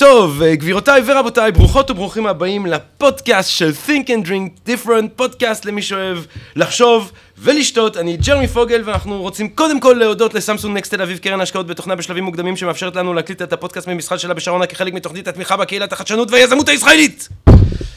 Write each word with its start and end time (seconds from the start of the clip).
טוב, 0.00 0.42
אה, 0.42 0.54
גבירותיי 0.54 1.02
ורבותיי, 1.06 1.52
ברוכות 1.52 1.90
וברוכים 1.90 2.26
הבאים 2.26 2.66
לפודקאסט 2.66 3.50
של 3.50 3.70
Think 3.86 4.06
and 4.06 4.26
Drink 4.26 4.68
Different, 4.68 5.08
פודקאסט 5.16 5.64
למי 5.64 5.82
שאוהב 5.82 6.18
לחשוב 6.56 7.12
ולשתות. 7.38 7.96
אני 7.96 8.16
ג'רמי 8.16 8.46
פוגל, 8.48 8.82
ואנחנו 8.84 9.20
רוצים 9.22 9.48
קודם 9.48 9.80
כל 9.80 9.96
להודות 9.98 10.34
לסמסונג 10.34 10.76
נקסט 10.76 10.94
תל 10.94 11.02
אביב, 11.02 11.18
קרן 11.18 11.40
השקעות 11.40 11.66
בתוכנה 11.66 11.96
בשלבים 11.96 12.24
מוקדמים, 12.24 12.56
שמאפשרת 12.56 12.96
לנו 12.96 13.14
להקליט 13.14 13.42
את 13.42 13.52
הפודקאסט 13.52 13.88
ממשרד 13.88 14.18
שלה 14.18 14.34
בשרונה 14.34 14.66
כחלק 14.66 14.92
מתוכנית 14.92 15.28
התמיכה 15.28 15.56
בקהילת 15.56 15.92
החדשנות 15.92 16.30
והיזמות 16.30 16.68
הישראלית. 16.68 17.28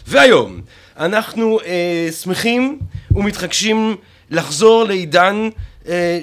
והיום, 0.08 0.62
אנחנו 1.00 1.60
אה, 1.66 2.10
שמחים 2.22 2.80
ומתחגשים 3.12 3.96
לחזור 4.30 4.84
לעידן 4.84 5.50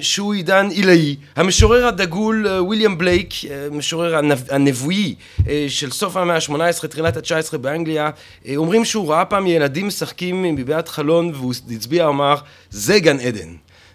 שהוא 0.01 0.33
עידן 0.33 0.67
עילאי. 0.69 1.15
המשורר 1.35 1.87
הדגול 1.87 2.47
אה, 2.47 2.63
ויליאם 2.63 2.97
בלייק, 2.97 3.33
אה, 3.49 3.67
משורר 3.71 4.15
הנב... 4.15 4.43
הנבואי 4.49 5.15
אה, 5.47 5.65
של 5.69 5.91
סוף 5.91 6.17
המאה 6.17 6.35
ה-18, 6.35 6.87
תחילת 6.87 7.17
ה-19 7.17 7.57
באנגליה, 7.57 8.09
אה, 8.47 8.55
אומרים 8.55 8.85
שהוא 8.85 9.11
ראה 9.11 9.25
פעם 9.25 9.47
ילדים 9.47 9.87
משחקים 9.87 10.43
מבעד 10.43 10.89
חלון 10.89 11.31
והוא 11.35 11.53
הצביע 11.71 12.07
ואמר, 12.07 12.35
זה 12.69 12.99
גן 12.99 13.19
עדן. 13.19 13.49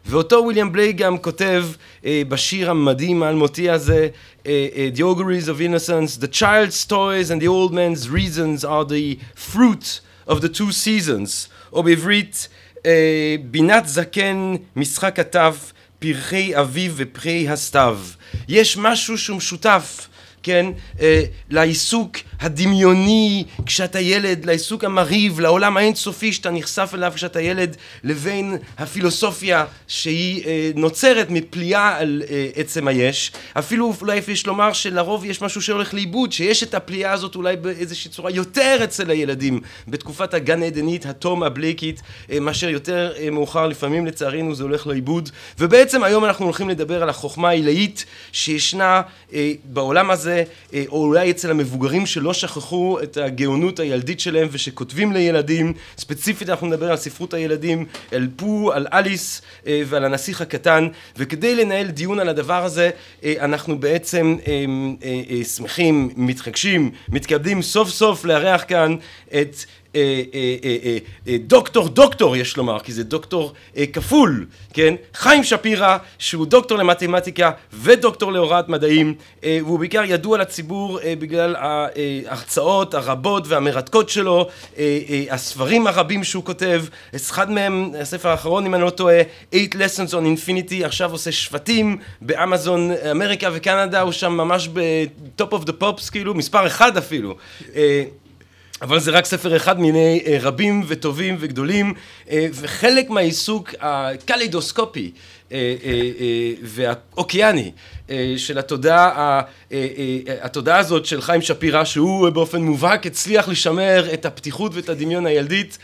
ואותו 0.06 0.44
ויליאם 0.48 0.72
בלייק 0.72 0.96
גם 0.96 1.18
כותב 1.18 1.64
אה, 2.04 2.22
בשיר 2.28 2.70
המדהים 2.70 3.22
האלמותי 3.22 3.70
הזה, 3.70 4.08
אה, 4.46 4.66
אה, 4.76 4.88
The 4.94 5.00
auguries 5.00 5.48
of 5.48 5.60
innocence, 5.60 6.22
the 6.22 6.28
child's 6.28 6.86
toys 6.88 7.30
and 7.30 7.40
the 7.42 7.48
old 7.48 7.72
man's 7.72 8.08
reasons 8.08 8.64
are 8.64 8.84
the 8.84 9.18
fruit 9.34 10.00
of 10.28 10.40
the 10.40 10.48
two 10.48 10.72
seasons, 10.72 11.48
או 11.72 11.82
בעברית, 11.82 12.48
אה, 12.86 13.36
בינת 13.44 13.88
זקן, 13.88 14.54
משחק 14.76 15.18
הטף, 15.18 15.72
פרחי 15.98 16.60
אביב 16.60 16.94
ופרי 16.96 17.48
הסתיו. 17.48 17.98
יש 18.48 18.76
משהו 18.76 19.18
שהוא 19.18 19.36
משותף, 19.36 20.08
כן, 20.42 20.66
אה, 21.00 21.22
לעיסוק 21.50 22.16
הדמיוני 22.40 23.44
כשאתה 23.66 24.00
ילד, 24.00 24.44
לעיסוק 24.44 24.84
המרהיב, 24.84 25.40
לעולם 25.40 25.76
האינסופי 25.76 26.32
שאתה 26.32 26.50
נחשף 26.50 26.90
אליו 26.94 27.12
כשאתה 27.14 27.40
ילד, 27.40 27.76
לבין 28.04 28.56
הפילוסופיה 28.78 29.64
שהיא 29.88 30.46
אה, 30.46 30.70
נוצרת 30.74 31.30
מפליאה 31.30 31.96
על 31.96 32.22
אה, 32.30 32.48
עצם 32.54 32.88
היש. 32.88 33.32
אפילו 33.58 33.94
אולי 34.00 34.20
יש 34.28 34.46
לומר 34.46 34.72
שלרוב 34.72 35.24
יש 35.24 35.42
משהו 35.42 35.62
שהולך 35.62 35.94
לאיבוד, 35.94 36.32
שיש 36.32 36.62
את 36.62 36.74
הפליאה 36.74 37.12
הזאת 37.12 37.34
אולי 37.34 37.56
באיזושהי 37.56 38.10
צורה 38.10 38.30
יותר 38.30 38.80
אצל 38.84 39.10
הילדים 39.10 39.60
בתקופת 39.88 40.34
הגן 40.34 40.62
עדנית, 40.62 41.06
התום 41.06 41.42
הבליקית, 41.42 42.02
אה, 42.30 42.40
מאשר 42.40 42.68
יותר 42.68 43.12
אה, 43.18 43.30
מאוחר, 43.30 43.66
לפעמים 43.66 44.06
לצערנו 44.06 44.54
זה 44.54 44.62
הולך 44.62 44.86
לאיבוד. 44.86 45.30
ובעצם 45.58 46.04
היום 46.04 46.24
אנחנו 46.24 46.44
הולכים 46.44 46.68
לדבר 46.68 47.02
על 47.02 47.08
החוכמה 47.08 47.48
העילאית 47.48 48.04
שישנה 48.32 49.02
אה, 49.32 49.52
בעולם 49.64 50.10
הזה, 50.10 50.44
אה, 50.74 50.84
או 50.88 51.04
אולי 51.04 51.30
אצל 51.30 51.50
המבוגרים 51.50 52.06
שלא 52.26 52.34
שכחו 52.34 52.98
את 53.02 53.16
הגאונות 53.16 53.80
הילדית 53.80 54.20
שלהם 54.20 54.48
ושכותבים 54.50 55.12
לילדים. 55.12 55.72
ספציפית 55.98 56.50
אנחנו 56.50 56.66
נדבר 56.66 56.90
על 56.90 56.96
ספרות 56.96 57.34
הילדים, 57.34 57.86
על 58.12 58.28
פו, 58.36 58.72
על 58.72 58.86
אליס 58.92 59.42
אה, 59.66 59.82
ועל 59.86 60.04
הנסיך 60.04 60.40
הקטן. 60.40 60.88
וכדי 61.16 61.54
לנהל 61.54 61.86
דיון 61.86 62.18
על 62.18 62.28
הדבר 62.28 62.64
הזה, 62.64 62.90
אה, 63.24 63.34
אנחנו 63.40 63.78
בעצם 63.78 64.36
אה, 64.46 65.44
שמחים, 65.44 66.10
מתחגשים, 66.16 66.90
מתכבדים 67.08 67.62
סוף 67.62 67.88
סוף 67.88 68.24
לארח 68.24 68.64
כאן 68.68 68.96
את 69.40 69.56
דוקטור 71.38 71.88
דוקטור 71.88 72.36
יש 72.36 72.56
לומר, 72.56 72.78
כי 72.78 72.92
זה 72.92 73.04
דוקטור 73.04 73.52
אה, 73.76 73.84
כפול, 73.92 74.46
כן? 74.74 74.94
חיים 75.14 75.44
שפירא, 75.44 75.96
שהוא 76.18 76.46
דוקטור 76.46 76.78
למתמטיקה 76.78 77.50
ודוקטור 77.72 78.32
להוראת 78.32 78.68
מדעים, 78.68 79.14
אה, 79.44 79.58
והוא 79.62 79.78
בעיקר 79.78 80.02
ידוע 80.06 80.38
לציבור 80.38 81.00
אה, 81.00 81.14
בגלל 81.18 81.56
ההרצאות 81.56 82.94
הרבות 82.94 83.44
והמרתקות 83.48 84.08
שלו, 84.08 84.48
אה, 84.78 84.98
אה, 85.08 85.24
הספרים 85.30 85.86
הרבים 85.86 86.24
שהוא 86.24 86.44
כותב, 86.44 86.84
אחד 87.16 87.50
מהם, 87.50 87.90
הספר 88.00 88.28
האחרון 88.28 88.66
אם 88.66 88.74
אני 88.74 88.82
לא 88.82 88.90
טועה, 88.90 89.20
Eight 89.52 89.74
Lessons 89.74 90.12
on 90.12 90.24
Infinity, 90.38 90.84
עכשיו 90.84 91.12
עושה 91.12 91.32
שפטים 91.32 91.98
באמזון 92.20 92.90
אמריקה 93.10 93.48
וקנדה, 93.52 94.00
הוא 94.00 94.12
שם 94.12 94.32
ממש 94.32 94.68
ב 94.72 94.92
Top 94.92 95.52
of 95.52 95.64
the 95.64 95.72
Pops, 95.72 96.10
כאילו, 96.10 96.34
מספר 96.34 96.66
אחד 96.66 96.96
אפילו. 96.96 97.36
אבל 98.82 99.00
זה 99.00 99.10
רק 99.10 99.24
ספר 99.24 99.56
אחד 99.56 99.80
מיני 99.80 100.22
אה, 100.26 100.38
רבים 100.40 100.82
וטובים 100.86 101.36
וגדולים, 101.40 101.94
אה, 102.30 102.46
וחלק 102.52 103.10
מהעיסוק 103.10 103.74
הקלידוסקופי 103.80 105.10
אה, 105.52 105.74
והאוקיאני 106.62 107.70
של 108.36 108.58
התודעה, 108.58 109.40
התודעה 110.42 110.78
הזאת 110.78 111.06
של 111.06 111.20
חיים 111.20 111.42
שפירא, 111.42 111.84
שהוא 111.84 112.28
באופן 112.28 112.62
מובהק 112.62 113.06
הצליח 113.06 113.48
לשמר 113.48 114.14
את 114.14 114.26
הפתיחות 114.26 114.74
ואת 114.74 114.88
הדמיון 114.88 115.26
הילדית, 115.26 115.78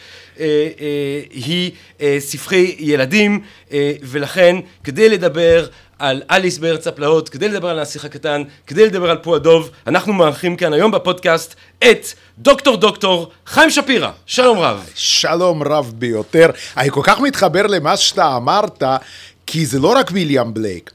היא 1.31 1.71
ספרי 2.19 2.77
ילדים, 2.79 3.41
ולכן 4.03 4.57
כדי 4.85 5.09
לדבר 5.09 5.67
על 6.03 6.23
אליס 6.31 6.59
בארץ 6.59 6.87
הפלאות, 6.87 7.29
כדי 7.29 7.49
לדבר 7.49 7.69
על 7.69 7.79
הנסיך 7.79 8.05
הקטן, 8.05 8.43
כדי 8.67 8.87
לדבר 8.87 9.11
על 9.11 9.19
פו 9.19 9.35
הדוב, 9.35 9.71
אנחנו 9.87 10.13
מארחים 10.13 10.57
כאן 10.57 10.73
היום 10.73 10.91
בפודקאסט 10.91 11.55
את 11.79 12.07
דוקטור 12.43 12.77
דוקטור 12.77 13.31
חיים 13.47 13.71
שפירא. 13.71 14.11
שלום 14.27 14.59
רב. 14.59 14.91
שלום 14.95 15.63
רב 15.63 15.93
ביותר. 15.97 16.47
אני 16.77 16.91
כל 16.91 17.01
כך 17.05 17.21
מתחבר 17.21 17.67
למה 17.67 17.97
שאתה 17.97 18.37
אמרת, 18.37 18.83
כי 19.47 19.67
זה 19.67 19.79
לא 19.79 19.89
רק 19.89 20.11
ויליאם 20.13 20.55
בלייק. 20.55 20.91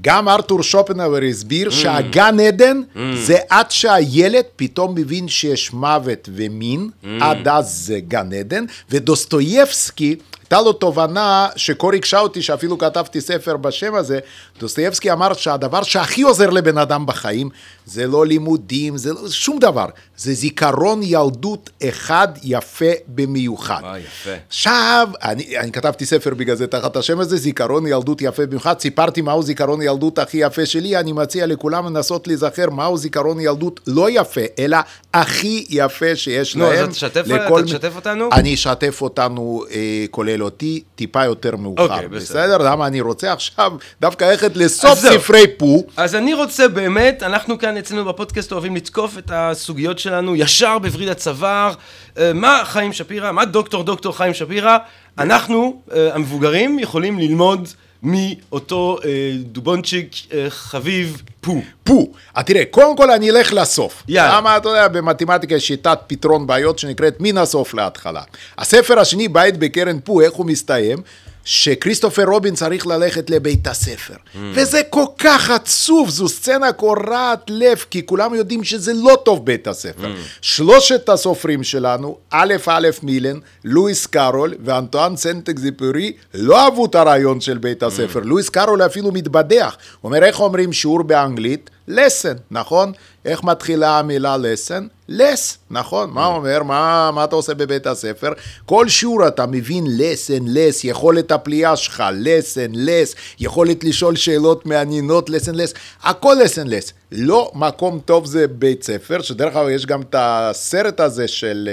גם 0.00 0.28
ארתור 0.28 0.62
שופנהאוור 0.62 1.24
הסביר 1.30 1.68
mm. 1.68 1.72
שהגן 1.72 2.40
עדן 2.40 2.80
mm. 2.94 2.98
זה 3.14 3.36
עד 3.48 3.70
שהילד 3.70 4.44
פתאום 4.56 4.94
מבין 4.94 5.28
שיש 5.28 5.72
מוות 5.72 6.28
ומין, 6.32 6.90
mm. 7.02 7.06
עד 7.20 7.48
אז 7.48 7.70
זה 7.86 8.00
גן 8.08 8.32
עדן, 8.32 8.64
ודוסטויבסקי 8.90 10.16
הייתה 10.52 10.64
לו 10.64 10.72
תובנה 10.72 11.48
שכה 11.56 11.86
ריגשה 11.86 12.18
אותי, 12.20 12.42
שאפילו 12.42 12.78
כתבתי 12.78 13.20
ספר 13.20 13.56
בשם 13.56 13.94
הזה, 13.94 14.18
דוסטויבסקי 14.60 15.12
אמר 15.12 15.32
שהדבר 15.34 15.82
שהכי 15.82 16.22
עוזר 16.22 16.50
לבן 16.50 16.78
אדם 16.78 17.06
בחיים, 17.06 17.48
זה 17.86 18.06
לא 18.06 18.26
לימודים, 18.26 18.96
זה 18.96 19.12
לא, 19.12 19.28
שום 19.28 19.58
דבר, 19.58 19.86
זה 20.16 20.34
זיכרון 20.34 21.00
ילדות 21.02 21.70
אחד 21.88 22.28
יפה 22.42 22.84
במיוחד. 23.08 23.80
אה, 23.84 23.98
יפה. 23.98 24.30
עכשיו, 24.48 25.08
אני, 25.22 25.58
אני 25.58 25.72
כתבתי 25.72 26.06
ספר 26.06 26.34
בגלל 26.34 26.56
זה 26.56 26.66
תחת 26.66 26.96
השם 26.96 27.20
הזה, 27.20 27.36
זיכרון 27.36 27.86
ילדות 27.86 28.22
יפה 28.22 28.46
במיוחד, 28.46 28.80
סיפרתי 28.80 29.20
מהו 29.20 29.42
זיכרון 29.42 29.82
ילדות 29.82 30.18
הכי 30.18 30.36
יפה 30.36 30.66
שלי, 30.66 30.96
אני 30.96 31.12
מציע 31.12 31.46
לכולם 31.46 31.86
לנסות 31.86 32.26
להיזכר 32.28 32.70
מהו 32.70 32.96
זיכרון 32.96 33.40
ילדות 33.40 33.80
לא 33.86 34.10
יפה, 34.10 34.40
אלא 34.58 34.78
הכי 35.14 35.66
יפה 35.70 36.16
שיש 36.16 36.56
נו, 36.56 36.64
להם. 36.64 36.88
אז 36.88 36.94
תשתף, 36.94 37.24
לכל- 37.26 37.64
אותנו. 37.96 38.28
אני 38.32 38.54
אשתף 38.54 39.02
אותנו, 39.02 39.64
אה, 39.70 40.04
כולל 40.10 40.39
אותי, 40.40 40.82
טיפה 40.94 41.24
יותר 41.24 41.56
מאוחר. 41.56 41.82
אוקיי, 41.82 42.08
בסדר. 42.08 42.40
בסדר? 42.40 42.58
למה 42.58 42.86
אני 42.86 43.00
רוצה 43.00 43.32
עכשיו 43.32 43.72
דווקא 44.00 44.24
ללכת 44.24 44.56
לסוף. 44.56 44.98
ספרי 44.98 45.44
פו. 45.58 45.84
אז 45.96 46.14
אני 46.14 46.34
רוצה 46.34 46.68
באמת, 46.68 47.22
אנחנו 47.22 47.58
כאן 47.58 47.76
אצלנו 47.76 48.04
בפודקאסט 48.04 48.52
אוהבים 48.52 48.76
לתקוף 48.76 49.18
את 49.18 49.30
הסוגיות 49.34 49.98
שלנו 49.98 50.36
ישר 50.36 50.78
בווריד 50.78 51.08
הצוואר. 51.08 51.72
אה, 52.18 52.32
מה 52.32 52.62
חיים 52.64 52.92
שפירא, 52.92 53.32
מה 53.32 53.44
דוקטור 53.44 53.84
דוקטור 53.84 54.16
חיים 54.16 54.34
שפירא, 54.34 54.78
אנחנו 55.18 55.82
אה, 55.92 56.14
המבוגרים 56.14 56.78
יכולים 56.78 57.18
ללמוד 57.18 57.68
מאותו 58.02 58.98
אה, 59.04 59.32
דובונצ'יק 59.42 60.12
אה, 60.32 60.46
חביב 60.50 61.22
פו. 61.40 61.62
פו. 61.84 62.12
אז 62.34 62.44
תראה, 62.44 62.62
קודם 62.70 62.96
כל 62.96 63.10
אני 63.10 63.30
אלך 63.30 63.52
לסוף. 63.52 64.02
יאללה. 64.08 64.36
למה, 64.36 64.56
אתה 64.56 64.68
יודע, 64.68 64.88
במתמטיקה 64.88 65.54
יש 65.54 65.66
שיטת 65.66 65.98
פתרון 66.06 66.46
בעיות 66.46 66.78
שנקראת 66.78 67.16
מן 67.20 67.38
הסוף 67.38 67.74
להתחלה. 67.74 68.22
הספר 68.58 68.98
השני, 68.98 69.28
בית 69.28 69.56
בקרן 69.56 70.00
פו, 70.00 70.20
איך 70.20 70.32
הוא 70.32 70.46
מסתיים? 70.46 70.98
שכריסטופר 71.44 72.24
רובין 72.24 72.54
צריך 72.54 72.86
ללכת 72.86 73.30
לבית 73.30 73.66
הספר. 73.66 74.14
Mm. 74.14 74.38
וזה 74.54 74.82
כל 74.90 75.04
כך 75.18 75.50
עצוב, 75.50 76.10
זו 76.10 76.28
סצנה 76.28 76.72
קורעת 76.72 77.40
לב, 77.48 77.84
כי 77.90 78.06
כולם 78.06 78.34
יודעים 78.34 78.64
שזה 78.64 78.92
לא 78.94 79.18
טוב 79.24 79.46
בית 79.46 79.66
הספר. 79.66 80.06
Mm. 80.06 80.40
שלושת 80.42 81.08
הסופרים 81.08 81.64
שלנו, 81.64 82.16
א' 82.30 82.54
א' 82.66 82.88
מילן, 83.02 83.38
לואיס 83.64 84.06
קארול 84.06 84.54
ואנטואן 84.64 85.16
סנט 85.16 85.48
אקזיפורי, 85.48 86.12
לא 86.34 86.64
אהבו 86.64 86.86
את 86.86 86.94
הרעיון 86.94 87.40
של 87.40 87.58
בית 87.58 87.82
הספר. 87.82 88.20
לואיס 88.24 88.48
קארול 88.48 88.86
אפילו 88.86 89.12
מתבדח. 89.12 89.76
הוא 90.00 90.08
אומר, 90.08 90.24
איך 90.24 90.40
אומרים 90.40 90.72
שיעור 90.72 91.02
באנגלית? 91.02 91.70
Lesson, 91.90 92.38
נכון? 92.50 92.92
איך 93.24 93.44
מתחילה 93.44 93.98
המילה 93.98 94.36
lesson? 94.36 95.10
less, 95.10 95.56
נכון? 95.70 96.10
מה 96.10 96.26
אומר? 96.26 96.62
מה, 96.62 97.10
מה 97.14 97.24
אתה 97.24 97.36
עושה 97.36 97.54
בבית 97.54 97.86
הספר? 97.86 98.32
כל 98.66 98.88
שיעור 98.88 99.26
אתה 99.28 99.46
מבין 99.46 99.84
lesson, 99.86 100.42
less, 100.46 100.80
יכולת 100.84 101.32
הפליאה 101.32 101.76
שלך, 101.76 102.04
lesson, 102.24 102.74
less, 102.74 103.16
יכולת 103.40 103.84
לשאול 103.84 104.16
שאלות 104.16 104.66
מעניינות, 104.66 105.30
lesson, 105.30 105.54
less, 105.54 105.76
הכל 106.02 106.36
lesson, 106.44 106.66
less. 106.68 106.99
לא 107.12 107.50
מקום 107.54 108.00
טוב 108.04 108.26
זה 108.26 108.46
בית 108.48 108.82
ספר, 108.82 109.22
שדרך 109.22 109.56
אגב 109.56 109.68
יש 109.68 109.86
גם 109.86 110.00
את 110.02 110.14
הסרט 110.18 111.00
הזה 111.00 111.28
של 111.28 111.68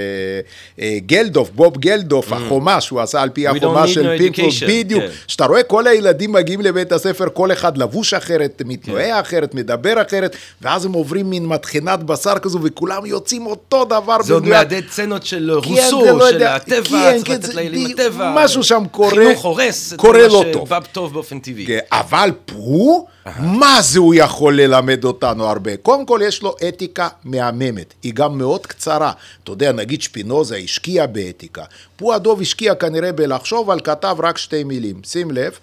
אה, 0.80 0.86
אה, 0.86 0.98
גלדוף, 1.06 1.50
בוב 1.50 1.78
גלדוף, 1.78 2.32
החומה 2.34 2.82
שהוא 2.82 3.02
עשה 3.02 3.22
על 3.22 3.30
פי 3.30 3.48
Mm. 3.48 3.56
החומה 3.58 3.88
של 3.88 4.16
no 4.16 4.22
education, 4.22 4.68
בדיוק. 4.68 5.04
כן. 5.04 5.10
שאתה 5.28 5.46
רואה 5.46 5.64
כל 5.64 5.88
הילדים 5.88 6.32
מגיעים 6.32 6.62
לבית 6.62 6.92
הספר, 6.92 7.28
כל 7.34 7.52
אחד 7.52 7.78
לבוש 7.78 8.14
אחרת, 8.14 8.62
מתנועה 8.66 9.20
אחרת, 9.20 9.54
מדבר 9.56 10.02
אחרת, 10.08 10.36
ואז 10.62 10.86
הם 10.86 10.94
עוברים 10.94 11.30
מין 11.30 11.46
מטחנת 11.46 12.04
בשר 12.04 12.40
כזו, 12.40 12.60
וכולם 12.64 13.06
יוצאים 13.06 13.46
אותו 13.46 13.86
דבר 13.86 14.18
זה 14.22 14.34
עוד. 14.34 14.46
מהדהד 14.46 14.84
סצנות 14.92 15.26
של 15.26 15.60
כן, 15.64 15.70
רוסו, 15.70 16.06
לא 16.18 16.28
של 16.30 16.34
יודע, 16.36 16.56
הטבע, 16.56 16.82
כן, 16.84 17.14
צריך 17.24 17.28
כן, 17.28 17.34
לתת 17.34 17.56
לילדים 17.56 17.88
די- 17.88 18.04
הטבע. 18.04 18.34
משהו 18.36 18.64
שם 18.64 18.84
קורה- 18.92 19.10
חינוך 19.10 19.46
הורס, 19.46 19.94
קורה 19.94 20.28
לא 20.28 20.44
טוב. 20.54 20.68
שבא 20.68 20.80
טוב 20.92 21.14
באופן 21.14 21.40
טבעי. 21.40 21.66
כן, 21.66 21.80
אבל 21.92 22.32
פרו, 22.46 23.08
מה 23.40 23.78
זה 23.82 24.00
הוא 24.00 24.14
יכול 24.18 24.62
ללמד 24.62 25.04
אותנו 25.30 25.46
הרבה? 25.46 25.78
קודם 25.78 26.06
כל 26.06 26.20
יש 26.24 26.42
לו 26.42 26.56
אתיקה 26.68 27.08
מהממת, 27.24 27.94
היא 28.04 28.14
גם 28.14 28.38
מאוד 28.38 28.68
קצרה. 28.68 29.12
אתה 29.44 29.52
יודע, 29.52 29.72
נגיד 29.72 30.02
שפינוזה 30.02 30.56
השקיע 30.56 31.06
באתיקה. 31.06 31.64
פרו 31.96 32.14
הדוב 32.14 32.42
השקיע 32.42 32.76
כנראה 32.76 33.12
בלחשוב, 33.12 33.72
אבל 33.72 33.80
כתב 33.84 34.18
רק 34.20 34.38
שתי 34.38 34.64
מילים. 34.64 35.02
שים 35.04 35.32
לב, 35.32 35.60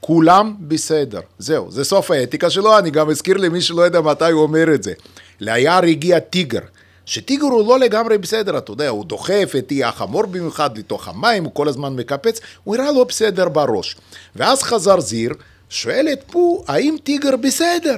כולם 0.00 0.54
בסדר. 0.60 1.20
זהו, 1.38 1.70
זה 1.70 1.84
סוף 1.84 2.10
האתיקה 2.10 2.50
שלו, 2.50 2.78
אני 2.78 2.90
גם 2.90 3.10
אזכיר 3.10 3.36
למי 3.36 3.60
שלא 3.60 3.82
יודע 3.82 4.00
מתי 4.00 4.30
הוא 4.30 4.42
אומר 4.42 4.74
את 4.74 4.82
זה. 4.82 4.92
ליער 5.40 5.84
הגיע 5.84 6.18
טיגר. 6.18 6.60
שטיגר 7.06 7.46
הוא 7.46 7.68
לא 7.68 7.78
לגמרי 7.78 8.18
בסדר, 8.18 8.58
אתה 8.58 8.72
יודע, 8.72 8.88
הוא 8.88 9.04
דוחף 9.04 9.52
את 9.58 9.70
אי 9.70 9.84
החמור 9.84 10.26
במיוחד 10.26 10.78
לתוך 10.78 11.08
המים, 11.08 11.44
הוא 11.44 11.54
כל 11.54 11.68
הזמן 11.68 11.96
מקפץ, 11.96 12.40
הוא 12.64 12.76
נראה 12.76 12.92
לא 12.92 13.04
בסדר 13.04 13.48
בראש. 13.48 13.96
ואז 14.36 14.62
חזר 14.62 15.00
זיר, 15.00 15.32
שואל 15.68 16.08
את 16.12 16.22
פו, 16.26 16.64
האם 16.68 16.96
טיגר 17.04 17.36
בסדר? 17.36 17.96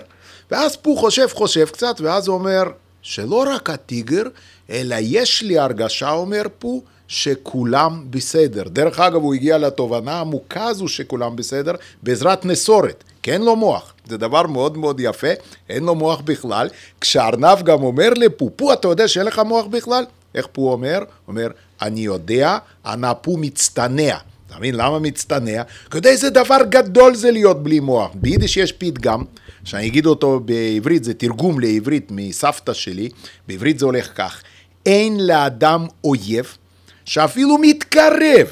ואז 0.50 0.76
פו 0.76 0.96
חושב 0.96 1.26
חושב 1.32 1.66
קצת, 1.66 2.00
ואז 2.00 2.28
הוא 2.28 2.34
אומר, 2.34 2.62
שלא 3.02 3.44
רק 3.54 3.70
הטיגר, 3.70 4.22
אלא 4.70 4.96
יש 5.00 5.42
לי 5.42 5.58
הרגשה, 5.58 6.10
אומר 6.10 6.42
פו, 6.58 6.82
שכולם 7.08 8.04
בסדר. 8.10 8.62
דרך 8.62 9.00
אגב, 9.00 9.22
הוא 9.22 9.34
הגיע 9.34 9.58
לתובנה 9.58 10.12
העמוקה 10.12 10.64
הזו 10.64 10.88
שכולם 10.88 11.36
בסדר, 11.36 11.72
בעזרת 12.02 12.44
נסורת, 12.44 13.04
כי 13.22 13.32
אין 13.32 13.42
לו 13.42 13.56
מוח. 13.56 13.94
זה 14.08 14.16
דבר 14.16 14.46
מאוד 14.46 14.78
מאוד 14.78 15.00
יפה, 15.00 15.30
אין 15.68 15.84
לו 15.84 15.94
מוח 15.94 16.20
בכלל. 16.20 16.68
כשארנב 17.00 17.62
גם 17.62 17.82
אומר 17.82 18.10
לפו, 18.16 18.50
פו, 18.56 18.72
אתה 18.72 18.88
יודע 18.88 19.08
שאין 19.08 19.26
לך 19.26 19.38
מוח 19.38 19.66
בכלל? 19.66 20.04
איך 20.34 20.46
פו 20.52 20.72
אומר? 20.72 20.98
אומר, 21.28 21.50
אני 21.82 22.00
יודע, 22.00 22.58
הנפו 22.84 23.36
מצטנע. 23.36 24.16
אתה 24.46 24.56
מבין 24.58 24.74
למה 24.74 24.98
מצטנע? 24.98 25.62
כי 25.90 25.98
איזה 26.04 26.30
דבר 26.30 26.58
גדול 26.68 27.14
זה 27.14 27.30
להיות 27.30 27.62
בלי 27.62 27.80
מוח. 27.80 28.10
ביידיש 28.14 28.56
יש 28.56 28.72
פתגם, 28.72 29.24
שאני 29.66 29.86
אגיד 29.86 30.06
אותו 30.06 30.40
בעברית, 30.40 31.04
זה 31.04 31.14
תרגום 31.14 31.60
לעברית 31.60 32.08
מסבתא 32.10 32.72
שלי, 32.72 33.08
בעברית 33.48 33.78
זה 33.78 33.86
הולך 33.86 34.10
כך, 34.14 34.42
אין 34.86 35.26
לאדם 35.26 35.86
אויב 36.04 36.56
שאפילו 37.04 37.58
מתקרב 37.58 38.46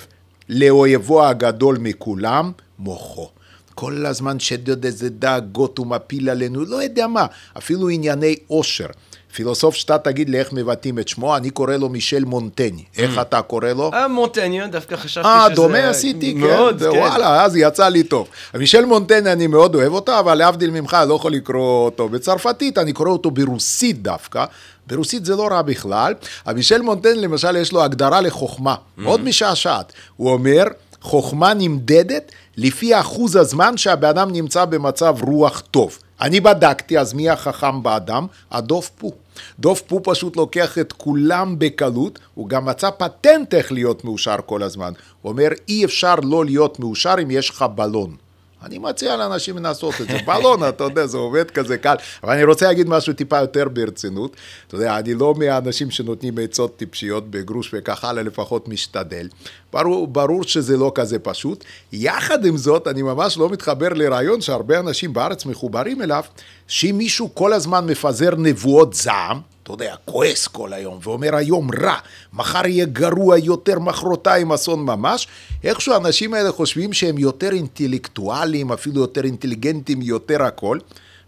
לאויבו 0.48 1.26
הגדול 1.26 1.78
מכולם, 1.80 2.52
מוחו. 2.78 3.30
כל 3.74 4.06
הזמן 4.06 4.40
שדוד 4.40 4.84
איזה 4.84 5.10
דאגות 5.10 5.78
הוא 5.78 5.86
מפיל 5.86 6.30
עלינו, 6.30 6.64
לא 6.64 6.82
יודע 6.82 7.06
מה, 7.06 7.26
אפילו 7.58 7.88
ענייני 7.88 8.36
עושר. 8.46 8.86
פילוסוף 9.34 9.74
שאתה 9.74 9.98
תגיד 9.98 10.30
לי 10.30 10.38
איך 10.38 10.52
מבטאים 10.52 10.98
את 10.98 11.08
שמו, 11.08 11.36
אני 11.36 11.50
קורא 11.50 11.76
לו 11.76 11.88
מישל 11.88 12.24
מונטני. 12.24 12.84
איך 12.98 13.18
אתה 13.18 13.42
קורא 13.42 13.68
לו? 13.68 13.90
אה, 13.94 14.08
מונטניו, 14.08 14.70
דווקא 14.70 14.96
חשבתי 14.96 15.28
אה, 15.28 15.46
שזה... 15.46 15.54
דומה 15.54 15.88
עשיתי, 15.88 16.34
מאוד, 16.34 16.80
כן. 16.80 16.88
וואלה, 16.88 17.44
אז 17.44 17.56
יצא 17.56 17.88
לי 17.88 18.02
טוב. 18.02 18.28
מישל 18.54 18.84
מונטני, 18.84 19.32
אני 19.32 19.46
מאוד 19.46 19.74
אוהב 19.74 19.92
אותו, 19.92 20.18
אבל 20.18 20.34
להבדיל 20.34 20.70
ממך, 20.70 20.94
אני 21.00 21.08
לא 21.08 21.14
יכול 21.14 21.32
לקרוא 21.32 21.84
אותו 21.84 22.08
בצרפתית, 22.08 22.78
אני 22.78 22.92
קורא 22.92 23.08
אותו 23.08 23.30
ברוסית 23.30 24.02
דווקא. 24.02 24.44
ברוסית 24.86 25.24
זה 25.24 25.36
לא 25.36 25.48
רע 25.50 25.62
בכלל. 25.62 26.14
מישל 26.54 26.82
מונטני, 26.82 27.14
למשל, 27.14 27.56
יש 27.56 27.72
לו 27.72 27.82
הגדרה 27.82 28.20
לחוכמה, 28.20 28.74
מאוד 28.98 29.20
משעשעת. 29.24 29.92
הוא 30.16 30.32
אומר, 30.32 30.64
חוכמה 31.00 31.54
נמדדת 31.54 32.32
לפי 32.56 33.00
אחוז 33.00 33.36
הזמן 33.36 33.76
שהבן 33.76 34.08
אדם 34.08 34.32
נמצא 34.32 34.64
במצב 34.64 35.16
רוח 35.20 35.62
טוב. 35.70 35.98
אני 36.20 36.40
בדקתי, 36.40 36.98
אז 36.98 37.12
מי 37.12 37.30
החכם 37.30 37.82
באדם? 37.82 38.26
הדוב 38.50 38.90
פו. 38.98 39.12
דוב 39.58 39.82
פו 39.86 40.00
פשוט 40.04 40.36
לוקח 40.36 40.78
את 40.78 40.92
כולם 40.92 41.58
בקלות, 41.58 42.18
הוא 42.34 42.48
גם 42.48 42.64
מצא 42.64 42.90
פטנט 42.90 43.54
איך 43.54 43.72
להיות 43.72 44.04
מאושר 44.04 44.36
כל 44.46 44.62
הזמן. 44.62 44.92
הוא 45.22 45.32
אומר, 45.32 45.48
אי 45.68 45.84
אפשר 45.84 46.14
לא 46.22 46.44
להיות 46.44 46.80
מאושר 46.80 47.14
אם 47.22 47.30
יש 47.30 47.50
לך 47.50 47.64
בלון. 47.74 48.23
אני 48.64 48.78
מציע 48.78 49.16
לאנשים 49.16 49.58
לעשות 49.58 49.94
את 50.00 50.08
זה. 50.08 50.18
בלון, 50.26 50.68
אתה 50.68 50.84
יודע, 50.84 51.06
זה 51.06 51.18
עובד 51.18 51.50
כזה 51.50 51.78
קל. 51.78 51.94
אבל 52.22 52.32
אני 52.32 52.44
רוצה 52.44 52.66
להגיד 52.66 52.88
משהו 52.88 53.12
טיפה 53.12 53.38
יותר 53.38 53.68
ברצינות. 53.68 54.36
אתה 54.66 54.74
יודע, 54.74 54.98
אני 54.98 55.14
לא 55.14 55.34
מהאנשים 55.38 55.90
שנותנים 55.90 56.34
עצות 56.42 56.76
טיפשיות 56.76 57.30
בגרוש 57.30 57.70
וכך 57.72 58.04
הלאה, 58.04 58.22
לפחות 58.22 58.68
משתדל. 58.68 59.28
ברור, 59.72 60.06
ברור 60.06 60.42
שזה 60.44 60.76
לא 60.76 60.92
כזה 60.94 61.18
פשוט. 61.18 61.64
יחד 61.92 62.44
עם 62.44 62.56
זאת, 62.56 62.88
אני 62.88 63.02
ממש 63.02 63.38
לא 63.38 63.50
מתחבר 63.50 63.88
לרעיון 63.88 64.40
שהרבה 64.40 64.78
אנשים 64.78 65.12
בארץ 65.12 65.46
מחוברים 65.46 66.02
אליו, 66.02 66.24
שאם 66.68 66.94
מישהו 66.98 67.34
כל 67.34 67.52
הזמן 67.52 67.86
מפזר 67.86 68.34
נבואות 68.36 68.94
זעם, 68.94 69.40
אתה 69.64 69.72
יודע, 69.72 69.94
כועס 70.04 70.46
כל 70.46 70.72
היום, 70.72 70.98
ואומר 71.02 71.36
היום 71.36 71.68
רע, 71.82 71.96
מחר 72.32 72.66
יהיה 72.66 72.84
גרוע 72.84 73.38
יותר, 73.38 73.78
מחרתיים 73.78 74.52
אסון 74.52 74.80
ממש, 74.80 75.28
איכשהו 75.64 75.92
האנשים 75.92 76.34
האלה 76.34 76.52
חושבים 76.52 76.92
שהם 76.92 77.18
יותר 77.18 77.52
אינטלקטואלים, 77.52 78.72
אפילו 78.72 79.00
יותר 79.00 79.24
אינטליגנטים, 79.24 80.02
יותר 80.02 80.42
הכל, 80.42 80.78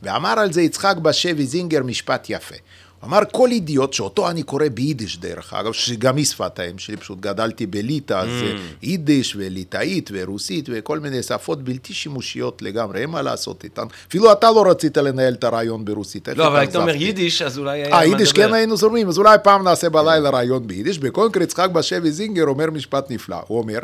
ואמר 0.03 0.39
על 0.39 0.53
זה 0.53 0.63
יצחק 0.63 0.97
בשבי 0.97 1.47
זינגר 1.47 1.83
משפט 1.83 2.27
יפה. 2.31 2.55
אמר 3.07 3.21
כל 3.33 3.51
אידיוט, 3.51 3.93
שאותו 3.93 4.31
אני 4.31 4.43
קורא 4.43 4.65
ביידיש 4.75 5.19
דרך 5.19 5.55
אגב, 5.55 5.73
שגם 5.73 6.17
היא 6.17 6.25
שפת 6.25 6.59
האם 6.59 6.79
שלי, 6.79 6.97
פשוט 6.97 7.21
גדלתי 7.21 7.67
בליטא, 7.67 8.15
אז 8.15 8.29
Mm. 8.29 8.59
יידיש 8.83 9.37
וליטאית 9.37 10.11
ורוסית 10.13 10.69
וכל 10.73 10.99
מיני 11.01 11.23
שפות 11.23 11.63
בלתי 11.63 11.95
שימושיות 11.95 12.63
לגמרי, 12.63 13.01
אין 13.01 13.11
מה 13.11 13.23
לעשות 13.23 13.65
איתן. 13.65 13.83
אפילו 14.09 14.33
אתה 14.33 14.51
לא 14.51 14.71
רצית 14.71 14.97
לנהל 14.97 15.33
את 15.35 15.45
הרעיון 15.45 15.85
ברוסית. 15.85 16.29
לא, 16.29 16.47
אבל 16.47 16.57
היית 16.57 16.77
אומר? 16.77 16.95
יידיש, 16.95 17.43
אז 17.43 17.59
אולי 17.59 17.93
אה, 17.93 18.05
יידיש. 18.05 18.33
כן 18.33 18.55
היינו 18.55 18.77
זורמים, 18.77 19.09
אז 19.09 19.19
אולי 19.19 19.37
פעם 19.43 19.65
נעשה 19.65 19.89
בלילה 19.89 20.31
רעיון 20.31 20.67
ביידיש. 20.67 20.99
בקונקרט 20.99 21.43
יצחק 21.43 21.71
בשבי 21.71 22.11
זינגר 22.11 22.45
אומר 22.45 22.71
משפט 22.71 23.11
נפלא, 23.11 23.37
הוא 23.47 23.59
אומר, 23.59 23.79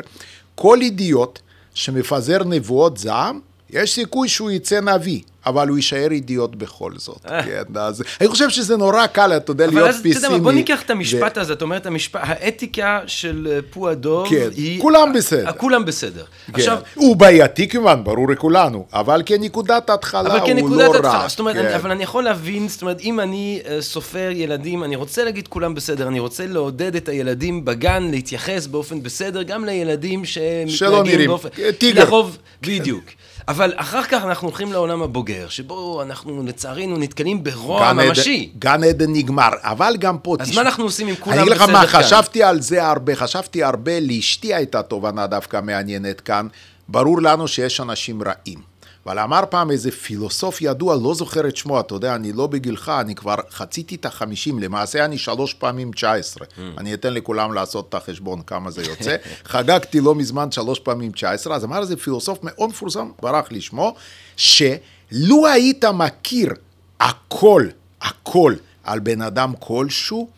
כל 0.55 0.77
אידיוט 0.81 1.39
שמפזר 1.73 2.43
נבואות 2.43 2.97
זעם, 2.97 3.39
יש 3.73 3.93
סיכוי 3.93 4.29
שהוא 4.29 4.51
יצא 4.51 4.81
נביא, 4.81 5.19
אבל 5.45 5.67
הוא 5.67 5.77
יישאר 5.77 6.11
אידיוט 6.11 6.55
בכל 6.55 6.91
זאת. 6.97 7.21
כן, 7.23 7.63
אז 7.75 8.03
אני 8.21 8.29
חושב 8.29 8.49
שזה 8.49 8.77
נורא 8.77 9.07
קל, 9.07 9.37
אתה 9.37 9.51
יודע, 9.51 9.65
אבל 9.65 9.73
להיות 9.73 9.89
אז 9.89 9.99
אתה 9.99 10.07
יודע 10.07 10.19
פיסימי. 10.19 10.37
מה, 10.37 10.43
בוא 10.43 10.51
ניקח 10.51 10.81
את 10.81 10.89
המשפט 10.89 11.37
הזה, 11.37 11.53
אתה 11.53 11.65
אומר 11.65 11.77
את 11.77 11.85
המשפט, 11.85 12.21
האתיקה 12.23 12.99
של 13.07 13.47
אה, 13.51 13.59
פו 13.69 13.89
הדוב 13.89 14.29
כן, 14.29 14.49
היא... 14.55 14.81
כולם 14.81 15.13
בסדר. 15.13 15.47
אה, 15.47 15.53
כולם 15.53 15.85
בסדר. 15.85 16.23
כן. 16.23 16.53
עכשיו, 16.53 16.77
הוא 16.95 17.15
בעייתי 17.15 17.67
כמובן, 17.67 18.03
ברור 18.03 18.29
לכולנו, 18.29 18.85
אבל 18.93 19.21
כנקודת 19.25 19.89
התחלה 19.89 20.21
אבל 20.21 20.59
הוא 20.59 20.75
לא 20.75 20.95
התחלה, 20.95 21.21
רע. 21.21 21.27
זאת 21.27 21.39
אומרת, 21.39 21.55
כן. 21.55 21.73
אבל 21.75 21.91
אני 21.91 22.03
יכול 22.03 22.23
להבין, 22.23 22.67
זאת 22.67 22.81
אומרת, 22.81 23.01
אם 23.01 23.19
אני 23.19 23.59
אה, 23.67 23.81
סופר 23.81 24.29
ילדים, 24.31 24.83
אני 24.83 24.95
רוצה 24.95 25.23
להגיד 25.23 25.47
כולם 25.47 25.75
בסדר, 25.75 26.07
אני 26.07 26.19
רוצה 26.19 26.45
לעודד 26.47 26.95
את 26.95 27.09
הילדים 27.09 27.65
בגן 27.65 28.03
להתייחס 28.11 28.67
באופן 28.67 29.03
בסדר, 29.03 29.43
גם 29.43 29.65
לילדים 29.65 30.25
שמתנהגים 30.25 30.69
שלא 30.69 31.03
נראים, 31.03 31.27
באופן... 31.27 31.49
טיגר. 31.77 32.03
לרוב, 32.03 32.37
בדיוק. 32.61 33.03
אבל 33.47 33.73
אחר 33.75 34.03
כך 34.03 34.23
אנחנו 34.23 34.47
הולכים 34.47 34.73
לעולם 34.73 35.01
הבוגר, 35.01 35.49
שבו 35.49 36.01
אנחנו 36.01 36.43
לצערנו 36.43 36.97
נתקלים 36.97 37.43
ברוע 37.43 37.93
גן 37.93 38.07
ממשי. 38.07 38.51
גן 38.59 38.83
עדן 38.83 39.13
נגמר, 39.13 39.49
אבל 39.61 39.95
גם 39.99 40.17
פה, 40.17 40.35
אז 40.39 40.49
תשמע, 40.49 40.63
מה 40.63 40.69
אנחנו 40.69 40.83
עושים 40.83 41.07
עם 41.07 41.15
כולם 41.15 41.33
אני 41.35 41.41
אגיד 41.41 41.53
לך 41.53 41.61
בסדר 41.61 41.73
מה, 41.73 41.87
כאן? 41.87 42.01
חשבתי 42.03 42.43
על 42.43 42.61
זה 42.61 42.87
הרבה, 42.87 43.15
חשבתי 43.15 43.63
הרבה, 43.63 43.99
לאשתי 43.99 44.53
הייתה 44.53 44.81
תובנה 44.81 45.27
דווקא 45.27 45.61
מעניינת 45.61 46.21
כאן. 46.21 46.47
ברור 46.87 47.21
לנו 47.21 47.47
שיש 47.47 47.81
אנשים 47.81 48.23
רעים. 48.23 48.72
אבל 49.05 49.19
אמר 49.19 49.43
פעם 49.49 49.71
איזה 49.71 49.91
פילוסוף 49.91 50.61
ידוע, 50.61 50.95
לא 50.95 51.13
זוכר 51.13 51.47
את 51.47 51.57
שמו, 51.57 51.79
אתה 51.79 51.95
יודע, 51.95 52.15
אני 52.15 52.33
לא 52.33 52.47
בגילך, 52.47 52.91
אני 52.99 53.15
כבר 53.15 53.35
חציתי 53.49 53.95
את 53.95 54.05
החמישים, 54.05 54.59
למעשה 54.59 55.05
אני 55.05 55.17
שלוש 55.17 55.53
פעמים 55.53 55.91
תשע 55.91 56.13
עשרה. 56.13 56.47
אני 56.77 56.93
אתן 56.93 57.13
לכולם 57.13 57.53
לעשות 57.53 57.89
את 57.89 57.93
החשבון 57.93 58.41
כמה 58.41 58.71
זה 58.71 58.83
יוצא. 58.83 59.15
חגגתי 59.45 59.99
לא 59.99 60.15
מזמן 60.15 60.51
שלוש 60.51 60.79
פעמים 60.79 61.11
תשע 61.11 61.31
עשרה, 61.31 61.55
אז 61.55 61.63
אמר 61.63 61.81
איזה 61.81 61.97
פילוסוף 61.97 62.39
מאוד 62.41 62.69
מפורסם, 62.69 63.09
ברח 63.21 63.51
לי 63.51 63.61
שמו, 63.61 63.95
שלו 64.35 65.47
היית 65.47 65.85
מכיר 65.85 66.53
הכל, 66.99 67.67
הכל, 68.01 68.53
על 68.83 68.99
בן 68.99 69.21
אדם 69.21 69.53
כלשהו, 69.59 70.29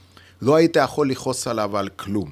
לא 0.42 0.56
היית 0.56 0.76
יכול 0.76 1.10
לכעוס 1.10 1.48
עליו 1.48 1.78
על 1.78 1.90
כלום. 1.96 2.32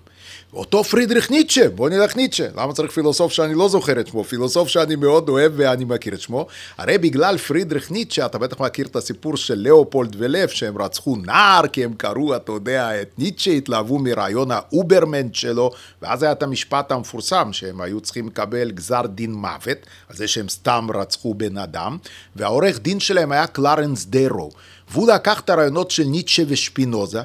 אותו 0.55 0.83
פרידריך 0.83 1.31
ניטשה, 1.31 1.69
בוא 1.69 1.89
נלך 1.89 2.15
ניטשה, 2.15 2.47
למה 2.55 2.73
צריך 2.73 2.91
פילוסוף 2.91 3.31
שאני 3.31 3.53
לא 3.53 3.69
זוכר 3.69 3.99
את 3.99 4.07
שמו? 4.07 4.23
פילוסוף 4.23 4.67
שאני 4.67 4.95
מאוד 4.95 5.29
אוהב 5.29 5.51
ואני 5.55 5.85
מכיר 5.85 6.13
את 6.13 6.21
שמו. 6.21 6.47
הרי 6.77 6.97
בגלל 6.97 7.37
פרידריך 7.37 7.91
ניטשה, 7.91 8.25
אתה 8.25 8.37
בטח 8.37 8.59
מכיר 8.59 8.87
את 8.87 8.95
הסיפור 8.95 9.37
של 9.37 9.59
לאופולד 9.67 10.15
ולב, 10.19 10.49
שהם 10.49 10.81
רצחו 10.81 11.15
נער, 11.15 11.67
כי 11.67 11.83
הם 11.83 11.93
קראו, 11.93 12.35
אתה 12.35 12.51
יודע, 12.51 13.01
את 13.01 13.09
ניטשה, 13.17 13.51
התלהבו 13.51 13.99
מרעיון 13.99 14.51
ה 14.51 14.59
Übermensch 14.59 15.35
שלו, 15.35 15.71
ואז 16.01 16.23
היה 16.23 16.31
את 16.31 16.43
המשפט 16.43 16.91
המפורסם, 16.91 17.53
שהם 17.53 17.81
היו 17.81 18.01
צריכים 18.01 18.27
לקבל 18.27 18.71
גזר 18.71 19.01
דין 19.05 19.33
מוות, 19.33 19.77
על 20.09 20.15
זה 20.15 20.27
שהם 20.27 20.49
סתם 20.49 20.87
רצחו 20.93 21.33
בן 21.33 21.57
אדם, 21.57 21.97
והעורך 22.35 22.79
דין 22.79 22.99
שלהם 22.99 23.31
היה 23.31 23.47
קלרנס 23.47 24.05
דרו, 24.05 24.51
והוא 24.91 25.11
לקח 25.11 25.39
את 25.39 25.49
הרעיונות 25.49 25.91
של 25.91 26.03
ניטשה 26.03 26.43
ושפינוזה, 26.47 27.21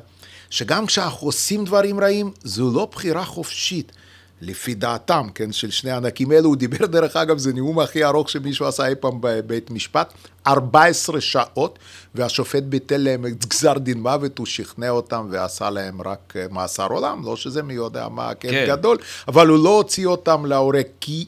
שגם 0.50 0.86
כשאנחנו 0.86 1.26
עושים 1.26 1.64
דברים 1.64 2.00
רעים, 2.00 2.32
זו 2.44 2.70
לא 2.74 2.88
בחירה 2.92 3.24
חופשית. 3.24 3.92
לפי 4.40 4.74
דעתם, 4.74 5.26
כן, 5.34 5.52
של 5.52 5.70
שני 5.70 5.90
הענקים 5.90 6.30
האלו, 6.30 6.48
הוא 6.48 6.56
דיבר 6.56 6.86
דרך 6.96 7.16
אגב, 7.16 7.38
זה 7.38 7.52
נאום 7.52 7.78
הכי 7.78 8.04
ארוך 8.04 8.30
שמישהו 8.30 8.66
עשה 8.66 8.86
אי 8.86 8.94
פעם 8.94 9.18
בבית 9.20 9.70
משפט, 9.70 10.12
14 10.46 11.20
שעות, 11.20 11.78
והשופט 12.14 12.62
ביטל 12.62 12.96
להם 12.96 13.26
את 13.26 13.46
גזר 13.46 13.78
דין 13.78 14.00
מוות, 14.00 14.38
הוא 14.38 14.46
שכנע 14.46 14.90
אותם 14.90 15.26
ועשה 15.30 15.70
להם 15.70 16.02
רק 16.02 16.34
אה, 16.36 16.46
מאסר 16.50 16.86
עולם, 16.86 17.24
לא 17.24 17.36
שזה 17.36 17.62
מי 17.62 17.74
יודע 17.74 18.08
מה 18.08 18.34
כן, 18.34 18.50
כן. 18.50 18.64
גדול, 18.68 18.98
אבל 19.28 19.48
הוא 19.48 19.64
לא 19.64 19.76
הוציא 19.76 20.06
אותם 20.06 20.46
להורג, 20.46 20.86
כי 21.00 21.26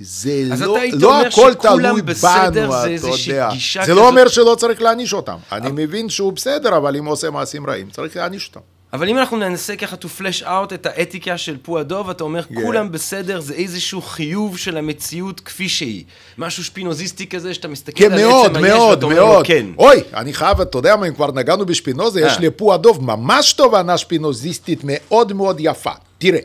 זה 0.00 0.44
לא, 0.58 0.78
לא 0.92 1.26
הכל 1.26 1.54
תלוי 1.54 2.02
בנו, 2.02 2.12
אתה 2.12 2.42
יודע. 2.46 2.70
זה 2.96 2.96
כזאת... 3.80 3.88
לא 3.88 4.08
אומר 4.08 4.28
שלא 4.28 4.56
צריך 4.58 4.82
להעניש 4.82 5.12
אותם. 5.12 5.36
אבל... 5.52 5.60
אני 5.60 5.70
מבין 5.84 6.08
שהוא 6.08 6.32
בסדר, 6.32 6.76
אבל 6.76 6.96
אם 6.96 7.04
הוא 7.04 7.12
עושה 7.12 7.30
מעשים 7.30 7.66
רעים, 7.66 7.90
צריך 7.90 8.16
להעניש 8.16 8.48
אותם. 8.48 8.60
אבל 8.92 9.08
אם 9.08 9.18
אנחנו 9.18 9.36
ננסה 9.36 9.76
ככה 9.76 9.96
to 9.96 10.20
flash 10.20 10.42
out 10.42 10.74
את 10.74 10.86
האתיקה 10.86 11.38
של 11.38 11.56
פועדוב, 11.62 12.10
אתה 12.10 12.24
אומר, 12.24 12.40
yeah. 12.40 12.54
כולם 12.54 12.92
בסדר, 12.92 13.40
זה 13.40 13.54
איזשהו 13.54 14.02
חיוב 14.02 14.58
של 14.58 14.76
המציאות 14.76 15.40
כפי 15.40 15.68
שהיא. 15.68 16.04
משהו 16.38 16.64
שפינוזיסטי 16.64 17.26
כזה, 17.26 17.54
שאתה 17.54 17.68
מסתכל 17.68 18.04
כן, 18.04 18.12
על 18.12 18.18
מאוד, 18.18 18.50
עצם 18.50 18.64
היש, 18.64 18.74
ואתה 18.74 19.06
אומר 19.06 19.24
לו, 19.24 19.40
כן. 19.44 19.66
אוי, 19.78 20.02
אני 20.14 20.32
חייב, 20.32 20.60
אתה 20.60 20.78
יודע 20.78 20.96
מה, 20.96 21.08
אם 21.08 21.14
כבר 21.14 21.32
נגענו 21.32 21.66
בשפינוזה, 21.66 22.20
יש 22.20 22.32
אה. 22.32 22.40
לפועדוב 22.40 23.04
ממש 23.04 23.52
תובנה 23.52 23.98
שפינוזיסטית 23.98 24.80
מאוד 24.84 25.32
מאוד 25.32 25.56
יפה. 25.60 25.92
תראה. 26.18 26.40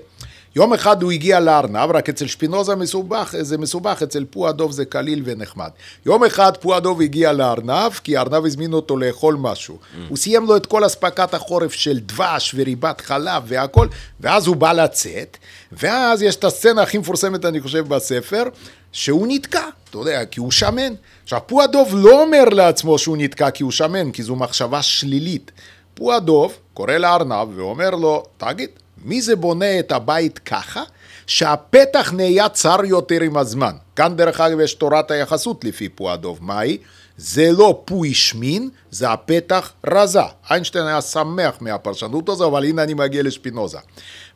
יום 0.56 0.74
אחד 0.74 1.04
הוא 1.04 1.12
הגיע 1.12 1.40
לארנב, 1.40 1.92
רק 1.94 2.10
אצל 2.10 2.28
שפינוזה 2.28 2.76
מסובך, 2.76 3.36
זה 3.42 3.58
מסובך, 3.58 4.02
אצל 4.04 4.26
פועדוב 4.30 4.72
זה 4.72 4.86
קליל 4.86 5.22
ונחמד. 5.26 5.70
יום 6.06 6.24
אחד 6.24 6.58
פועדוב 6.58 7.02
הגיע 7.02 7.34
לארנב, 7.34 7.92
כי 8.04 8.18
הארנב 8.18 8.46
הזמין 8.46 8.74
אותו 8.74 8.98
לאכול 8.98 9.36
משהו. 9.40 9.76
Mm. 9.76 9.98
הוא 10.10 10.18
סיים 10.18 10.46
לו 10.46 10.56
את 10.58 10.66
כל 10.66 10.86
אספקת 10.86 11.34
החורף 11.34 11.74
של 11.74 12.00
דבש 12.00 12.56
וריבת 12.58 13.02
חלב 13.02 13.44
והכל, 13.48 13.88
ואז 14.20 14.48
הוא 14.48 14.56
בא 14.56 14.72
לצאת, 14.72 15.38
ואז 15.72 16.22
יש 16.22 16.36
את 16.36 16.44
הסצנה 16.44 16.82
הכי 16.82 16.98
מפורסמת, 16.98 17.46
אני 17.46 17.62
חושב, 17.62 17.88
בספר, 17.88 18.44
שהוא 18.92 19.28
נתקע, 19.30 19.66
אתה 19.90 19.98
יודע, 19.98 20.26
כי 20.26 20.40
הוא 20.40 20.52
שמן. 20.52 20.94
עכשיו, 21.24 21.40
פועדוב 21.46 21.90
לא 21.94 22.22
אומר 22.22 22.44
לעצמו 22.46 22.98
שהוא 22.98 23.18
נתקע 23.18 23.50
כי 23.50 23.64
הוא 23.64 23.72
שמן, 23.72 24.12
כי 24.12 24.24
זו 24.24 24.36
מחשבה 24.36 24.82
שלילית. 24.82 25.52
פועדוב 25.94 26.54
קורא 26.74 26.94
לארנב 26.94 27.48
ואומר 27.56 27.90
לו, 27.90 28.24
תגיד, 28.38 28.70
מי 29.06 29.22
זה 29.22 29.36
בונה 29.36 29.80
את 29.80 29.92
הבית 29.92 30.40
ככה? 30.40 30.84
שהפתח 31.28 32.14
נהיה 32.14 32.50
צר 32.50 32.86
יותר 32.86 33.22
עם 33.22 33.38
הזמן. 33.38 33.72
כאן 33.96 34.16
דרך 34.16 34.40
אגב 34.40 34.60
יש 34.60 34.74
תורת 34.74 35.12
היחסות 35.12 35.64
לפי 35.64 35.90
פועדוב. 35.90 36.40
מהי? 36.42 36.78
זה 37.18 37.52
לא 37.52 37.82
פו 37.86 38.06
השמין, 38.06 38.70
זה 38.92 39.10
הפתח 39.12 39.72
רזה. 39.88 40.20
איינשטיין 40.50 40.88
היה 40.88 41.02
שמח 41.02 41.58
מהפרשנות 41.62 42.30
הזו, 42.30 42.48
אבל 42.48 42.66
הנה 42.66 42.84
אני 42.84 42.94
מגיע 42.94 43.24
לשפינוזה. 43.24 43.78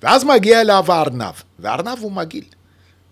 ואז 0.03 0.23
מגיע 0.23 0.61
אליו 0.61 0.85
הארנב, 0.87 1.33
והארנב 1.59 1.97
הוא 1.99 2.11
מגעיל. 2.11 2.43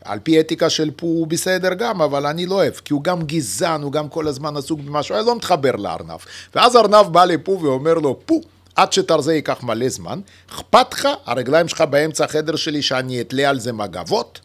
על 0.06 0.20
פי 0.20 0.40
אתיקה 0.40 0.70
של 0.70 0.92
פו 0.96 1.06
הוא 1.06 1.28
בסדר 1.28 1.74
גם, 1.74 2.02
אבל 2.02 2.26
אני 2.26 2.46
לא 2.46 2.56
אוהב, 2.56 2.74
כי 2.74 2.94
הוא 2.94 3.04
גם 3.04 3.22
גזען, 3.22 3.82
הוא 3.82 3.92
גם 3.92 4.10
כל 4.10 4.28
הזמן 4.28 4.58
עסוק 4.58 4.80
במשהו, 4.80 5.16
אני 5.16 5.26
לא 5.26 5.36
מתחבר 5.36 5.76
לארנב. 5.76 6.20
ואז 6.56 6.76
ארנב 6.76 7.08
בא 7.12 7.26
לפו 7.26 7.60
ואומר 7.62 7.94
לו, 7.94 8.20
פו, 8.26 8.42
עד 8.78 8.94
שתרזה 8.94 9.34
ייקח 9.34 9.64
מלא 9.64 9.90
זמן, 9.90 10.20
אכפת 10.50 10.94
לך, 10.94 11.08
הרגליים 11.26 11.68
שלך 11.68 11.82
באמצע 11.82 12.26
החדר 12.26 12.56
שלי 12.56 12.82
שאני 12.82 13.22
אתלה 13.22 13.50
על 13.50 13.60
זה 13.60 13.74
מגבות? 13.74 14.40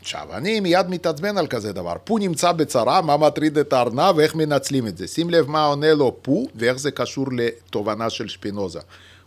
עכשיו, 0.00 0.26
אני 0.32 0.60
מיד 0.60 0.88
מתעצבן 0.88 1.38
על 1.38 1.46
כזה 1.46 1.72
דבר. 1.72 1.96
פו 2.04 2.18
נמצא 2.18 2.52
בצרה, 2.52 3.02
מה 3.02 3.16
מטריד 3.16 3.58
את 3.58 3.72
הארנב 3.72 4.16
ואיך 4.16 4.34
מנצלים 4.34 4.86
את 4.86 4.98
זה. 4.98 5.06
שים 5.06 5.30
לב 5.30 5.50
מה 5.50 5.64
עונה 5.64 5.94
לו 5.94 6.16
פו 6.22 6.46
ואיך 6.54 6.78
זה 6.78 6.90
קשור 6.90 7.26
לתובנה 7.32 8.10
של 8.10 8.28
שפינוזה. 8.28 8.80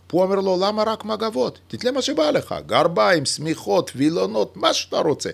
פו 0.06 0.22
אומר 0.22 0.34
לו, 0.34 0.56
למה 0.60 0.82
רק 0.82 1.04
מגבות? 1.04 1.58
תתלה 1.68 1.90
מה 1.90 2.02
שבא 2.02 2.30
לך, 2.30 2.54
גרביים, 2.66 3.24
שמיכות, 3.24 3.92
וילונות, 3.96 4.56
מה 4.56 4.74
שאתה 4.74 4.98
רוצה. 4.98 5.30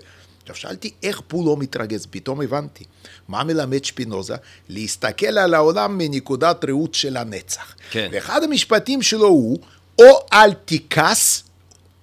עכשיו 0.50 0.70
שאלתי 0.70 0.90
איך 1.02 1.20
פו 1.28 1.46
לא 1.46 1.56
מתרגז, 1.56 2.06
פתאום 2.10 2.40
הבנתי. 2.40 2.84
מה 3.28 3.44
מלמד 3.44 3.84
שפינוזה? 3.84 4.34
להסתכל 4.68 5.38
על 5.38 5.54
העולם 5.54 5.98
מנקודת 5.98 6.64
ראות 6.68 6.94
של 6.94 7.16
הנצח. 7.16 7.74
כן. 7.90 8.08
ואחד 8.12 8.42
המשפטים 8.42 9.02
שלו 9.02 9.26
הוא, 9.26 9.58
או 9.98 10.20
אל 10.32 10.52
תכעס, 10.64 11.42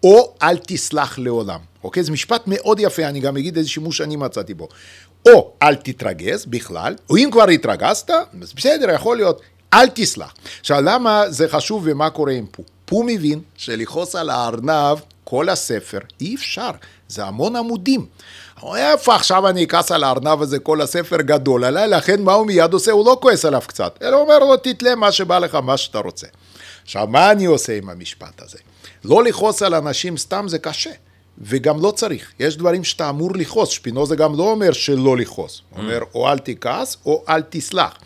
או 0.03 0.33
אל 0.41 0.57
תסלח 0.57 1.19
לעולם. 1.19 1.59
אוקיי? 1.83 2.03
זה 2.03 2.11
משפט 2.11 2.43
מאוד 2.47 2.79
יפה, 2.79 3.05
אני 3.05 3.19
גם 3.19 3.37
אגיד 3.37 3.57
איזה 3.57 3.69
שימוש 3.69 3.97
שאני 3.97 4.15
מצאתי 4.15 4.53
בו. 4.53 4.67
או 5.29 5.51
אל 5.63 5.75
תתרגז 5.75 6.45
בכלל, 6.45 6.95
או 7.09 7.17
אם 7.17 7.29
כבר 7.31 7.49
התרגזת, 7.49 8.09
אז 8.41 8.53
בסדר, 8.53 8.89
יכול 8.89 9.17
להיות, 9.17 9.41
אל 9.73 9.87
תסלח. 9.93 10.33
עכשיו, 10.59 10.81
למה 10.81 11.23
זה 11.29 11.47
חשוב 11.47 11.83
ומה 11.85 12.09
קורה 12.09 12.33
עם 12.33 12.45
פו? 12.51 12.63
פו 12.85 13.03
מבין 13.03 13.41
שלכעוס 13.55 14.15
על 14.15 14.29
הארנב 14.29 14.97
כל 15.23 15.49
הספר, 15.49 15.99
אי 16.21 16.35
אפשר, 16.35 16.71
זה 17.07 17.25
המון 17.25 17.55
עמודים. 17.55 18.05
איפה 18.75 19.15
עכשיו 19.15 19.47
אני 19.47 19.63
אכעס 19.63 19.91
על 19.91 20.03
הארנב 20.03 20.41
הזה, 20.41 20.59
כל 20.59 20.81
הספר 20.81 21.17
גדול 21.17 21.63
עליי, 21.63 21.87
לכן 21.87 22.21
מה 22.21 22.33
הוא 22.33 22.47
מיד 22.47 22.73
עושה? 22.73 22.91
הוא 22.91 23.05
לא 23.05 23.17
כועס 23.21 23.45
עליו 23.45 23.61
קצת, 23.67 23.99
אלא 24.01 24.17
אומר 24.17 24.39
לו, 24.39 24.57
תתלה 24.57 24.95
מה 24.95 25.11
שבא 25.11 25.39
לך, 25.39 25.55
מה 25.55 25.77
שאתה 25.77 25.99
רוצה. 25.99 26.27
עכשיו, 26.83 27.07
מה 27.07 27.31
אני 27.31 27.45
עושה 27.45 27.77
עם 27.77 27.89
המשפט 27.89 28.41
הזה? 28.41 28.57
לא 29.05 29.23
לכעוס 29.23 29.61
על 29.61 29.75
אנשים 29.75 30.17
סתם 30.17 30.45
זה 30.47 30.59
קשה, 30.59 30.91
וגם 31.41 31.81
לא 31.81 31.91
צריך. 31.91 32.31
יש 32.39 32.57
דברים 32.57 32.83
שאתה 32.83 33.09
אמור 33.09 33.35
לכעוס, 33.35 33.69
שפינוזה 33.69 34.15
גם 34.15 34.37
לא 34.37 34.43
אומר 34.43 34.71
שלא 34.71 35.17
לכעוס, 35.17 35.61
הוא 35.69 35.83
אומר 35.83 35.99
או 36.15 36.31
אל 36.31 36.39
תכעס 36.39 36.97
או 37.05 37.23
אל 37.29 37.41
תסלח. 37.49 37.97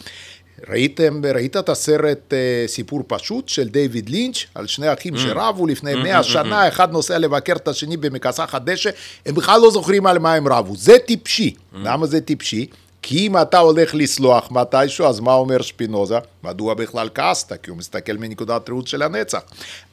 ראיתם, 0.69 1.21
ראית 1.33 1.57
את 1.57 1.69
הסרט 1.69 2.33
אה, 2.33 2.63
סיפור 2.67 3.03
פשוט 3.07 3.49
של 3.49 3.67
דיוויד 3.67 4.09
לינץ' 4.09 4.45
על 4.55 4.67
שני 4.67 4.93
אחים 4.93 5.15
mm. 5.15 5.19
שרבו 5.19 5.67
לפני 5.67 5.93
mm, 5.93 5.97
מאה 5.97 6.19
mm, 6.19 6.23
שנה, 6.23 6.67
אחד 6.67 6.91
נוסע 6.91 7.17
לבקר 7.17 7.53
את 7.53 7.67
השני 7.67 7.97
במכסחת 7.97 8.53
הדשא, 8.53 8.89
הם 9.25 9.35
בכלל 9.35 9.61
לא 9.61 9.71
זוכרים 9.71 10.05
על 10.05 10.19
מה 10.19 10.33
הם 10.33 10.47
רבו. 10.47 10.75
זה 10.75 10.97
טיפשי. 11.05 11.53
למה 11.73 12.05
זה 12.05 12.21
טיפשי? 12.21 12.67
כי 13.01 13.27
אם 13.27 13.37
אתה 13.37 13.59
הולך 13.59 13.95
לסלוח 13.95 14.51
מתישהו, 14.51 15.05
אז 15.05 15.19
מה 15.19 15.33
אומר 15.33 15.61
שפינוזה? 15.61 16.17
מדוע 16.43 16.73
בכלל 16.73 17.09
כעסת? 17.15 17.63
כי 17.63 17.69
הוא 17.69 17.77
מסתכל 17.77 18.13
מנקודת 18.13 18.69
ראות 18.69 18.87
של 18.87 19.01
הנצח. 19.01 19.41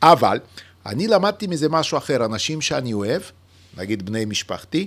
אבל, 0.03 0.39
אני 0.87 1.09
למדתי 1.09 1.47
מזה 1.47 1.69
משהו 1.69 1.99
אחר. 1.99 2.25
אנשים 2.25 2.61
שאני 2.61 2.93
אוהב, 2.93 3.23
נגיד 3.77 4.07
בני 4.07 4.25
משפחתי, 4.25 4.87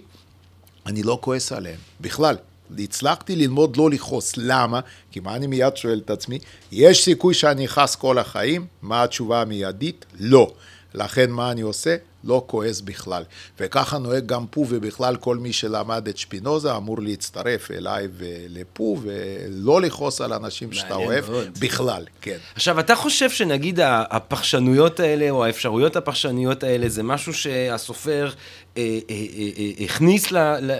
אני 0.85 1.03
לא 1.03 1.17
כועס 1.21 1.51
עליהם, 1.51 1.79
בכלל. 2.01 2.35
הצלחתי 2.77 3.35
ללמוד 3.35 3.77
לא 3.77 3.89
לכעוס. 3.89 4.33
למה? 4.37 4.79
כי 5.11 5.19
מה 5.19 5.35
אני 5.35 5.47
מיד 5.47 5.77
שואל 5.77 6.01
את 6.05 6.09
עצמי? 6.09 6.39
יש 6.71 7.03
סיכוי 7.03 7.33
שאני 7.33 7.65
אכעס 7.65 7.95
כל 7.95 8.17
החיים? 8.17 8.65
מה 8.81 9.03
התשובה 9.03 9.41
המיידית? 9.41 10.05
לא. 10.19 10.53
לכן 10.93 11.31
מה 11.31 11.51
אני 11.51 11.61
עושה? 11.61 11.95
לא 12.23 12.43
כועס 12.47 12.81
בכלל. 12.81 13.23
וככה 13.59 13.97
נוהג 13.97 14.25
גם 14.25 14.45
פו, 14.51 14.65
ובכלל 14.69 15.15
כל 15.15 15.37
מי 15.37 15.53
שלמד 15.53 16.07
את 16.07 16.17
שפינוזה 16.17 16.75
אמור 16.75 17.01
להצטרף 17.01 17.71
אליי 17.71 18.07
ולפו, 18.17 18.97
ולא 19.01 19.81
לכעוס 19.81 20.21
על 20.21 20.33
אנשים 20.33 20.73
שאתה 20.73 20.95
אוהב 20.95 21.31
מאוד. 21.31 21.57
בכלל, 21.59 22.03
כן. 22.21 22.37
עכשיו, 22.55 22.79
אתה 22.79 22.95
חושב 22.95 23.29
שנגיד 23.29 23.79
הפרשנויות 23.83 24.99
האלה, 24.99 25.29
או 25.29 25.45
האפשרויות 25.45 25.95
הפרשניות 25.95 26.63
האלה, 26.63 26.89
זה 26.89 27.03
משהו 27.03 27.33
שהסופר 27.33 28.29
אה, 28.77 28.99
אה, 29.09 29.15
אה, 29.57 29.85
הכניס 29.85 30.27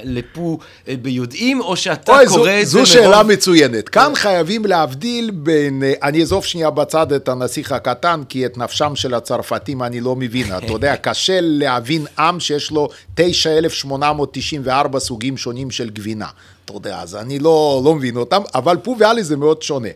לפו 0.03 0.59
ביודעים, 1.01 1.61
או 1.61 1.75
שאתה 1.75 2.13
קורא 2.27 2.61
את 2.61 2.67
זה 2.67 2.77
מרוב... 2.77 2.85
זו 2.85 2.85
שאלה 2.85 3.23
מצוינת. 3.23 3.89
כאן 3.89 4.11
חייבים 4.15 4.65
להבדיל 4.65 5.31
בין, 5.31 5.83
אני 6.03 6.19
אעזוב 6.21 6.45
שנייה 6.45 6.69
בצד 6.69 7.13
את 7.13 7.29
הנסיך 7.29 7.71
הקטן, 7.71 8.21
כי 8.29 8.45
את 8.45 8.57
נפשם 8.57 8.95
של 8.95 9.13
הצרפתים 9.13 9.83
אני 9.83 10.01
לא 10.01 10.15
מבין. 10.15 10.57
אתה 10.57 10.71
יודע, 10.71 10.95
קשה 10.95 11.28
להבין 11.41 12.05
עם 12.19 12.39
שיש 12.39 12.71
לו 12.71 12.89
9,894 13.15 14.99
סוגים 14.99 15.37
שונים 15.37 15.71
של 15.71 15.89
גבינה. 15.89 16.27
אתה 16.65 16.73
יודע, 16.73 16.99
אז 17.01 17.15
אני 17.15 17.39
לא, 17.39 17.81
לא 17.85 17.95
מבין 17.95 18.17
אותם, 18.17 18.41
אבל 18.55 18.77
פו 18.77 18.95
ואלי 18.99 19.23
זה 19.23 19.37
מאוד 19.37 19.61
שונה. 19.61 19.89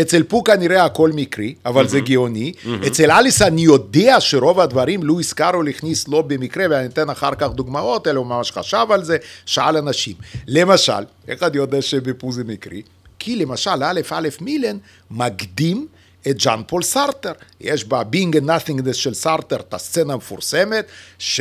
אצל 0.00 0.22
פו 0.22 0.44
כנראה 0.44 0.84
הכל 0.84 1.10
מקרי, 1.14 1.54
אבל 1.66 1.84
mm-hmm. 1.84 1.88
זה 1.88 2.00
גאוני. 2.00 2.52
Mm-hmm. 2.56 2.86
אצל 2.86 3.10
אליס 3.10 3.42
אני 3.42 3.60
יודע 3.60 4.16
שרוב 4.20 4.60
הדברים 4.60 5.02
לואיס 5.02 5.32
קארול 5.32 5.68
הכניס 5.68 6.08
לא 6.08 6.22
במקרה, 6.22 6.64
ואני 6.70 6.86
אתן 6.86 7.10
אחר 7.10 7.34
כך 7.34 7.48
דוגמאות, 7.48 8.08
אלא 8.08 8.18
הוא 8.18 8.26
ממש 8.26 8.52
חשב 8.52 8.86
על 8.90 9.04
זה, 9.04 9.16
שאל 9.46 9.76
אנשים. 9.76 10.14
למשל, 10.46 11.04
איך 11.28 11.42
אני 11.42 11.56
יודע 11.56 11.82
שבפו 11.82 12.32
זה 12.32 12.44
מקרי? 12.44 12.82
כי 13.18 13.36
למשל 13.36 13.82
א' 13.84 14.00
א' 14.10 14.28
מילן 14.40 14.76
מקדים 15.10 15.86
את 16.30 16.40
ז'אן 16.40 16.62
פול 16.66 16.82
סארטר. 16.82 17.32
יש 17.60 17.84
ב-Being 17.84 18.34
and 18.34 18.48
Nothingness 18.48 18.92
של 18.92 19.14
סארטר 19.14 19.56
את 19.56 19.74
הסצנה 19.74 20.12
המפורסמת, 20.12 20.86
ש... 21.18 21.40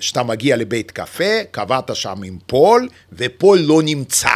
שאתה 0.00 0.22
מגיע 0.22 0.56
לבית 0.56 0.90
קפה, 0.90 1.44
קבעת 1.50 1.96
שם 1.96 2.22
עם 2.24 2.38
פול, 2.46 2.88
ופול 3.12 3.58
לא 3.58 3.82
נמצא. 3.82 4.28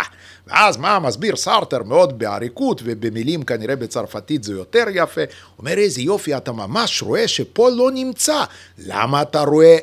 ואז 0.46 0.76
מה 0.76 0.98
מסביר 0.98 1.36
סארטר 1.36 1.82
מאוד 1.82 2.18
באריכות 2.18 2.82
ובמילים 2.84 3.42
כנראה 3.42 3.76
בצרפתית 3.76 4.44
זה 4.44 4.52
יותר 4.52 4.84
יפה, 4.94 5.20
אומר 5.58 5.78
איזה 5.78 6.02
יופי 6.02 6.36
אתה 6.36 6.52
ממש 6.52 7.02
רואה 7.02 7.28
שפול 7.28 7.72
לא 7.72 7.90
נמצא, 7.90 8.44
למה 8.78 9.22
אתה 9.22 9.42
רואה 9.42 9.78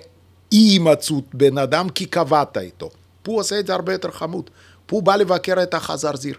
אי 0.52 0.58
הימצאות 0.58 1.24
בן 1.34 1.58
אדם? 1.58 1.90
כי 1.90 2.06
קבעת 2.06 2.58
איתו. 2.58 2.90
פו 3.24 3.38
עושה 3.38 3.60
את 3.60 3.68
זה 3.68 3.74
הרבה 3.74 3.92
יותר 3.92 4.12
חמוד, 4.12 4.50
פו 4.86 5.02
בא 5.02 5.16
לבקר 5.16 5.64
את 5.64 5.74
החזרזיר. 5.74 6.36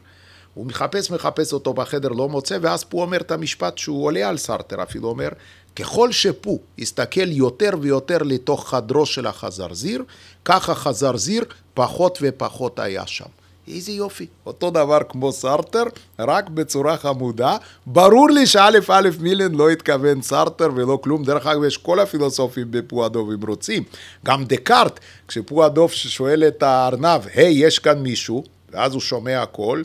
הוא 0.57 0.67
מחפש, 0.67 1.11
מחפש 1.11 1.53
אותו 1.53 1.75
בחדר, 1.75 2.09
לא 2.09 2.29
מוצא, 2.29 2.59
ואז 2.61 2.85
פו 2.85 3.03
אומר 3.03 3.21
את 3.21 3.31
המשפט 3.31 3.79
שהוא 3.79 4.05
עולה 4.05 4.29
על 4.29 4.37
סארטר, 4.37 4.83
אפילו 4.83 5.09
אומר, 5.09 5.29
ככל 5.77 6.13
שפו 6.13 6.59
יסתכל 6.79 7.31
יותר 7.31 7.71
ויותר 7.81 8.19
לתוך 8.19 8.71
חדרו 8.71 9.07
של 9.07 9.27
החזרזיר, 9.27 10.05
כך 10.45 10.69
החזרזיר 10.69 11.45
פחות 11.75 12.19
ופחות 12.23 12.79
היה 12.79 13.07
שם. 13.07 13.25
איזה 13.69 13.93
יופי. 13.93 14.27
אותו 14.47 14.71
דבר 14.71 14.99
כמו 15.09 15.33
סארטר, 15.33 15.83
רק 16.19 16.49
בצורה 16.49 16.97
חמודה. 16.97 17.57
ברור 17.87 18.31
לי 18.31 18.47
שא' 18.47 18.71
א' 18.89 19.09
מילן 19.21 19.55
לא 19.55 19.71
התכוון 19.71 20.23
לסארטר 20.23 20.69
ולא 20.75 20.99
כלום. 21.03 21.25
דרך 21.25 21.47
אגב, 21.47 21.65
יש 21.65 21.77
כל 21.77 22.01
הפילוסופים 22.01 22.67
בפו 22.71 22.96
הדוב 22.96 23.31
אם 23.31 23.49
רוצים. 23.49 23.83
גם 24.25 24.45
דקארט, 24.45 25.01
כשפו 25.28 25.66
הדוב 25.66 25.90
שואל 25.93 26.45
את 26.45 26.63
הארנב, 26.63 27.21
היי, 27.35 27.63
hey, 27.63 27.67
יש 27.67 27.79
כאן 27.79 27.99
מישהו, 27.99 28.45
ואז 28.71 28.93
הוא 28.93 29.01
שומע 29.01 29.47
קול, 29.47 29.85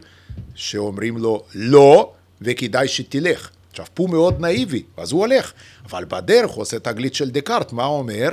שאומרים 0.56 1.18
לו, 1.18 1.44
לא, 1.56 2.12
וכדאי 2.42 2.88
שתלך. 2.88 3.50
עכשיו, 3.72 3.86
פו 3.94 4.08
מאוד 4.10 4.42
נאיבי, 4.42 4.84
אז 4.98 5.12
הוא 5.12 5.20
הולך. 5.20 5.54
אבל 5.90 6.06
בדרך 6.06 6.52
הוא 6.52 6.62
עושה 6.62 6.80
תגלית 6.80 7.16
של 7.16 7.30
דקארט, 7.30 7.72
מה 7.74 7.86
אומר? 7.86 8.30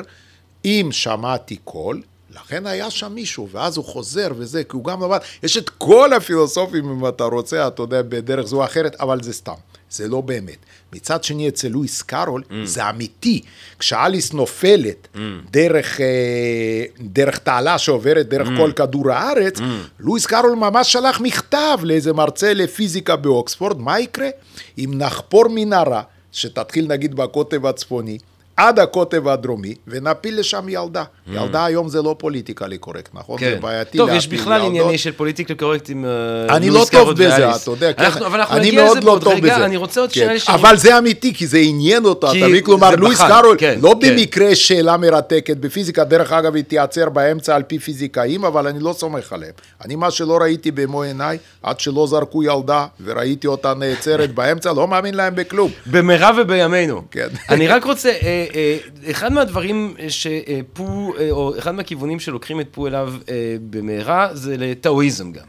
אם 0.64 0.88
שמעתי 0.92 1.56
קול, 1.56 2.02
לכן 2.30 2.66
היה 2.66 2.90
שם 2.90 3.12
מישהו, 3.12 3.48
ואז 3.50 3.76
הוא 3.76 3.84
חוזר 3.84 4.28
וזה, 4.36 4.64
כי 4.64 4.76
הוא 4.76 4.84
גם 4.84 5.02
למד, 5.02 5.18
יש 5.42 5.56
את 5.56 5.68
כל 5.68 6.12
הפילוסופים 6.12 6.90
אם 6.90 7.08
אתה 7.08 7.24
רוצה, 7.24 7.68
אתה 7.68 7.82
יודע, 7.82 8.02
בדרך 8.02 8.46
זו 8.46 8.56
או 8.56 8.64
אחרת, 8.64 8.96
אבל 9.00 9.22
זה 9.22 9.32
סתם, 9.32 9.52
זה 9.90 10.08
לא 10.08 10.20
באמת. 10.20 10.56
מצד 10.92 11.24
שני, 11.24 11.48
אצל 11.48 11.68
לואיס 11.68 12.02
קארול, 12.02 12.42
mm. 12.42 12.54
זה 12.64 12.90
אמיתי. 12.90 13.42
כשאליס 13.78 14.32
נופלת 14.32 15.08
mm. 15.14 15.18
דרך, 15.50 16.00
אה, 16.00 16.84
דרך 17.00 17.38
תעלה 17.38 17.78
שעוברת 17.78 18.28
דרך 18.28 18.48
mm. 18.48 18.56
כל 18.56 18.72
כדור 18.72 19.10
הארץ, 19.10 19.58
mm. 19.58 19.62
לואיס 20.00 20.26
קארול 20.26 20.54
ממש 20.54 20.92
שלח 20.92 21.20
מכתב 21.20 21.78
לאיזה 21.82 22.12
מרצה 22.12 22.54
לפיזיקה 22.54 23.16
באוקספורד, 23.16 23.80
מה 23.80 24.00
יקרה 24.00 24.28
אם 24.78 24.90
נחפור 24.94 25.44
מנהרה, 25.50 26.02
שתתחיל 26.32 26.86
נגיד 26.86 27.14
בקוטב 27.14 27.66
הצפוני, 27.66 28.18
עד 28.58 28.78
הקוטב 28.78 29.28
הדרומי, 29.28 29.74
ונפיל 29.86 30.40
לשם 30.40 30.68
ילדה. 30.68 31.02
Mm. 31.02 31.30
ילדה 31.32 31.64
היום 31.64 31.88
זה 31.88 32.02
לא 32.02 32.14
politically 32.18 32.78
correct, 32.78 33.08
נכון? 33.14 33.38
כן. 33.38 33.50
זה 33.54 33.60
בעייתי 33.60 33.98
טוב, 33.98 34.10
יש 34.12 34.28
בכלל 34.28 34.62
ענייני 34.62 34.98
של 34.98 35.12
politically 35.12 35.56
correct 35.56 35.90
עם 35.90 36.04
אה, 36.04 36.56
אני 36.56 36.70
לא 36.70 36.86
טוב 36.90 37.12
בזה, 37.12 37.50
אתה 37.50 37.70
יודע, 37.70 37.92
כן. 37.92 38.04
אנחנו, 38.04 38.26
אבל 38.26 38.40
אנחנו 38.40 38.56
אני 38.56 38.70
מאוד 38.70 39.04
לא 39.04 39.18
רגע, 39.26 39.40
בזה. 39.40 39.64
אני 39.64 39.76
רוצה 39.76 40.00
עוד 40.00 40.12
כן. 40.12 40.38
שאלה. 40.38 40.54
אבל 40.54 40.76
זה 40.76 40.98
אמיתי, 40.98 41.34
כי 41.34 41.46
זה 41.46 41.58
עניין 41.58 42.04
אותו, 42.04 42.30
אתה 42.30 42.46
מבין? 42.48 42.64
כלומר, 42.64 42.96
לואיס 42.96 43.18
קארול, 43.18 43.56
כן, 43.58 43.78
לא 43.82 43.94
כן. 44.00 44.16
במקרה 44.16 44.54
שאלה 44.54 44.96
מרתקת 44.96 45.56
בפיזיקה, 45.56 46.04
דרך 46.04 46.32
אגב, 46.32 46.54
היא 46.54 46.64
תיעצר 46.64 47.08
באמצע 47.08 47.56
על 47.56 47.62
פי 47.62 47.78
פיזיקאים, 47.78 48.44
אבל 48.44 48.66
אני 48.66 48.80
לא 48.80 48.92
סומך 48.92 49.32
עליהם. 49.32 49.52
אני, 49.84 49.96
מה 49.96 50.10
שלא 50.10 50.38
ראיתי 50.40 50.70
במו 50.70 51.02
עיניי, 51.02 51.38
עד 51.62 51.80
שלא 51.80 52.06
זרקו 52.06 52.42
ילדה, 52.42 52.86
וראיתי 53.04 53.46
אותה 53.46 53.74
נעצרת 53.74 54.34
באמצע, 54.34 54.72
לא 54.72 54.88
מאמין 54.88 55.14
להם 55.14 55.34
בכלום. 55.34 55.70
במהרה 55.86 56.30
ובימינו. 56.36 57.02
כן. 57.10 57.28
אני 57.48 57.68
רק 57.68 57.84
רוצה, 57.84 58.08
אה, 58.22 58.46
אחד 59.10 59.32
מהדברים 59.32 59.94
שפו, 60.08 61.12
או 61.30 61.58
אחד 61.58 61.74
מהכיוונים 61.74 62.20
שלוקחים 62.20 62.60
את 62.60 62.66
פו 62.70 62.86
אליו 62.86 63.14
במהרה, 63.70 64.28
זה 64.32 64.56
לטאואיזם 64.58 65.32
גם. 65.32 65.44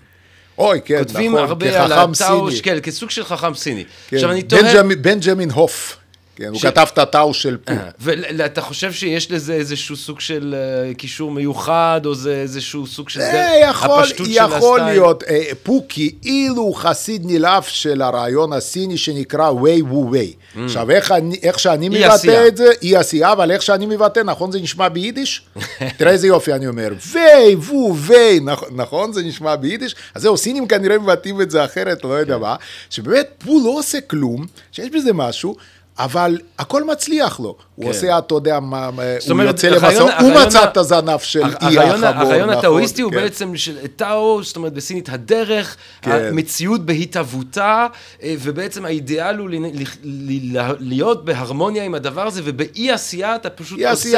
אוי, 0.57 0.79
כן, 0.85 0.99
כותבים 0.99 1.31
נכון, 1.31 1.47
הרבה 1.47 1.83
על 1.83 1.89
כחכם 1.89 2.11
הטאו, 2.11 2.49
סיני. 2.51 2.61
כן, 2.61 2.79
כסוג 2.83 3.09
של 3.09 3.23
חכם 3.23 3.53
סיני. 3.53 3.83
כן. 4.07 4.15
עכשיו 4.15 4.31
אני 4.31 4.41
תוהה... 4.41 4.83
בנג'מין 4.83 5.51
הוף, 5.51 5.97
כן, 6.39 6.47
הוא 6.47 6.59
כתב 6.61 6.85
את 6.93 6.97
הטאו 6.97 7.33
של 7.33 7.57
פו. 7.57 7.73
אה, 7.73 7.89
ואתה 7.99 8.61
חושב 8.61 8.91
שיש 8.91 9.31
לזה 9.31 9.53
איזשהו 9.53 9.95
סוג 9.95 10.19
של 10.19 10.55
אה, 10.57 10.93
קישור 10.93 11.31
מיוחד, 11.31 12.01
או 12.05 12.15
זה 12.15 12.35
איזשהו 12.35 12.87
סוג 12.87 13.09
של... 13.09 13.19
זה 13.19 13.59
יכול, 13.69 13.99
הפשטות 13.99 14.25
של 14.25 14.31
יכול 14.31 14.79
הסטייל? 14.79 14.83
להיות, 14.85 15.23
אה, 15.23 15.43
פו 15.63 15.85
כאילו 15.89 16.73
חסיד 16.73 17.21
נלהב 17.25 17.63
של 17.63 18.01
הרעיון 18.01 18.53
הסיני 18.53 18.97
שנקרא 18.97 19.49
ווי 19.49 19.81
וו 19.81 20.07
ווי. 20.07 20.33
עכשיו, 20.63 20.91
איך, 20.91 21.11
אני, 21.11 21.39
איך 21.43 21.59
שאני 21.59 21.89
מבטא. 21.89 22.47
את 22.47 22.57
זה, 22.57 22.65
אי 22.81 22.95
עשייה, 22.95 23.31
אבל 23.31 23.51
איך 23.51 23.61
שאני 23.61 23.85
מבטא, 23.85 24.19
נכון 24.19 24.51
זה 24.51 24.59
נשמע 24.59 24.89
ביידיש? 24.89 25.41
תראה 25.97 26.11
איזה 26.11 26.27
יופי 26.27 26.53
אני 26.53 26.67
אומר, 26.67 26.89
ווי 27.11 27.55
וו 27.55 27.95
ווי, 27.95 28.39
נכ- 28.45 28.73
נכון 28.75 29.13
זה 29.13 29.23
נשמע 29.23 29.55
ביידיש? 29.55 29.95
אז 30.15 30.21
זהו, 30.21 30.37
סינים 30.37 30.67
כנראה 30.67 30.97
מבטאים 30.97 31.41
את 31.41 31.51
זה 31.51 31.65
אחרת, 31.65 32.03
לא 32.03 32.09
כן. 32.09 32.15
יודע 32.19 32.37
מה, 32.37 32.55
שבאמת 32.89 33.27
פו 33.37 33.61
לא 33.65 33.69
עושה 33.79 34.01
כלום, 34.01 34.45
שיש 34.71 34.89
בזה 34.89 35.13
משהו. 35.13 35.55
אבל 35.99 36.37
הכל 36.59 36.83
מצליח 36.83 37.39
לו, 37.39 37.45
הוא 37.75 37.85
כן. 37.85 37.91
עושה, 37.91 38.17
אתה 38.17 38.35
יודע, 38.35 38.59
מה, 38.59 38.85
הוא 38.85 38.93
אומרת, 39.29 39.47
יוצא 39.47 39.67
הרעיון- 39.67 40.07
למסע, 40.09 40.21
הוא 40.21 40.31
מצא 40.47 40.63
את 40.63 40.77
הזנב 40.77 41.19
של 41.19 41.39
אי 41.43 41.77
הרעיון, 41.77 42.03
החמור, 42.03 42.23
הרעיון 42.27 42.49
נכון, 42.49 42.59
הטאואיסטי 42.59 43.01
הוא 43.01 43.11
כן. 43.11 43.17
בעצם 43.17 43.55
של 43.57 43.77
טאו, 43.95 44.43
זאת 44.43 44.55
אומרת 44.55 44.73
בסינית 44.73 45.09
הדרך, 45.09 45.75
כן. 46.01 46.11
המציאות 46.11 46.85
בהתהוותה, 46.85 47.87
אה, 48.23 48.35
ובעצם 48.41 48.85
האידיאל 48.85 49.37
הוא 49.37 49.49
ל- 49.49 49.55
ל- 49.55 50.57
ל- 50.57 50.75
להיות 50.79 51.25
בהרמוניה 51.25 51.83
עם 51.83 51.95
הדבר 51.95 52.27
הזה, 52.27 52.41
ובאי 52.45 52.91
עשייה 52.91 53.35
אתה 53.35 53.49
פשוט 53.49 53.79
עושה 53.91 54.09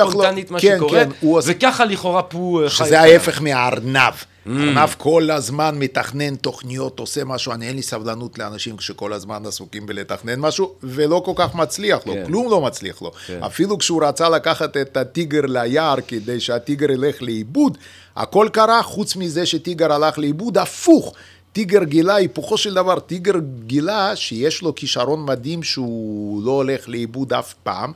זרימה. 0.00 0.10
ספונטנית 0.10 0.50
מה 0.50 0.60
כן, 0.60 0.74
שקורה, 0.76 1.04
כן, 1.04 1.10
הוא 1.20 1.40
וככה 1.46 1.84
לכאורה 1.84 2.22
פה 2.22 2.60
אה, 2.64 2.70
חי 2.70 2.84
שזה 2.84 3.00
ההפך 3.00 3.42
מהארנב. 3.42 4.12
Mm. 4.48 4.50
ארנב 4.50 4.94
כל 4.98 5.30
הזמן 5.30 5.78
מתכנן 5.78 6.36
תוכניות, 6.36 6.98
עושה 6.98 7.24
משהו, 7.24 7.52
אני 7.52 7.68
אין 7.68 7.76
לי 7.76 7.82
סבלנות 7.82 8.38
לאנשים 8.38 8.76
כשכל 8.76 9.12
הזמן 9.12 9.46
עסוקים 9.46 9.86
בלתכנן 9.86 10.40
משהו, 10.40 10.74
ולא 10.82 11.22
כל 11.24 11.32
כך 11.36 11.54
מצליח 11.54 12.06
לו, 12.06 12.12
כן. 12.12 12.26
כלום 12.26 12.50
לא 12.50 12.60
מצליח 12.60 13.02
לו. 13.02 13.12
כן. 13.26 13.42
אפילו 13.42 13.78
כשהוא 13.78 14.04
רצה 14.04 14.28
לקחת 14.28 14.76
את 14.76 14.96
הטיגר 14.96 15.40
ליער 15.46 15.96
כדי 16.08 16.40
שהטיגר 16.40 16.90
ילך 16.90 17.22
לאיבוד, 17.22 17.78
הכל 18.16 18.48
קרה 18.52 18.82
חוץ 18.82 19.16
מזה 19.16 19.46
שטיגר 19.46 19.92
הלך 19.92 20.18
לאיבוד, 20.18 20.58
הפוך. 20.58 21.14
טיגר 21.52 21.84
גילה, 21.84 22.14
היפוכו 22.14 22.58
של 22.58 22.74
דבר, 22.74 22.98
טיגר 22.98 23.34
גילה 23.66 24.16
שיש 24.16 24.62
לו 24.62 24.74
כישרון 24.74 25.24
מדהים 25.24 25.62
שהוא 25.62 26.42
לא 26.44 26.50
הולך 26.50 26.88
לאיבוד 26.88 27.32
אף 27.32 27.54
פעם. 27.62 27.92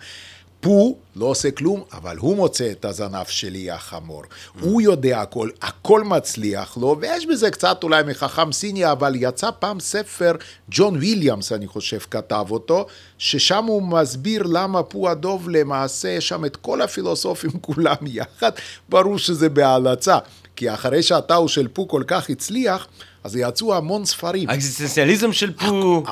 פו 0.63 0.97
לא 1.17 1.27
עושה 1.27 1.51
כלום, 1.51 1.83
אבל 1.93 2.17
הוא 2.17 2.37
מוצא 2.37 2.71
את 2.71 2.85
הזנב 2.85 3.27
שלי 3.27 3.71
החמור. 3.71 4.23
הוא 4.61 4.83
יודע 4.83 5.21
הכל, 5.21 5.49
הכל 5.63 6.05
מצליח 6.05 6.77
לו, 6.77 6.97
ויש 7.01 7.27
בזה 7.27 7.51
קצת 7.51 7.83
אולי 7.83 8.03
מחכם 8.07 8.53
סיני, 8.53 8.93
אבל 8.93 9.13
יצא 9.17 9.51
פעם 9.59 9.81
ספר, 9.81 10.33
ג'ון 10.71 10.97
וויליאמס, 10.97 11.53
אני 11.53 11.67
חושב, 11.67 11.99
כתב 11.99 12.47
אותו, 12.51 12.87
ששם 13.19 13.65
הוא 13.65 13.83
מסביר 13.83 14.43
למה 14.43 14.83
פו 14.83 15.09
הדוב 15.09 15.49
למעשה, 15.49 16.09
יש 16.09 16.29
שם 16.29 16.45
את 16.45 16.57
כל 16.57 16.83
הפילוסופים 16.83 17.51
כולם 17.67 17.97
יחד, 18.07 18.53
ברור 18.89 19.19
שזה 19.19 19.49
בהלצה. 19.49 20.19
כי 20.57 20.75
אחרי 20.75 21.03
שהטאו 21.03 21.49
של 21.49 21.69
פו 21.69 21.89
כל 21.89 22.03
כך 22.07 22.31
הצליח, 22.31 22.89
אז 23.25 23.37
יצאו 23.37 23.75
המון 23.75 24.05
ספרים. 24.05 24.51
האקזיסטנציאליזם 24.51 25.33
של 25.33 25.53
פו, 25.53 26.03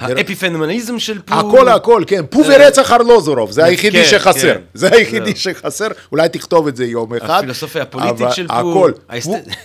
האפיפנומניזם 0.00 0.98
של 0.98 1.22
פו. 1.22 1.34
הכל 1.34 1.68
הכל, 1.68 2.02
כן, 2.06 2.26
פו 2.30 2.42
ורצח 2.48 2.92
ארלוזורוב, 2.92 3.50
זה 3.50 3.64
היחידי 3.64 4.02
כן, 4.04 4.10
שחסר, 4.10 4.54
כן. 4.54 4.60
זה 4.74 4.88
היחידי. 4.92 5.36
שחסר, 5.36 5.88
אולי 6.12 6.28
תכתוב 6.28 6.66
את 6.68 6.76
זה 6.76 6.84
יום 6.86 7.14
אחד. 7.14 7.30
הפילוסופיה 7.38 7.82
הפוליטית 7.82 8.26
של 8.32 8.48
פו, 8.48 8.54
הכל, 8.54 8.92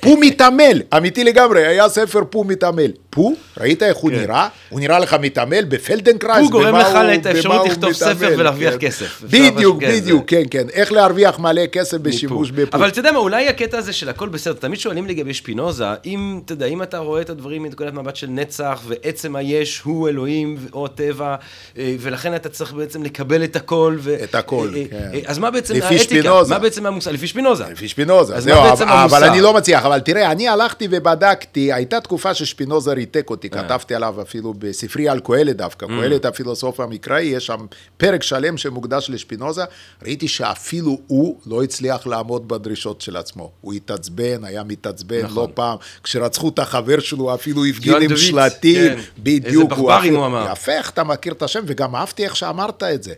פו- 0.01 0.17
מתעמל, 0.17 0.81
אמיתי 0.97 1.23
לגמרי, 1.23 1.67
היה 1.67 1.89
ספר 1.89 2.21
פו 2.29 2.43
מתעמל. 2.43 2.91
פו, 3.09 3.33
ראית 3.59 3.83
איך 3.83 3.97
הוא 3.97 4.11
כן. 4.11 4.19
נראה? 4.19 4.47
הוא 4.69 4.79
נראה 4.79 4.99
לך 4.99 5.15
מתעמל 5.21 5.63
בפלדנקרייז, 5.67 6.45
פו 6.45 6.51
גורם 6.51 6.75
לך 6.75 6.87
את 7.15 7.25
האפשרות 7.25 7.67
לכתוב 7.67 7.93
ספר 7.93 8.33
ולהרוויח 8.37 8.73
כן. 8.73 8.79
כסף. 8.87 9.21
בדיוק, 9.23 9.79
כן, 9.79 9.91
בדיוק, 9.91 10.23
כן, 10.27 10.43
כן, 10.51 10.69
איך 10.73 10.91
להרוויח 10.91 11.39
מלא 11.39 11.65
כסף 11.65 11.97
בשימוש 11.97 12.51
בפו. 12.51 12.77
אבל 12.77 12.87
אתה 12.87 12.99
יודע 12.99 13.11
מה, 13.11 13.19
אולי 13.19 13.47
הקטע 13.47 13.77
הזה 13.77 13.93
של 13.93 14.09
הכל 14.09 14.29
בסדר, 14.29 14.53
תמיד 14.53 14.79
שואלים 14.79 15.07
לגבי 15.07 15.33
שפינוזה, 15.33 15.85
אם, 16.05 16.39
אתה 16.45 16.53
יודע, 16.53 16.65
אם 16.65 16.81
אתה 16.91 16.99
רואה 16.99 17.21
את 17.21 17.29
הדברים 17.29 17.63
מנקודת 17.63 17.93
מבט 17.93 18.15
של 18.15 18.27
נצח, 18.27 18.81
ועצם 18.87 19.35
היש 19.35 19.79
הוא 19.81 20.09
אלוהים 20.09 20.57
או 20.73 20.87
טבע, 20.87 21.35
אה, 21.77 21.95
ולכן 21.99 22.35
אתה 22.35 22.49
צריך 22.49 22.73
בעצם 22.73 23.03
לקבל 23.03 23.43
את 23.43 23.55
הכל. 23.55 23.97
ו- 23.99 24.23
את 24.23 24.35
הכל, 24.35 24.69
אה, 24.75 24.81
אה, 24.81 24.85
כן. 24.89 25.19
אז 25.25 25.37
מה 25.37 25.51
בעצם 25.51 25.73
לפי 25.73 25.85
האתיקה? 25.85 26.03
שפינוזה. 26.03 26.53
מה 26.53 26.59
בעצם 26.59 26.85
המוסר? 26.85 27.11
לפי 27.11 27.27
שפינוזה. 27.27 27.63
לפי 27.71 27.87
שפינוזה, 27.87 28.35
אז 28.35 28.43
זהו, 28.43 28.61
מה 28.63 28.69
בעצם 28.69 28.87
אבל- 28.87 28.97
המוסר? 28.99 29.17
אבל 29.17 29.27
אני 29.29 29.41
לא 29.41 29.53
מצליח, 29.53 29.85
אבל 29.85 29.99
תראה, 29.99 30.31
אני 30.31 30.47
הלכתי 30.47 30.87
ובדקתי, 30.91 31.73
הייתה 31.73 32.01
תקופה 32.01 32.33
ששפינוזה 32.33 32.93
ריתק 32.93 33.29
אותי, 33.29 33.49
אה. 33.53 33.63
כתבתי 33.63 33.95
עליו 33.95 34.21
אפילו 34.21 34.53
בספרי 34.57 35.09
על 35.09 35.19
קהלת 35.19 35.57
דווקא, 35.57 35.87
קהלת 35.87 36.25
הפילוסוף 36.25 36.79
המקראי, 36.79 37.23
יש 37.23 37.45
שם 37.45 37.65
פרק 37.97 38.23
שלם 38.23 38.57
שמוקדש 38.57 39.09
לשפינוזה, 39.09 39.63
ראיתי 40.03 40.27
שאפילו 40.27 40.99
הוא 41.07 41.37
לא 41.45 41.63
הצליח 41.63 42.07
לעמוד 42.07 42.47
בדרישות 42.47 43.01
של 43.01 43.17
עצמו, 43.17 43.51
הוא 43.61 43.73
התעצבן, 43.73 44.43
היה 44.43 44.63
מתעצבן 44.63 45.21
נכון. 45.23 45.35
לא 45.43 45.47
פעם, 45.53 45.77
כשרצחו 46.03 46.49
את 46.49 46.59
החבר 46.59 46.80
חבר 46.81 46.99
שלו 46.99 47.33
אפילו 47.33 47.65
הפגין 47.65 48.01
עם 48.01 48.17
שלטים, 48.17 48.95
כן. 48.95 48.99
בדיוק. 49.19 49.45
איזה 49.45 49.63
ברברים 49.63 50.15
הוא 50.15 50.25
אמר. 50.25 50.49
יפה, 50.51 50.71
איך 50.71 50.89
אתה 50.89 51.03
מכיר 51.03 51.33
את 51.33 51.41
השם, 51.41 51.63
וגם 51.67 51.95
אהבתי 51.95 52.23
איך 52.23 52.35
שאמרת 52.35 52.83
את 52.83 53.03
זה. 53.03 53.13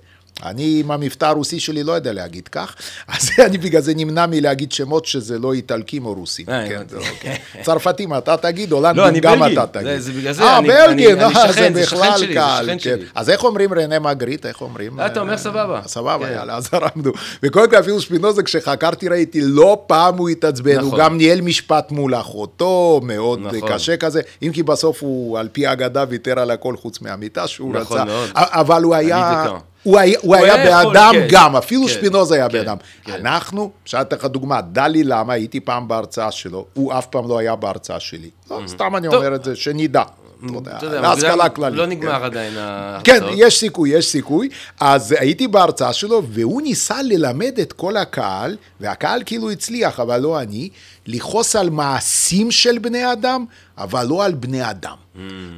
אני 0.46 0.78
עם 0.80 0.92
המבטא 0.92 1.26
הרוסי 1.26 1.60
שלי 1.60 1.84
לא 1.84 1.92
יודע 1.92 2.14
להגיד 2.14 2.48
כך, 2.48 2.76
אז 3.18 3.30
אני 3.46 3.58
בגלל 3.58 3.82
זה 3.82 3.94
נמנע 3.96 4.26
מלהגיד 4.26 4.72
שמות 4.72 5.06
שזה 5.06 5.40
לא 5.40 5.54
איטלקים 5.54 6.06
או 6.06 6.14
רוסים. 6.14 6.46
אה, 6.50 6.70
כן, 6.70 6.82
אוקיי. 6.98 7.38
צרפתים 7.62 8.18
אתה 8.18 8.38
תגיד, 8.38 8.72
לא, 8.72 8.76
הולנדים 8.78 9.04
אני 9.04 9.20
גם. 9.20 9.44
אתה 9.44 9.66
תגיד. 9.68 9.98
זה- 10.00 10.12
בגלל 10.12 10.34
זה, 10.34 10.44
אה, 10.44 10.58
אני- 10.58 10.68
בלגי, 10.68 11.14
אני- 11.14 11.24
אני 11.26 11.36
אה, 11.36 11.54
זה 11.74 11.82
בכלל 11.82 12.22
קל. 12.34 12.70
כן. 12.82 12.98
אז 13.16 13.30
איך 13.30 13.44
אומרים 13.44 13.74
רנה 13.74 14.00
מגריט, 14.00 14.46
איך 14.46 14.62
אומרים? 14.62 15.00
אתה 15.06 15.20
אומר 15.20 15.38
סבבה. 15.38 15.82
סבבה, 15.86 16.26
כן. 16.28 16.34
יאללה, 16.34 16.56
אז 16.56 16.70
הרמנו. 16.72 17.12
וקודם 17.44 17.70
כל 17.70 17.80
אפילו 17.80 18.02
שפינוזה, 18.02 18.44
כשחקרתי 18.44 19.08
ראיתי, 19.08 19.42
לא 19.44 19.84
פעם 19.88 20.18
הוא 20.18 20.30
התעצבן, 20.30 20.76
הוא 20.80 20.88
נכון. 20.88 21.00
גם 21.00 21.18
ניהל 21.18 21.42
משפט 21.42 21.92
מול 21.92 22.16
אחותו, 22.16 23.02
מאוד 23.04 23.40
נכון. 23.44 23.70
קשה 23.74 23.98
כזה, 23.98 24.22
אם 24.44 24.52
כי 24.54 24.64
בסוף 24.64 25.04
הוא, 25.04 25.40
על 25.40 25.48
פי 25.52 25.68
האגדה, 25.68 26.06
ויתר 26.10 26.40
על 26.40 26.52
הכל 26.52 26.78
חוץ 26.78 27.02
מהמיטה 27.02 27.48
שהוא 27.48 27.74
נכון 27.76 28.00
רצה. 28.02 28.22
אבל 28.36 28.84
הוא 28.84 28.96
היה... 28.96 29.46
הוא 29.84 30.00
היה, 30.00 30.20
הוא 30.22 30.36
היה 30.36 30.48
יכול, 30.48 30.94
באדם 30.94 31.12
כן. 31.14 31.28
גם, 31.30 31.56
אפילו 31.56 31.82
כן, 31.82 31.88
שפינוזה 31.88 32.36
היה 32.36 32.50
כן, 32.50 32.58
באדם. 32.58 32.78
כן. 33.04 33.14
אנחנו, 33.14 33.72
אפשר 33.84 34.00
לתת 34.00 34.14
לך 34.20 34.26
דוגמה, 34.26 34.62
דלי 34.62 35.04
למה, 35.04 35.34
הייתי 35.34 35.60
פעם 35.60 35.88
בהרצאה 35.88 36.32
שלו, 36.32 36.66
הוא 36.74 36.94
אף 36.94 37.06
פעם 37.06 37.30
לא 37.30 37.38
היה 37.38 37.56
בהרצאה 37.56 38.00
שלי. 38.00 38.30
לא, 38.52 38.60
סתם 38.68 38.96
אני 38.96 39.08
טוב. 39.08 39.16
אומר 39.16 39.36
את 39.36 39.44
זה, 39.44 39.56
שנדע. 39.56 40.04
אתה 40.46 40.54
יודע, 40.54 40.78
אתה 40.78 40.86
יודע, 40.86 41.02
להשכלה 41.02 41.50
כללית. 41.50 41.78
לא 41.78 41.84
כן. 41.84 41.90
נגמר 41.90 42.24
עדיין 42.24 42.54
כן, 42.54 42.60
ההרצאות. 42.60 43.34
יש 43.38 43.60
סיכוי, 43.60 43.90
יש 43.90 44.06
סיכוי. 44.06 44.50
אז 44.80 45.16
הייתי 45.20 45.48
בהרצאה 45.48 45.94
שלו, 45.94 46.24
והוא 46.30 46.62
ניסה 46.62 47.02
ללמד 47.02 47.60
את 47.62 47.74
כל 47.74 47.98
הקהל, 47.98 48.58
והקהל 48.80 49.22
כאילו 49.26 49.52
הצליח, 49.52 50.00
אבל 50.00 50.18
לא 50.22 50.42
אני, 50.42 50.70
לכעוס 51.06 51.56
על 51.56 51.70
מעשים 51.70 52.52
של 52.52 52.78
בני 52.78 53.12
אדם, 53.12 53.46
אבל 53.78 54.08
לא 54.08 54.26
על 54.26 54.34
בני 54.34 54.70
אדם. 54.70 54.96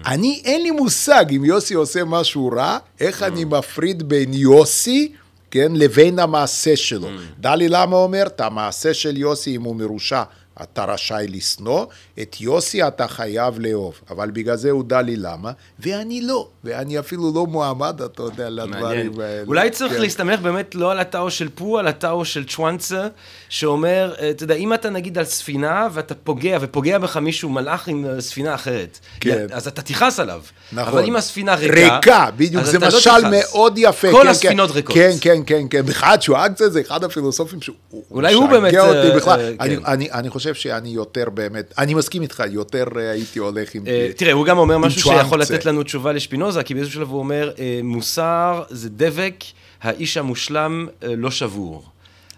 אני, 0.06 0.41
אין 0.45 0.63
לי 0.63 0.71
מושג 0.71 1.26
אם 1.36 1.45
יוסי 1.45 1.74
עושה 1.74 2.04
משהו 2.04 2.50
רע, 2.56 2.78
איך 3.00 3.24
אני 3.24 3.45
מפריד 3.45 4.10
בין 4.10 4.34
יוסי, 4.34 5.12
כן, 5.52 5.71
לבין 5.76 6.19
המעשה 6.19 6.76
שלו. 6.76 7.08
דלי 7.39 7.69
למה 7.69 7.95
אומר, 7.95 8.24
את 8.28 8.41
המעשה 8.41 8.93
של 8.93 9.17
יוסי, 9.17 9.56
אם 9.56 9.62
הוא 9.62 9.76
מרושע, 9.76 10.24
אתה 10.63 10.86
רשאי 10.86 11.26
לשנוא, 11.30 11.86
את 12.22 12.36
יוסי 12.41 12.88
אתה 12.88 13.08
חייב 13.08 13.60
לאהוב. 13.60 14.00
אבל 14.10 14.32
בגלל 14.32 14.56
זה 14.56 14.72
הוא 14.72 14.84
דלי 14.88 15.15
למה, 15.18 15.52
ואני 15.80 16.22
לא, 16.22 16.48
ואני 16.63 17.00
אפילו 17.00 17.32
לא 17.36 17.46
מועמד, 17.46 18.02
אתה 18.06 18.24
יודע. 18.24 18.50
לדברים 18.50 18.84
האלה. 19.20 19.44
אולי 19.48 19.70
צריך 19.70 19.94
כן. 19.94 20.02
להסתמך 20.02 20.39
באמת 20.39 20.76
לא 20.76 20.91
על 20.91 21.00
הטאו 21.00 21.32
של 21.32 21.50
פו, 21.56 21.80
על 21.80 21.88
הטאו 21.88 22.26
של 22.26 22.46
צ'ואנסה, 22.46 23.08
שאומר, 23.50 24.13
אה, 24.20 24.30
אתה 24.30 24.44
יודע, 24.44 24.56
אם 24.56 24.74
אתה 24.74 24.89
נגיד 24.89 25.18
על 25.18 25.26
ספינה 25.26 25.88
ואתה 25.94 26.15
פוגע, 26.15 26.58
ופוגע 26.62 26.98
בך 26.98 27.18
מישהו, 27.18 27.50
מלאך 27.50 27.88
עם 27.88 28.06
אה, 28.06 28.22
ספינה 28.22 28.56
אחרת, 28.56 29.00
כן. 29.20 29.46
אז 29.52 29.68
אתה 29.68 29.82
תכעס 29.82 30.20
עליו. 30.20 30.41
נכון. 30.72 30.94
אבל 30.94 31.04
אם 31.06 31.15
הספינה 31.15 31.56
ריקה, 31.56 31.96
ריקה, 31.96 32.28
בדיוק, 32.38 32.63
זה 32.63 32.80
לא 32.80 32.88
משל 32.88 33.00
תכעס. 33.00 33.24
מאוד 33.32 33.74
יפה. 33.78 34.12
כל 34.12 34.22
כן, 34.24 34.28
הספינות 34.28 34.70
כן, 34.70 34.76
ריקות. 34.76 34.96
כן, 34.96 35.12
כן, 35.22 35.38
כן, 35.46 35.62
כן. 35.70 35.86
בכלל, 35.86 36.15
צ'ואנקצה 36.18 36.70
זה 36.70 36.82
אחד 36.82 37.04
הפילוסופים 37.04 37.62
שהוא... 37.62 37.76
אולי 38.12 38.34
הוא 38.34 38.50
באמת, 38.50 38.74
אותי 38.78 38.98
אה, 39.12 39.15
בכלל. 39.15 39.39
אני- 39.60 39.78
כן. 39.78 39.86
אני- 39.86 40.12
אני 40.12 40.30
חושב 40.30 40.44
שאני 40.53 40.89
יותר 40.89 41.29
באמת, 41.29 41.73
אני 41.77 41.93
מסכים 41.93 42.21
איתך, 42.21 42.43
יותר 42.51 42.86
אה, 42.97 43.12
הייתי 43.12 43.39
הולך 43.39 43.75
עם... 43.75 43.88
אה, 43.88 44.10
תראה, 44.17 44.34
הוא 44.34 44.45
גם 44.45 44.58
אומר 44.58 44.77
משהו. 44.77 45.01
שיכול 45.01 45.41
לתת 45.41 45.65
לנו 45.65 45.84
תשובה 45.84 46.12
לשפינוזה, 46.12 46.63
כי 46.63 46.73
באיזשהו 46.73 46.95
שלב 46.95 47.10
הוא 47.10 47.19
אומר, 47.19 47.51
אה, 47.60 47.79
מוסר 47.84 48.63
זה 48.69 48.89
דבק, 48.89 49.43
האיש 49.81 50.17
המושלם 50.17 50.88
לא 51.01 51.31
שבור. 51.31 51.84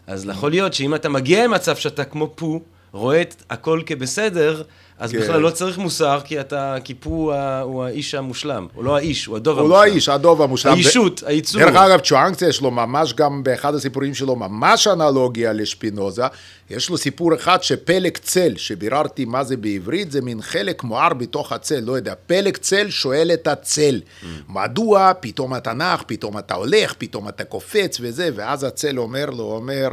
אז 0.07 0.25
יכול 0.25 0.51
להיות 0.51 0.73
שאם 0.73 0.95
אתה 0.95 1.09
מגיע 1.09 1.43
למצב 1.43 1.75
שאתה 1.75 2.03
כמו 2.03 2.31
פו, 2.35 2.61
רואה 2.91 3.21
את 3.21 3.43
הכל 3.49 3.81
כבסדר, 3.85 4.63
אז 4.99 5.11
כן. 5.11 5.19
בכלל 5.19 5.39
לא 5.41 5.49
צריך 5.49 5.77
מוסר, 5.77 6.19
כי 6.23 6.39
אתה, 6.39 6.75
כי 6.83 6.93
פו 6.93 7.09
הוא 7.09 7.33
הוא 7.61 7.83
האיש 7.83 8.15
המושלם. 8.15 8.67
הוא 8.73 8.83
לא 8.83 8.95
האיש, 8.95 9.25
הוא 9.25 9.35
הדוב 9.35 9.59
הוא 9.59 9.65
המושלם. 9.65 9.77
לא 9.77 9.91
האיש, 9.91 10.09
הדוב 10.09 10.41
המושלם. 10.41 10.73
האישות, 10.73 11.23
הייצור. 11.25 11.61
דרך 11.61 11.75
אגב, 11.75 11.99
צ'ואנקצה 11.99 12.47
יש 12.47 12.61
לו 12.61 12.71
ממש 12.71 13.13
גם 13.13 13.43
באחד 13.43 13.75
הסיפורים 13.75 14.13
שלו, 14.13 14.35
ממש 14.35 14.87
אנלוגיה 14.87 15.53
לשפינוזה. 15.53 16.23
יש 16.69 16.89
לו 16.89 16.97
סיפור 16.97 17.35
אחד 17.35 17.63
שפלג 17.63 18.17
צל, 18.17 18.53
שביררתי 18.57 19.25
מה 19.25 19.43
זה 19.43 19.57
בעברית, 19.57 20.11
זה 20.11 20.21
מין 20.21 20.41
חלק 20.41 20.83
מואר 20.83 21.13
בתוך 21.13 21.51
הצל, 21.51 21.79
לא 21.79 21.93
יודע. 21.93 22.13
פלג 22.27 22.57
צל 22.57 22.89
שואל 22.89 23.31
את 23.33 23.47
הצל, 23.47 24.01
מדוע 24.49 25.11
פתאום 25.19 25.55
אתה 25.55 25.73
נח, 25.73 26.03
פתאום 26.07 26.37
אתה 26.37 26.53
הולך, 26.53 26.93
פתאום 26.97 27.29
אתה 27.29 27.43
קופץ 27.43 27.97
וזה, 28.01 28.29
ואז 28.35 28.63
הצל 28.63 28.99
אומר 28.99 29.25
לו, 29.25 29.43
אומר, 29.43 29.87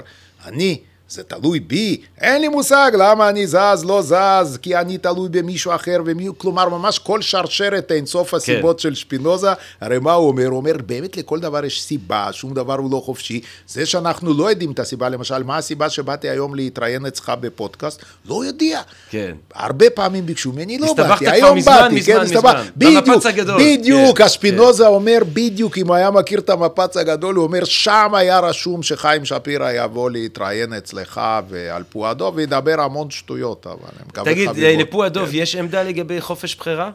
אני... 0.44 0.78
זה 1.14 1.22
תלוי 1.22 1.60
בי, 1.60 2.00
אין 2.20 2.40
לי 2.40 2.48
מושג 2.48 2.90
למה 2.98 3.28
אני 3.28 3.46
זז, 3.46 3.84
לא 3.84 4.02
זז, 4.02 4.58
כי 4.62 4.76
אני 4.76 4.98
תלוי 4.98 5.28
במישהו 5.28 5.74
אחר, 5.74 6.00
ומי, 6.06 6.28
כלומר 6.38 6.68
ממש 6.68 6.98
כל 6.98 7.22
שרשרת 7.22 7.92
אינסוף 7.92 8.34
הסיבות 8.34 8.80
של 8.80 8.94
שפינוזה, 8.94 9.48
הרי 9.80 9.98
מה 9.98 10.12
הוא 10.12 10.28
אומר? 10.28 10.46
הוא 10.46 10.56
אומר, 10.56 10.72
באמת 10.86 11.16
לכל 11.16 11.40
דבר 11.40 11.64
יש 11.64 11.82
סיבה, 11.82 12.28
שום 12.32 12.54
דבר 12.54 12.74
הוא 12.74 12.90
לא 12.90 13.02
חופשי. 13.04 13.40
זה 13.68 13.86
שאנחנו 13.86 14.34
לא 14.34 14.50
יודעים 14.50 14.70
את 14.72 14.78
הסיבה, 14.78 15.08
למשל, 15.08 15.42
מה 15.42 15.56
הסיבה 15.56 15.90
שבאתי 15.90 16.28
היום 16.28 16.54
להתראיין 16.54 17.06
אצלך 17.06 17.32
בפודקאסט? 17.40 18.02
לא 18.28 18.44
יודע. 18.44 18.80
כן. 19.10 19.34
הרבה 19.54 19.90
פעמים 19.90 20.26
ביקשו 20.26 20.52
ממני, 20.52 20.78
לא 20.78 20.86
הסתבכת 20.86 21.08
באתי, 21.10 21.28
היום 21.30 21.56
מזמן, 21.58 21.72
באתי, 21.80 21.94
מזמן, 21.94 22.14
כן, 22.14 22.22
מזמן. 22.22 22.38
הסתבכ- 22.38 22.70
במפץ 22.76 23.26
בדיוק. 23.26 23.60
בדיוק, 23.60 24.18
כן, 24.18 24.24
השפינוזה 24.24 24.86
אומר 24.86 25.18
בדיוק, 25.32 25.78
אם 25.78 25.86
הוא 25.88 25.94
היה 25.96 26.10
מכיר 26.10 26.38
את 26.38 26.50
המפץ 26.50 26.96
הגדול, 26.96 27.34
הוא 27.34 27.44
אומר, 27.44 27.64
שם 27.64 28.10
היה 28.14 28.40
רשום 28.40 28.82
שחיים 28.82 29.24
שפירא 29.24 29.70
יבוא 29.72 30.10
להתראיין 30.10 30.72
אצלך 30.72 31.03
ועל 31.48 31.82
פועדו, 31.82 32.32
וידבר 32.34 32.80
המון 32.80 33.10
שטויות, 33.10 33.66
אבל 33.66 33.88
אני 33.96 34.08
מקווה 34.08 34.32
תגיד, 34.32 34.48
חביבות. 34.48 34.88
לפו 34.88 35.04
הדוב, 35.04 35.28
כן. 35.28 35.34
יש 35.34 35.56
עמדה 35.56 35.82
לגבי 35.82 36.20
חופש 36.20 36.56
בחירה? 36.56 36.90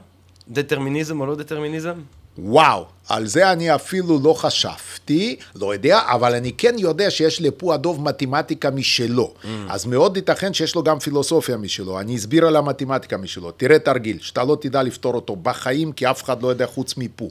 דטרמיניזם 0.49 1.21
או 1.21 1.25
לא 1.25 1.35
דטרמיניזם? 1.35 1.93
וואו, 2.37 2.85
על 3.09 3.27
זה 3.27 3.51
אני 3.51 3.75
אפילו 3.75 4.19
לא 4.23 4.33
חשבתי, 4.33 5.35
לא 5.55 5.73
יודע, 5.73 6.01
אבל 6.05 6.35
אני 6.35 6.51
כן 6.57 6.75
יודע 6.77 7.11
שיש 7.11 7.41
לפו 7.41 7.73
הדוב 7.73 8.01
מתמטיקה 8.03 8.71
משלו. 8.71 9.33
Mm. 9.43 9.47
אז 9.69 9.85
מאוד 9.85 10.17
ייתכן 10.17 10.53
שיש 10.53 10.75
לו 10.75 10.83
גם 10.83 10.99
פילוסופיה 10.99 11.57
משלו. 11.57 11.99
אני 11.99 12.15
אסביר 12.15 12.45
על 12.45 12.55
המתמטיקה 12.55 13.17
משלו. 13.17 13.51
תראה 13.51 13.79
תרגיל, 13.79 14.17
שאתה 14.21 14.43
לא 14.43 14.57
תדע 14.61 14.83
לפתור 14.83 15.15
אותו 15.15 15.35
בחיים, 15.35 15.91
כי 15.91 16.09
אף 16.09 16.23
אחד 16.23 16.43
לא 16.43 16.47
יודע 16.47 16.65
חוץ 16.67 16.97
מפו. 16.97 17.29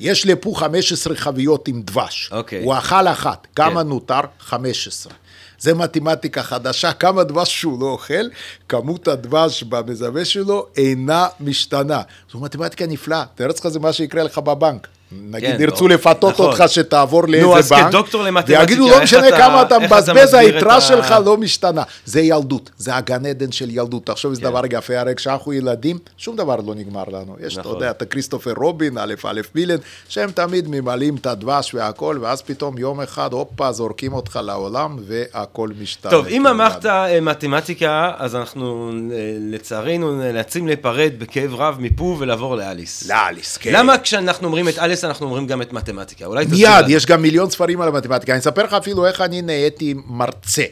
יש 0.00 0.26
לפו 0.26 0.54
15 0.54 1.16
חביות 1.16 1.68
עם 1.68 1.82
דבש. 1.82 2.30
אוקיי. 2.32 2.64
הוא 2.64 2.74
אכל 2.74 3.08
אחת. 3.08 3.46
כמה 3.56 3.82
כן. 3.82 3.88
נותר? 3.88 4.20
15. 4.40 5.12
זה 5.58 5.74
מתמטיקה 5.74 6.42
חדשה, 6.42 6.92
כמה 6.92 7.24
דבש 7.24 7.60
שהוא 7.60 7.80
לא 7.80 7.86
אוכל, 7.86 8.28
כמות 8.68 9.08
הדבש 9.08 9.62
במזווה 9.62 10.24
שלו 10.24 10.66
אינה 10.76 11.26
משתנה. 11.40 12.02
זו 12.32 12.40
מתמטיקה 12.40 12.86
נפלאה, 12.86 13.24
תאר 13.34 13.46
לעצמך 13.46 13.68
זה 13.68 13.80
מה 13.80 13.92
שיקרה 13.92 14.22
לך 14.22 14.38
בבנק. 14.38 14.88
נגיד 15.12 15.56
כן, 15.56 15.62
ירצו 15.62 15.88
לא, 15.88 15.94
לפתות 15.94 16.32
נכון. 16.34 16.46
אותך 16.46 16.64
שתעבור 16.68 17.22
נו, 17.22 17.32
לאיזה 17.32 17.46
אז 17.58 17.68
בנק, 17.72 17.88
כדוקטור 17.88 18.22
למתמטיקה, 18.22 18.60
ויגידו 18.60 18.88
לא 18.90 19.02
משנה 19.02 19.28
אתה- 19.28 19.36
כמה 19.36 19.62
אתה 19.62 19.76
אתה 19.76 19.86
מבזבז, 19.86 20.08
מסביר 20.24 20.48
את 20.48 20.54
היתרה 20.54 20.76
ה- 20.76 20.80
שלך 20.80 21.14
לא 21.24 21.36
משתנה. 21.36 21.82
זה 22.04 22.20
ילדות, 22.20 22.70
זה 22.78 22.96
הגן 22.96 23.26
עדן 23.26 23.52
של 23.52 23.70
ילדות. 23.70 24.06
תחשוב 24.06 24.30
איזה 24.30 24.42
כן. 24.42 24.48
דבר 24.48 24.62
יפה, 24.72 24.98
הרי 24.98 25.14
כשאנחנו 25.14 25.52
ילדים, 25.52 25.98
שום 26.18 26.36
דבר 26.36 26.56
לא 26.66 26.74
נגמר 26.74 27.04
לנו. 27.08 27.36
יש, 27.40 27.52
אתה 27.52 27.60
נכון. 27.60 27.72
יודע, 27.74 27.90
אתה 27.90 28.04
כריסטופר 28.04 28.52
רובין, 28.56 28.98
א' 28.98 29.14
א' 29.26 29.40
מילן, 29.54 29.76
שהם 30.08 30.30
תמיד 30.30 30.68
ממלאים 30.68 31.16
את 31.16 31.26
הדבש 31.26 31.74
והכל, 31.74 32.18
ואז 32.20 32.42
פתאום 32.42 32.78
יום 32.78 33.00
אחד, 33.00 33.32
הופה, 33.32 33.72
זורקים 33.72 34.12
אותך 34.12 34.38
לעולם, 34.42 34.96
והכל 35.06 35.68
משתנה. 35.80 36.10
טוב, 36.10 36.26
אם 36.26 36.46
אמרת 36.46 36.86
אה, 36.86 37.20
מתמטיקה, 37.20 38.12
אז 38.18 38.34
אנחנו 38.36 38.90
אה, 39.12 39.16
לצערנו 39.40 40.12
נאלצים 40.18 40.66
להיפרד 40.66 41.12
בכאב 41.18 41.54
רב 41.54 41.76
מפו 41.78 42.16
ולעבור 42.18 42.56
לאליס. 42.56 43.08
לאליס, 43.08 43.56
כן. 43.56 43.72
למה 43.72 43.98
כשאנחנו 43.98 44.46
אומרים 44.46 44.68
את 44.68 44.78
אליס 44.78 44.95
אנחנו 45.04 45.26
אומרים 45.26 45.46
גם 45.46 45.62
את 45.62 45.72
מתמטיקה? 45.72 46.26
אולי 46.26 46.44
תסביר 46.44 46.70
מיד. 46.70 46.88
יש 46.88 47.06
גם 47.06 47.22
מיליון 47.22 47.50
ספרים 47.50 47.80
על 47.80 47.88
המתמטיקה. 47.88 48.32
אני 48.32 48.40
אספר 48.40 48.62
לך 48.62 48.72
אפילו 48.72 49.06
איך 49.06 49.20
אני 49.20 49.42
נהייתי 49.42 49.94
מרצה. 50.06 50.64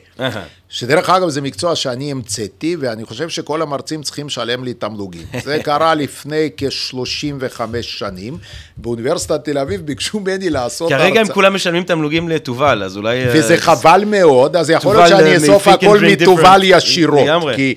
שדרך 0.68 1.10
אגב 1.10 1.28
זה 1.28 1.40
מקצוע 1.40 1.76
שאני 1.76 2.10
המצאתי, 2.10 2.76
ואני 2.80 3.04
חושב 3.04 3.28
שכל 3.28 3.62
המרצים 3.62 4.02
צריכים 4.02 4.26
לשלם 4.26 4.64
לי 4.64 4.74
תמלוגים. 4.74 5.22
זה 5.44 5.58
קרה 5.62 5.94
לפני 5.94 6.50
כ-35 6.56 7.60
שנים. 7.82 8.38
באוניברסיטת 8.76 9.44
תל 9.44 9.58
אביב 9.58 9.80
ביקשו 9.80 10.20
ממני 10.20 10.50
לעשות 10.50 10.90
כרגע 10.92 11.20
הם. 11.20 11.28
כולם 11.28 11.54
משלמים 11.54 11.82
תמלוגים 11.82 12.28
לתובל, 12.28 12.82
אז 12.82 12.96
אולי... 12.96 13.24
אה, 13.24 13.32
וזה 13.34 13.56
חבל 13.56 14.04
מאוד, 14.06 14.56
אז 14.56 14.70
יכול 14.70 14.96
להיות 14.96 15.08
שאני 15.08 15.30
אה, 15.30 15.34
אאסוף 15.34 15.68
הכל 15.68 16.00
מתובל. 16.00 16.60
ישירות. 16.64 17.28
כי, 17.56 17.74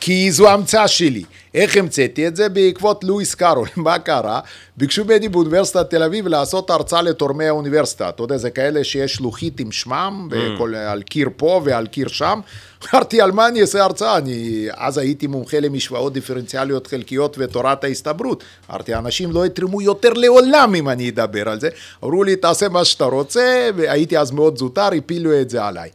כי 0.00 0.32
זו 0.32 0.48
המצאה 0.48 0.88
שלי. 0.88 1.24
איך 1.54 1.76
המצאתי 1.76 2.28
את 2.28 2.36
זה? 2.36 2.48
בעקבות 2.48 3.04
לואיס 3.04 3.34
קארול. 3.34 3.68
מה 3.76 3.98
קרה? 3.98 4.40
ביקשו 4.76 5.04
ממני 5.04 5.28
באוניברסיטת 5.28 5.90
תל 5.90 6.02
אביב 6.02 6.26
לעשות 6.26 6.70
הרצאה 6.70 7.02
לתורמי 7.02 7.48
האוניברסיטה. 7.48 8.08
אתה 8.08 8.22
יודע, 8.22 8.36
זה 8.36 8.50
כאלה 8.50 8.84
שיש 8.84 9.20
לוחית 9.20 9.60
עם 9.60 9.72
שמם, 9.72 10.28
Mm. 10.30 10.34
בכל, 10.34 10.74
על 10.74 11.02
קיר 11.02 11.28
פה 11.36 11.60
ועל 11.64 11.86
קיר 11.86 12.08
שם. 12.08 12.40
אמרתי, 12.94 13.20
על 13.20 13.32
מה 13.32 13.48
אני 13.48 13.60
אעשה 13.60 13.84
הרצאה? 13.84 14.16
אני 14.16 14.68
אז 14.74 14.98
הייתי 14.98 15.26
מומחה 15.26 15.60
למשוואות 15.60 16.12
דיפרנציאליות 16.12 16.86
חלקיות 16.86 17.36
ותורת 17.38 17.84
ההסתברות. 17.84 18.44
אמרתי, 18.70 18.94
אנשים 18.94 19.32
לא 19.32 19.46
יתרמו 19.46 19.82
יותר 19.82 20.12
לעולם 20.12 20.74
אם 20.74 20.88
אני 20.88 21.08
אדבר 21.08 21.48
על 21.48 21.60
זה. 21.60 21.68
אמרו 22.04 22.24
לי, 22.24 22.36
תעשה 22.36 22.68
מה 22.68 22.84
שאתה 22.84 23.04
רוצה, 23.04 23.70
והייתי 23.76 24.18
אז 24.18 24.30
מאוד 24.30 24.58
זוטר, 24.58 24.88
הפילו 24.98 25.40
את 25.40 25.50
זה 25.50 25.64
עליי. 25.64 25.90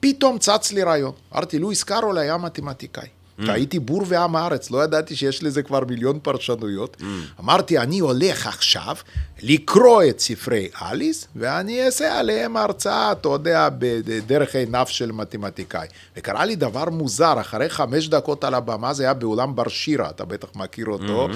פתאום 0.00 0.38
צץ 0.38 0.72
לי 0.72 0.82
רעיון. 0.82 1.12
אמרתי, 1.34 1.58
לואיס 1.58 1.82
קארול 1.82 2.18
היה 2.18 2.36
מתמטיקאי. 2.36 3.13
הייתי 3.38 3.78
בור 3.78 4.02
ועם 4.06 4.36
הארץ, 4.36 4.70
לא 4.70 4.84
ידעתי 4.84 5.16
שיש 5.16 5.42
לזה 5.42 5.62
כבר 5.62 5.84
מיליון 5.88 6.18
פרשנויות. 6.22 6.96
אמרתי, 7.40 7.78
אני 7.78 7.98
הולך 7.98 8.46
עכשיו 8.46 8.96
לקרוא 9.42 10.02
את 10.10 10.20
ספרי 10.20 10.68
אליס, 10.82 11.26
ואני 11.36 11.86
אעשה 11.86 12.18
עליהם 12.18 12.56
הרצאה, 12.56 13.12
אתה 13.12 13.28
יודע, 13.28 13.68
בדרך 13.78 14.54
עיניו 14.54 14.86
של 14.88 15.12
מתמטיקאי. 15.12 15.86
וקרה 16.16 16.44
לי 16.44 16.56
דבר 16.56 16.84
מוזר, 16.84 17.40
אחרי 17.40 17.68
חמש 17.68 18.08
דקות 18.08 18.44
על 18.44 18.54
הבמה, 18.54 18.94
זה 18.94 19.02
היה 19.02 19.14
באולם 19.14 19.56
בר 19.56 19.68
שירה, 19.68 20.10
אתה 20.10 20.24
בטח 20.24 20.48
מכיר 20.54 20.86
אותו. 20.86 21.28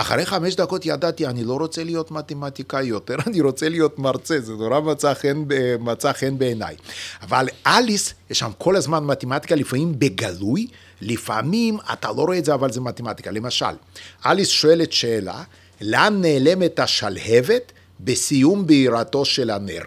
אחרי 0.00 0.26
חמש 0.26 0.54
דקות 0.54 0.86
ידעתי, 0.86 1.26
אני 1.26 1.44
לא 1.44 1.56
רוצה 1.56 1.84
להיות 1.84 2.10
מתמטיקאי 2.10 2.84
יותר, 2.84 3.16
אני 3.26 3.40
רוצה 3.40 3.68
להיות 3.68 3.98
מרצה, 3.98 4.40
זה 4.40 4.52
נורא 4.52 4.80
מצא 4.80 5.14
חן, 5.14 5.44
מצא 5.80 6.12
חן 6.12 6.38
בעיניי. 6.38 6.76
אבל 7.22 7.48
אליס, 7.66 8.14
יש 8.30 8.38
שם 8.38 8.50
כל 8.58 8.76
הזמן 8.76 9.04
מתמטיקה, 9.04 9.54
לפעמים 9.54 9.98
בגלוי, 9.98 10.66
לפעמים 11.00 11.78
אתה 11.92 12.08
לא 12.08 12.22
רואה 12.22 12.38
את 12.38 12.44
זה, 12.44 12.54
אבל 12.54 12.72
זה 12.72 12.80
מתמטיקה. 12.80 13.30
למשל, 13.30 13.74
אליס 14.26 14.48
שואלת 14.48 14.92
שאלה, 14.92 15.42
לאן 15.80 16.20
נעלמת 16.20 16.78
השלהבת 16.78 17.72
בסיום 18.00 18.66
בעירתו 18.66 19.24
של 19.24 19.50
הנר? 19.50 19.82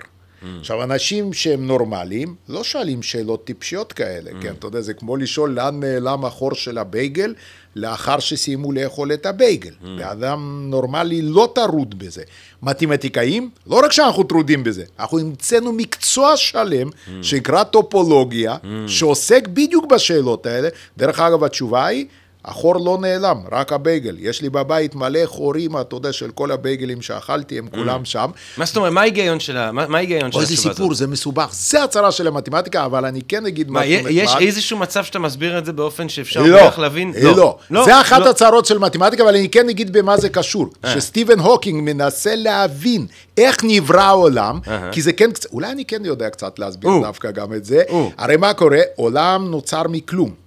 עכשיו, 0.60 0.84
אנשים 0.84 1.34
שהם 1.34 1.68
נורמליים, 1.68 2.36
לא 2.50 2.64
שואלים 2.64 3.04
שאלות 3.04 3.46
טיפשיות 3.46 3.94
כאלה, 3.94 4.32
כן? 4.42 4.54
אתה 4.60 4.68
יודע, 4.68 4.82
זה 4.82 4.94
כמו 4.94 5.18
לשאול 5.18 5.50
לאן 5.50 5.80
נעלם 5.80 6.26
החור 6.26 6.54
של 6.54 6.78
הבייגל 6.78 7.34
לאחר 7.76 8.20
שסיימו 8.20 8.72
לאכול 8.72 9.14
את 9.14 9.26
הבייגל. 9.26 9.72
ואדם 9.98 10.66
נורמלי 10.70 11.22
לא 11.22 11.52
טרוד 11.56 12.00
בזה. 12.00 12.24
מתמטיקאים, 12.64 13.50
לא 13.68 13.80
רק 13.86 13.92
שאנחנו 13.92 14.24
טרודים 14.24 14.64
בזה, 14.64 14.84
אנחנו 15.00 15.20
המצאנו 15.20 15.74
מקצוע 15.74 16.38
שלם 16.38 16.90
שנקרא 17.22 17.64
טופולוגיה, 17.64 18.56
שעוסק 18.88 19.48
בדיוק 19.48 19.86
בשאלות 19.86 20.46
האלה. 20.46 20.70
דרך 20.98 21.20
אגב, 21.20 21.44
התשובה 21.44 21.86
היא... 21.86 22.06
החור 22.46 22.86
לא 22.86 22.98
נעלם, 23.02 23.38
רק 23.52 23.74
הבייגל. 23.74 24.16
יש 24.20 24.42
לי 24.42 24.50
בבית 24.50 24.96
מלא 24.96 25.20
חורים, 25.26 25.78
אתה 25.78 25.96
יודע, 25.96 26.14
של 26.14 26.32
כל 26.32 26.52
הבייגלים 26.52 27.02
שאכלתי, 27.02 27.58
הם 27.58 27.68
כולם 27.68 28.06
שם. 28.06 28.30
מה 28.58 28.66
זאת 28.66 28.78
אומרת, 28.78 28.92
מה 28.92 29.02
ההיגיון 29.02 29.40
של 29.40 29.58
התשובה 29.58 30.42
הזאת? 30.42 30.58
סיפור, 30.58 30.94
זה 30.94 31.08
מסובך. 31.08 31.50
זה 31.52 31.84
הצרה 31.84 32.12
של 32.12 32.28
המתמטיקה, 32.28 32.86
אבל 32.86 33.06
אני 33.06 33.22
כן 33.28 33.46
אגיד 33.46 33.72
מה, 33.72 33.80
משהו 33.80 34.10
יש. 34.10 34.36
איזשהו 34.40 34.78
מצב 34.78 35.04
שאתה 35.04 35.20
מסביר 35.20 35.58
את 35.58 35.66
זה 35.66 35.74
באופן 35.74 36.10
שאפשר 36.10 36.44
לא, 36.44 36.56
בערך 36.56 36.80
להבין? 36.80 37.14
לא, 37.22 37.58
זה 37.86 38.02
אחת 38.02 38.20
לא. 38.20 38.30
הצרות 38.30 38.66
של 38.66 38.78
מתמטיקה, 38.78 39.24
אבל 39.24 39.36
אני 39.36 39.50
כן 39.50 39.70
אגיד 39.70 39.94
במה 39.94 40.18
זה 40.18 40.30
קשור. 40.30 40.68
שסטיבן 40.86 41.40
הוקינג 41.40 41.82
מנסה 41.84 42.36
להבין 42.36 43.06
איך 43.38 43.58
נברא 43.64 44.02
העולם, 44.02 44.60
כי 44.92 45.02
זה 45.02 45.14
כן 45.14 45.32
קצת, 45.32 45.52
אולי 45.52 45.72
אני 45.72 45.86
כן 45.86 46.06
יודע 46.06 46.30
קצת 46.30 46.60
להסביר. 46.60 46.92
דווקא 47.02 47.32
גם 47.32 47.54
את 47.54 47.66
זה. 47.66 47.82
הרי 48.18 48.38
מה 48.38 48.54
קורה? 48.54 48.82
עולם 48.96 49.52
נוצר 49.52 49.84
מכלום. 49.90 50.43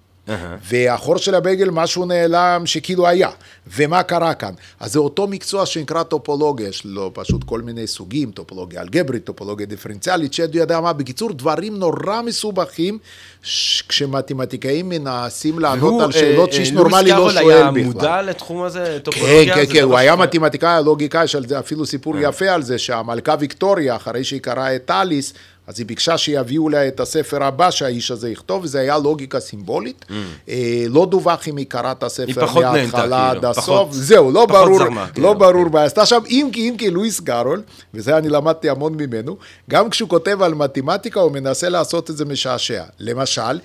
והחור 0.69 1.17
של 1.17 1.35
הבייגל, 1.35 1.71
משהו 1.71 2.05
נעלם 2.05 2.63
שכאילו 2.67 3.07
היה. 3.07 3.29
ומה 3.77 4.03
קרה 4.03 4.35
כאן? 4.35 4.53
אז 4.81 4.93
זה 4.93 4.99
אותו 4.99 5.27
מקצוע 5.27 5.67
שנקרא 5.67 6.03
טופולוגיה, 6.03 6.69
יש 6.69 6.85
לו 6.85 7.11
פשוט 7.15 7.45
כל 7.45 7.61
מיני 7.63 7.87
סוגים, 7.87 8.31
טופולוגיה 8.31 8.83
אלגברית, 8.83 9.25
טופולוגיה 9.25 9.67
דיפרנציאלית, 9.67 10.33
שד 10.33 10.55
יודע 10.55 10.81
מה, 10.81 10.93
בקיצור, 10.93 11.33
דברים 11.33 11.77
נורא 11.79 12.23
מסובכים, 12.25 12.99
ש- 13.43 13.83
כשמתמטיקאים 13.89 14.89
מנסים 14.89 15.59
לענות 15.59 16.03
על 16.03 16.13
שאלות 16.13 16.49
אה, 16.49 16.55
שאיש 16.55 16.69
אה, 16.71 16.75
נורמלי 16.75 17.11
לא 17.11 17.17
לואיס 17.17 17.33
שואל 17.33 17.45
קארול 17.45 17.71
בכלל. 17.71 17.81
היה 17.81 17.87
מודע 17.87 18.23
לתחום 18.23 18.63
הזה, 18.63 18.85
כן, 18.87 18.99
טופולוגיה? 18.99 19.55
כן, 19.55 19.67
כן, 19.67 19.73
דבר 19.79 19.83
הוא 19.83 19.99
היה 19.99 20.17
מתמטיקאי, 20.17 20.71
הלוגיקאי, 20.71 21.25
יש 21.25 21.37
אפילו 21.59 21.87
סיפור 21.87 22.15
יפה 22.19 22.49
על 22.49 22.63
זה, 22.63 22.79
שהמלכה 22.79 23.35
ויקטוריה, 23.41 23.97
אחרי 23.97 24.25
שהיא 24.25 24.41
קראה 24.41 24.77
את 24.77 24.91
אליס, 24.91 25.35
אז 25.67 25.79
היא 25.79 25.87
ביקשה 25.87 26.19
שיביאו 26.19 26.69
לה 26.69 26.89
את 26.89 27.01
הספר 27.01 27.45
הבא 27.45 27.71
שהאיש 27.71 28.11
הזה 28.11 28.31
יכתוב, 28.31 28.65
וזה 28.65 28.81
היה 28.81 28.99
לוגיקה 28.99 29.41
סימבולית. 29.41 30.05
אה, 30.49 30.85
לא 30.89 31.07
דווח 31.11 31.49
אם 31.49 31.57
היא 31.57 31.67
קראה 31.67 31.93
את 31.93 32.03
הספר 32.03 32.47
מההתחלה 32.55 32.83
כאילו, 32.93 33.15
עד 33.15 33.45
הסוף. 33.45 33.93
זהו, 33.93 34.31
לא 34.31 34.47
ברור, 34.47 34.79
זרמה, 34.79 35.09
כאילו. 35.09 35.27
לא 35.27 35.35
ברור 35.35 35.69
מה 35.73 35.83
עשתה 35.83 36.07
שם, 36.07 36.21
אם 36.29 36.49
כי, 36.53 36.69
אם 36.69 36.75
כי 36.79 36.91
לואיס 36.91 37.21
קארול, 37.21 37.63
וזה 37.95 38.19
אני 38.19 38.29
למדתי 38.29 38.71
המון 38.71 38.95
ממנו, 38.95 39.37
גם 39.71 39.91
כשהוא 39.91 40.09
כותב 40.09 40.43
על 40.43 40.55
מתמטיקה, 40.55 41.21
הוא 41.21 41.33
מנסה 41.33 41.69
לעשות 41.69 42.11
את 42.11 42.17
זה 42.17 42.25
משעשע. 42.25 42.85
למשל, 42.99 43.61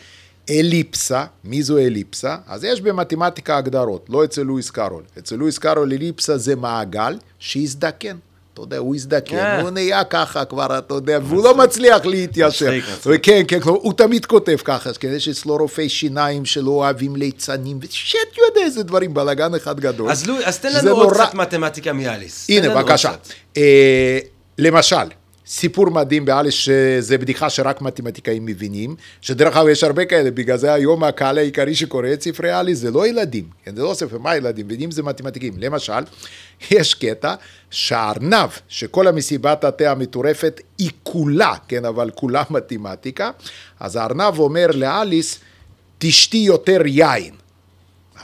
אליפסה, 0.50 1.26
מי 1.44 1.64
זו 1.64 1.78
אליפסה? 1.78 2.38
אז 2.48 2.64
יש 2.64 2.82
במתמטיקה 2.82 3.58
הגדרות, 3.58 4.06
לא 4.10 4.24
אצל 4.24 4.44
לואיס 4.44 4.70
קארול. 4.70 5.04
אצל 5.20 5.36
לואיס 5.36 5.58
קארול 5.58 5.94
אליפסה 5.94 6.38
זה 6.38 6.56
מעגל 6.56 7.18
שהזדקן. 7.40 8.18
אתה 8.54 8.62
יודע, 8.62 8.78
הוא 8.78 8.96
הזדקן, 8.96 9.38
אה. 9.38 9.62
הוא 9.62 9.70
נהיה 9.70 10.04
ככה 10.04 10.46
כבר, 10.46 10.78
אתה 10.78 10.94
יודע, 10.94 11.20
והוא 11.24 11.44
לא 11.44 11.58
מצליח 11.58 12.06
להתיישר. 12.06 12.72
כן, 13.22 13.42
כן, 13.48 13.60
הוא 13.64 13.94
תמיד 13.94 14.26
כותב 14.26 14.58
ככה, 14.64 14.94
כדי 14.94 15.20
שאצלו 15.20 15.58
רופאי 15.58 15.90
שיניים 15.90 16.46
שלא 16.46 16.72
אוהבים 16.72 17.16
ליצנים, 17.16 17.80
ושט 17.82 18.18
יודע 18.38 18.62
איזה 18.66 18.84
דברים, 18.84 19.14
בלאגן 19.14 19.56
אחד 19.56 19.80
גדול. 19.80 20.10
אז 20.12 20.60
תן 20.60 20.70
לנו 20.74 20.92
עוד 20.92 21.14
קצת 21.14 21.34
מתמטיקה 21.34 21.94
מאליס. 21.94 22.48
תן 22.48 22.54
הנה, 22.54 22.76
בבקשה. 22.76 23.12
אה, 23.58 24.20
למשל, 24.58 24.96
סיפור 25.52 25.90
מדהים 25.90 26.26
באליס, 26.26 26.54
שזה 26.54 27.18
בדיחה 27.18 27.50
שרק 27.50 27.82
מתמטיקאים 27.82 28.46
מבינים, 28.46 28.96
שדרך 29.22 29.58
אגב 29.58 29.68
יש 29.68 29.84
הרבה 29.84 30.06
כאלה, 30.06 30.32
בגלל 30.32 30.58
זה 30.58 30.74
היום 30.74 31.04
הקהל 31.04 31.38
העיקרי 31.38 31.76
שקורא 31.76 32.08
את 32.14 32.22
ספרי 32.22 32.60
אליס 32.60 32.78
זה 32.80 32.92
לא 32.92 33.08
ילדים, 33.08 33.46
כן, 33.64 33.76
זה 33.76 33.82
לא 33.82 33.94
ספר, 33.94 34.18
מה 34.18 34.36
ילדים? 34.36 34.72
ילדים 34.72 34.92
זה 34.92 35.04
מתמטיקאים. 35.04 35.54
למשל, 35.58 36.02
יש 36.72 36.94
קטע 36.94 37.36
שהארנב, 37.70 38.50
שכל 38.68 39.08
המסיבת 39.08 39.64
התה 39.64 39.92
המטורפת 39.92 40.62
היא 40.78 40.92
כולה, 41.04 41.54
כן, 41.68 41.86
אבל 41.86 42.10
כולה 42.16 42.44
מתמטיקה, 42.50 43.32
אז 43.80 43.96
הארנב 43.96 44.40
אומר 44.40 44.68
לאליס, 44.74 45.40
תשתי 45.98 46.38
יותר 46.38 46.82
יין. 46.86 47.34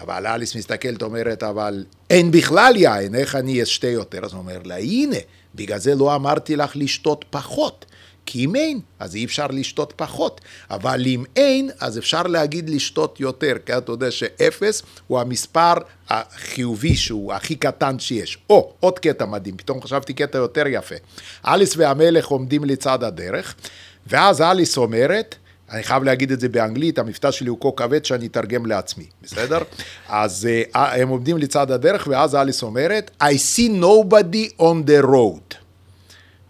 אבל 0.01 0.27
אליס 0.27 0.55
מסתכלת, 0.55 1.01
אומרת, 1.01 1.43
אבל 1.43 1.85
אין 2.09 2.31
בכלל 2.31 2.73
יין, 2.75 3.15
איך 3.15 3.35
אני 3.35 3.63
אשתה 3.63 3.87
יותר? 3.87 4.25
אז 4.25 4.33
הוא 4.33 4.39
אומר 4.39 4.57
לה, 4.63 4.77
הנה, 4.77 5.17
בגלל 5.57 5.79
זה 5.79 5.95
לא 5.95 6.15
אמרתי 6.15 6.55
לך 6.55 6.71
לשתות 6.75 7.25
פחות. 7.29 7.85
כי 8.25 8.45
אם 8.45 8.55
אין, 8.55 8.79
אז 8.99 9.15
אי 9.15 9.25
אפשר 9.25 9.47
לשתות 9.47 9.93
פחות. 9.95 10.41
אבל 10.69 11.03
אם 11.05 11.23
אין, 11.35 11.69
אז 11.79 11.97
אפשר 11.97 12.23
להגיד 12.23 12.69
לשתות 12.69 13.19
יותר, 13.19 13.53
כי 13.65 13.77
אתה 13.77 13.91
יודע 13.91 14.11
שאפס 14.11 14.83
הוא 15.07 15.19
המספר 15.19 15.73
החיובי 16.09 16.95
שהוא 16.95 17.33
הכי 17.33 17.55
קטן 17.55 17.99
שיש. 17.99 18.37
או, 18.49 18.73
עוד 18.79 18.99
קטע 18.99 19.25
מדהים, 19.25 19.57
פתאום 19.57 19.81
חשבתי 19.81 20.13
קטע 20.13 20.37
יותר 20.37 20.63
יפה. 20.67 20.95
אליס 21.47 21.73
והמלך 21.77 22.27
עומדים 22.27 22.63
לצד 22.63 23.03
הדרך, 23.03 23.55
ואז 24.07 24.41
אליס 24.41 24.77
אומרת, 24.77 25.35
אני 25.71 25.83
חייב 25.83 26.03
להגיד 26.03 26.31
את 26.31 26.39
זה 26.39 26.49
באנגלית, 26.49 26.99
המבטא 26.99 27.31
שלי 27.31 27.49
הוא 27.49 27.57
כה 27.61 27.69
כבד 27.75 28.05
שאני 28.05 28.27
אתרגם 28.27 28.65
לעצמי, 28.65 29.05
בסדר? 29.23 29.57
אז 30.07 30.47
uh, 30.73 30.77
הם 30.77 31.09
עומדים 31.09 31.37
לצד 31.37 31.71
הדרך, 31.71 32.07
ואז 32.11 32.35
אליס 32.35 32.63
אומרת, 32.63 33.11
I 33.23 33.25
see 33.25 33.81
nobody 33.81 34.61
on 34.61 34.89
the 34.89 35.05
road. 35.05 35.55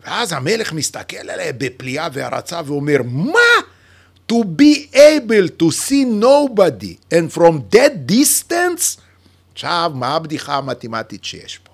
ואז 0.05 0.33
המלך 0.33 0.73
מסתכל 0.73 1.29
עליה 1.29 1.53
בפליאה 1.53 2.07
והערצה 2.13 2.61
ואומר, 2.65 2.97
מה? 3.03 3.39
To 4.31 4.35
be 4.35 4.95
able 4.95 5.49
to 5.61 5.71
see 5.71 6.05
nobody 6.21 7.13
and 7.13 7.37
from 7.37 7.75
that 7.75 8.11
distance? 8.11 9.01
עכשיו, 9.53 9.91
מה 9.95 10.15
הבדיחה 10.15 10.55
המתמטית 10.55 11.23
שיש 11.23 11.57
פה? 11.57 11.71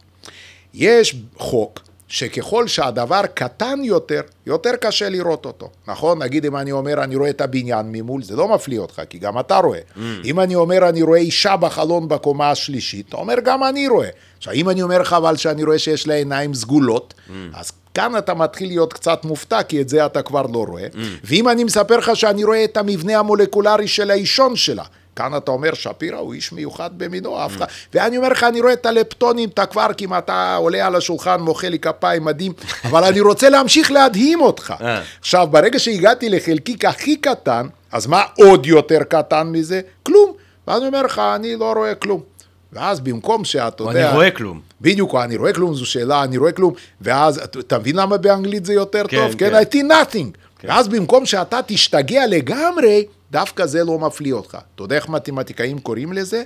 יש 0.73 1.15
חוק 1.35 1.79
שככל 2.13 2.67
שהדבר 2.67 3.21
קטן 3.33 3.79
יותר, 3.83 4.21
יותר 4.45 4.75
קשה 4.75 5.09
לראות 5.09 5.45
אותו, 5.45 5.69
נכון? 5.87 6.23
נגיד 6.23 6.45
אם 6.45 6.55
אני 6.55 6.71
אומר 6.71 7.03
אני 7.03 7.15
רואה 7.15 7.29
את 7.29 7.41
הבניין 7.41 7.85
ממול, 7.91 8.23
זה 8.23 8.35
לא 8.35 8.47
מפליא 8.47 8.79
אותך, 8.79 9.01
כי 9.09 9.17
גם 9.17 9.39
אתה 9.39 9.57
רואה. 9.57 9.79
Mm. 9.79 9.99
אם 10.25 10.39
אני 10.39 10.55
אומר 10.55 10.89
אני 10.89 11.01
רואה 11.01 11.19
אישה 11.19 11.57
בחלון 11.57 12.07
בקומה 12.07 12.51
השלישית, 12.51 13.05
אתה 13.09 13.17
אומר 13.17 13.35
גם 13.43 13.63
אני 13.63 13.87
רואה. 13.87 14.09
עכשיו 14.37 14.53
אם 14.53 14.69
אני 14.69 14.81
אומר 14.81 15.01
לך 15.01 15.13
אבל 15.13 15.35
שאני 15.35 15.63
רואה 15.63 15.79
שיש 15.79 16.07
לה 16.07 16.13
עיניים 16.13 16.53
סגולות, 16.53 17.13
mm. 17.27 17.31
אז 17.53 17.71
כאן 17.93 18.17
אתה 18.17 18.33
מתחיל 18.33 18.67
להיות 18.67 18.93
קצת 18.93 19.25
מופתע, 19.25 19.63
כי 19.63 19.81
את 19.81 19.89
זה 19.89 20.05
אתה 20.05 20.21
כבר 20.21 20.41
לא 20.41 20.65
רואה. 20.67 20.87
Mm. 20.93 20.97
ואם 21.23 21.49
אני 21.49 21.63
מספר 21.63 21.97
לך 21.97 22.11
שאני 22.15 22.43
רואה 22.43 22.63
את 22.63 22.77
המבנה 22.77 23.19
המולקולרי 23.19 23.87
של 23.87 24.11
האישון 24.11 24.55
שלה, 24.55 24.83
כאן 25.15 25.37
אתה 25.37 25.51
אומר, 25.51 25.73
שפירא 25.73 26.17
הוא 26.17 26.33
איש 26.33 26.51
מיוחד 26.53 26.89
במינו, 26.97 27.45
אף 27.45 27.55
אחד. 27.57 27.65
ואני 27.93 28.17
אומר 28.17 28.29
לך, 28.29 28.43
אני 28.43 28.61
רואה 28.61 28.73
את 28.73 28.85
הלפטונים, 28.85 29.49
את 29.49 29.59
הקווארקים, 29.59 30.13
אתה 30.13 30.55
עולה 30.55 30.85
על 30.87 30.95
השולחן, 30.95 31.39
מוחא 31.41 31.67
לי 31.67 31.79
כפיים, 31.79 32.25
מדהים, 32.25 32.53
אבל 32.89 33.03
אני 33.03 33.21
רוצה 33.21 33.49
להמשיך 33.49 33.91
להדהים 33.91 34.41
אותך. 34.41 34.73
אה. 34.81 35.01
עכשיו, 35.19 35.47
ברגע 35.51 35.79
שהגעתי 35.79 36.29
לחלקיק 36.29 36.85
הכי 36.85 37.15
קטן, 37.15 37.67
אז 37.91 38.07
מה 38.07 38.23
עוד 38.37 38.65
יותר 38.65 38.99
קטן 39.09 39.47
מזה? 39.47 39.81
כלום. 40.03 40.33
ואני 40.67 40.87
אומר 40.87 41.01
לך, 41.03 41.21
אני 41.35 41.55
לא 41.55 41.73
רואה 41.73 41.95
כלום. 41.95 42.21
ואז 42.73 42.99
במקום 42.99 43.45
שאתה 43.45 43.83
יודע... 43.83 44.07
אני 44.09 44.15
רואה 44.15 44.31
כלום. 44.31 44.59
בדיוק, 44.81 45.15
אני 45.15 45.35
רואה 45.37 45.53
כלום, 45.53 45.75
זו 45.75 45.85
שאלה, 45.85 46.23
אני 46.23 46.37
רואה 46.37 46.51
כלום, 46.51 46.73
ואז, 47.01 47.37
אתה- 47.37 47.59
אתה 47.59 47.79
מבין 47.79 47.95
למה 47.95 48.17
באנגלית 48.17 48.65
זה 48.65 48.73
יותר 48.73 49.03
כן, 49.07 49.17
טוב? 49.17 49.35
כן, 49.37 49.49
כן. 49.49 49.55
I 49.55 49.89
see 49.89 49.91
nothing. 49.91 50.37
ואז 50.63 50.87
במקום 50.87 51.25
שאתה 51.25 51.59
תשתגע 51.67 52.27
לגמרי, 52.27 53.03
דווקא 53.33 53.65
זה 53.65 53.83
לא 53.83 53.99
מפליא 53.99 54.33
אותך. 54.33 54.57
אתה 54.75 54.83
יודע 54.83 54.95
איך 54.95 55.09
מתמטיקאים 55.09 55.79
קוראים 55.79 56.13
לזה? 56.13 56.43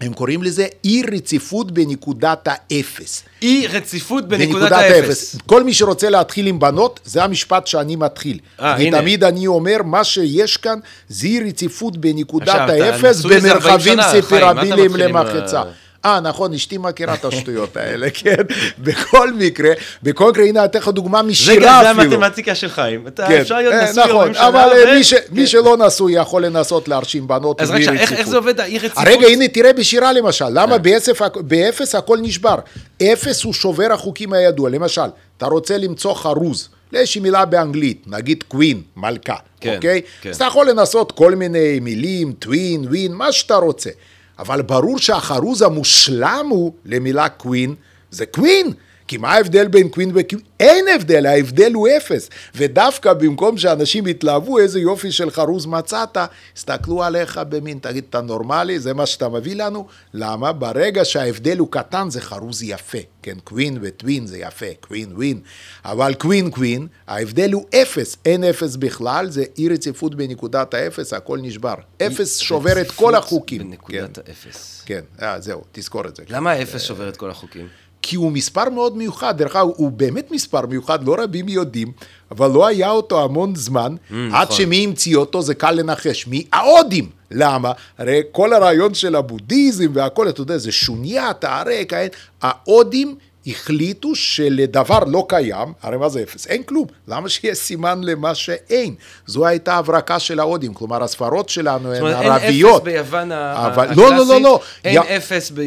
הם 0.00 0.12
קוראים 0.12 0.42
לזה 0.42 0.66
אי 0.84 1.02
רציפות 1.12 1.72
בנקודת 1.72 2.48
האפס. 2.50 3.22
אי 3.42 3.66
רציפות 3.66 4.28
בנקודת 4.28 4.72
האפס. 4.72 5.36
כל 5.46 5.62
מי 5.62 5.74
שרוצה 5.74 6.10
להתחיל 6.10 6.46
עם 6.46 6.58
בנות, 6.58 7.00
זה 7.04 7.24
המשפט 7.24 7.66
שאני 7.66 7.96
מתחיל. 7.96 8.38
אה, 8.60 8.74
הנה. 8.74 8.96
ותמיד 8.98 9.24
אני 9.24 9.46
אומר, 9.46 9.76
מה 9.84 10.04
שיש 10.04 10.56
כאן 10.56 10.78
זה 11.08 11.26
אי 11.26 11.40
רציפות 11.48 11.96
בנקודת 11.96 12.48
עכשיו, 12.48 12.70
האפס 12.70 13.18
נשוי 13.18 13.34
איזה 13.34 13.52
40 13.52 13.98
במרחבים 13.98 14.22
ספרביליים 14.22 14.92
מתחיל 14.92 15.02
עם 15.02 15.16
למחצה. 15.16 15.62
אה, 16.04 16.20
נכון, 16.20 16.54
אשתי 16.54 16.78
מכירה 16.78 17.14
את 17.14 17.24
השטויות 17.24 17.76
האלה, 17.76 18.10
כן? 18.20 18.42
בכל 18.78 19.32
מקרה, 19.32 19.70
בכל 20.02 20.30
מקרה, 20.30 20.44
הנה, 20.44 20.64
אתן 20.64 20.78
לך 20.78 20.88
דוגמה 20.88 21.22
משירה 21.22 21.80
זה 21.82 21.90
אפילו. 21.90 22.14
המתמטיקה 22.14 22.54
של 22.54 22.68
חיים. 22.68 23.06
אתה 23.06 23.26
כן, 23.28 23.40
אפשר 23.40 23.56
להיות 23.56 23.74
אה, 23.74 23.90
נשוי 23.90 24.02
40 24.02 24.16
נכון, 24.16 24.34
שנה. 24.34 24.48
אבל 24.48 24.58
ו- 24.58 24.88
אה, 24.88 24.94
מי 25.30 25.40
כן. 25.40 25.46
שלא 25.46 25.76
נשוי 25.76 26.12
יכול 26.12 26.44
לנסות 26.46 26.88
להרשים 26.88 27.28
בנות 27.28 27.60
אז 27.60 27.70
רגע, 27.70 27.92
איך-. 27.92 28.28
זה 28.28 28.36
עובד, 28.36 28.60
האי 28.60 28.78
רציפות? 28.78 29.04
רגע, 29.06 29.26
הנה, 29.26 29.48
תראה 29.48 29.72
בשירה 29.72 30.12
למשל, 30.12 30.44
אה. 30.44 30.50
למה 30.50 30.78
באפס, 30.78 31.08
באפס 31.40 31.94
הכל 31.94 32.18
נשבר? 32.22 32.56
אפס 33.02 33.42
הוא 33.44 33.52
שובר 33.52 33.92
החוקים 33.92 34.32
הידוע, 34.32 34.70
למשל, 34.70 35.02
אתה 35.36 35.46
רוצה 35.46 35.78
למצוא 35.78 36.14
חרוז, 36.14 36.68
לאיזושהי 36.92 37.20
מילה 37.20 37.44
באנגלית, 37.44 38.04
נגיד 38.06 38.44
queen, 38.48 38.82
מלכה, 38.96 39.36
כן, 39.60 39.74
אוקיי? 39.76 40.00
כן. 40.22 40.30
אז 40.30 40.36
אתה 40.36 40.44
יכול 40.44 40.70
לנסות 40.70 41.12
כל 41.12 41.34
מיני 41.34 41.80
מילים, 41.80 42.32
twin, 42.32 42.84
win, 42.84 43.12
מה 43.12 43.32
שאתה 43.32 43.54
רוצה. 43.54 43.90
אבל 44.40 44.62
ברור 44.62 44.98
שהחרוז 44.98 45.62
המושלם 45.62 46.46
הוא 46.50 46.72
למילה 46.84 47.28
queen, 47.28 47.74
זה 48.10 48.26
queen. 48.26 48.72
כי 49.10 49.16
מה 49.16 49.32
ההבדל 49.32 49.68
בין 49.68 49.88
queen 49.88 50.10
ו 50.14 50.18
queen? 50.18 50.44
אין 50.60 50.84
הבדל, 50.94 51.26
ההבדל 51.26 51.72
הוא 51.74 51.88
אפס. 51.96 52.30
ודווקא 52.54 53.12
במקום 53.12 53.58
שאנשים 53.58 54.06
יתלהבו 54.06 54.58
איזה 54.58 54.80
יופי 54.80 55.12
של 55.12 55.30
חרוז 55.30 55.66
מצאת, 55.66 56.16
הסתכלו 56.56 57.02
עליך 57.02 57.40
במין, 57.48 57.78
תגיד, 57.78 58.04
אתה 58.10 58.20
נורמלי? 58.20 58.80
זה 58.80 58.94
מה 58.94 59.06
שאתה 59.06 59.28
מביא 59.28 59.56
לנו? 59.56 59.86
למה? 60.14 60.52
ברגע 60.52 61.04
שההבדל 61.04 61.58
הוא 61.58 61.68
קטן 61.70 62.10
זה 62.10 62.20
חרוז 62.20 62.62
יפה. 62.62 62.98
כן, 63.22 63.38
queen 63.44 63.78
ו 63.82 63.91
twin 63.91 64.26
זה 64.26 64.38
יפה, 64.38 64.66
queen, 64.80 65.12
win. 65.12 65.40
אבל 65.84 66.14
queen 66.14 66.50
queen, 66.50 66.86
ההבדל 67.06 67.52
הוא 67.52 67.64
אפס, 67.82 68.16
אין 68.24 68.44
אפס 68.44 68.76
בכלל, 68.76 69.30
זה 69.30 69.44
אי 69.58 69.68
רציפות 69.68 70.14
בנקודת 70.14 70.74
האפס, 70.74 71.12
הכל 71.12 71.38
נשבר. 71.42 71.74
אפס 72.02 72.38
שובר 72.38 72.80
את 72.80 72.90
כל 72.90 73.14
החוקים. 73.14 73.70
בנקודת 73.70 74.18
כן, 74.18 74.22
האפס. 74.26 74.82
כן, 74.86 75.00
אה, 75.22 75.40
זהו, 75.40 75.62
תזכור 75.72 76.06
את 76.06 76.16
זה. 76.16 76.22
למה 76.28 76.50
האפס 76.50 76.82
שובר 76.82 77.08
את 77.08 77.16
כל 77.16 77.30
החוקים? 77.30 77.68
כי 78.02 78.16
הוא 78.16 78.32
מספר 78.32 78.68
מאוד 78.70 78.96
מיוחד, 78.96 79.38
דרך 79.38 79.56
אגב, 79.56 79.66
הוא 79.76 79.90
באמת 79.92 80.30
מספר 80.30 80.66
מיוחד, 80.66 81.04
לא 81.06 81.16
רבים 81.18 81.48
יודעים, 81.48 81.92
אבל 82.30 82.50
לא 82.50 82.66
היה 82.66 82.90
אותו 82.90 83.24
המון 83.24 83.54
זמן, 83.54 83.94
עד 84.10 84.16
נכון. 84.42 84.56
שמי 84.56 84.84
המציא 84.84 85.16
אותו 85.16 85.42
זה 85.42 85.54
קל 85.54 85.70
לנחש, 85.72 86.26
מההודים. 86.28 87.08
למה? 87.30 87.72
הרי 87.98 88.22
כל 88.32 88.52
הרעיון 88.52 88.94
של 88.94 89.16
הבודהיזם 89.16 89.86
והכל, 89.94 90.28
אתה 90.28 90.40
יודע, 90.40 90.58
זה 90.58 90.72
שוניית, 90.72 91.44
הרקע, 91.44 92.00
אין- 92.00 92.08
ההודים 92.42 93.14
החליטו 93.46 94.14
שלדבר 94.14 94.98
לא 95.06 95.24
קיים, 95.28 95.72
הרי 95.82 95.96
מה 95.96 96.08
זה 96.08 96.22
אפס? 96.22 96.46
אין 96.46 96.62
כלום. 96.62 96.86
למה 97.08 97.28
שיהיה 97.28 97.54
סימן 97.54 98.00
למה 98.04 98.34
שאין? 98.34 98.94
זו 99.26 99.46
הייתה 99.46 99.74
הברקה 99.76 100.18
של 100.18 100.40
ההודים, 100.40 100.74
כלומר 100.74 101.02
הספרות 101.02 101.48
שלנו 101.48 101.88
זאת 101.88 101.96
הן 101.96 102.02
אומרת, 102.02 102.22
אין 102.22 102.32
ערביות. 102.32 102.76
אפס 102.76 102.84
ביוון 102.84 103.32
אבל- 103.32 103.88
הקלאסית, 103.88 103.96
לא, 103.96 104.16
לא, 104.16 104.26
לא, 104.26 104.40
לא. 104.40 104.60
אין 104.84 105.02
יא- 105.02 105.16
אפס 105.16 105.52
ב... 105.54 105.60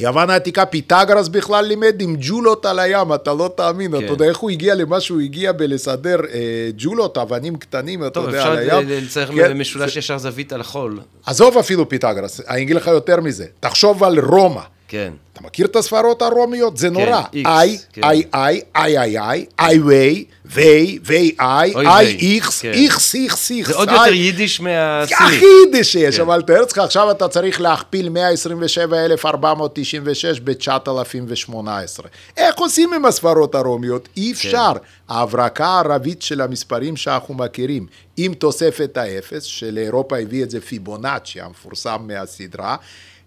יוון 0.00 0.30
העתיקה, 0.30 0.66
פיתגרס 0.66 1.28
בכלל 1.28 1.64
לימד 1.64 2.00
עם 2.00 2.16
ג'ולות 2.20 2.66
על 2.66 2.78
הים, 2.78 3.14
אתה 3.14 3.34
לא 3.34 3.50
תאמין, 3.56 3.98
כן. 3.98 4.04
אתה 4.04 4.12
יודע 4.12 4.24
איך 4.24 4.38
הוא 4.38 4.50
הגיע 4.50 4.74
למה 4.74 5.00
שהוא 5.00 5.20
הגיע 5.20 5.52
בלסדר 5.52 6.16
אה, 6.32 6.38
ג'ולות, 6.76 7.18
אבנים 7.18 7.56
קטנים, 7.56 8.02
אתה 8.02 8.10
טוב, 8.10 8.26
יודע, 8.26 8.38
אפשר 8.38 8.50
על 8.52 8.58
הים. 8.58 8.88
ל- 8.88 9.04
לצייר 9.04 9.26
כן, 9.34 9.58
משולש 9.58 9.96
ישר 9.96 10.18
זווית 10.18 10.52
על 10.52 10.60
החול. 10.60 11.00
עזוב 11.26 11.58
אפילו 11.58 11.88
פיתגרס, 11.88 12.40
אני 12.48 12.62
אגיד 12.62 12.76
לך 12.76 12.86
יותר 12.86 13.20
מזה, 13.20 13.46
תחשוב 13.60 14.04
על 14.04 14.18
רומא. 14.20 14.60
כן. 14.90 15.12
אתה 15.32 15.40
מכיר 15.42 15.66
את 15.66 15.76
הספרות 15.76 16.22
הרומיות? 16.22 16.76
זה 16.76 16.90
נורא. 16.90 17.22
X, 17.22 17.26
איי, 17.46 17.78
כן. 17.92 18.04
איי, 18.04 18.22
איי, 18.34 18.60
איי, 18.76 18.98
איי, 18.98 19.18
איי, 19.18 19.46
איי, 19.58 19.80
ווי, 19.80 20.24
ווי, 20.44 20.98
ווי, 21.06 21.34
איי, 21.40 21.72
איי, 21.76 22.36
איכס, 22.36 22.60
כן. 22.60 22.72
איכס, 22.72 23.14
איכס, 23.14 23.50
איכס. 23.50 23.68
זה 23.68 23.76
עוד. 23.76 23.90
יותר 23.90 24.12
יידיש 24.12 24.60
מהסיני. 24.60 25.20
הכי 25.20 25.44
יידיש 25.64 25.92
שיש, 25.92 26.16
כן. 26.16 26.22
אבל 26.22 26.42
תאר 26.42 26.60
לעצמך, 26.60 26.78
עכשיו 26.78 27.10
אתה 27.10 27.28
צריך 27.28 27.60
להכפיל 27.60 28.08
127,496 28.08 30.40
ב-9,018. 30.40 32.06
איך 32.36 32.58
עושים 32.58 32.92
עם 32.92 33.04
הספרות 33.04 33.54
הרומיות? 33.54 34.08
אי 34.16 34.32
אפשר. 34.32 34.72
ההברקה 35.08 35.66
הערבית 35.66 36.22
של 36.22 36.40
המספרים 36.40 36.96
שאנחנו 36.96 37.34
מכירים, 37.34 37.86
עם 38.16 38.34
תוספת 38.34 38.96
האפס, 38.96 39.42
שלאירופה 39.42 40.18
הביא 40.18 40.42
את 40.42 40.50
זה 40.50 40.60
פיבונאצ'י, 40.60 41.40
המפורסם 41.40 41.96
מהסדרה, 42.00 42.76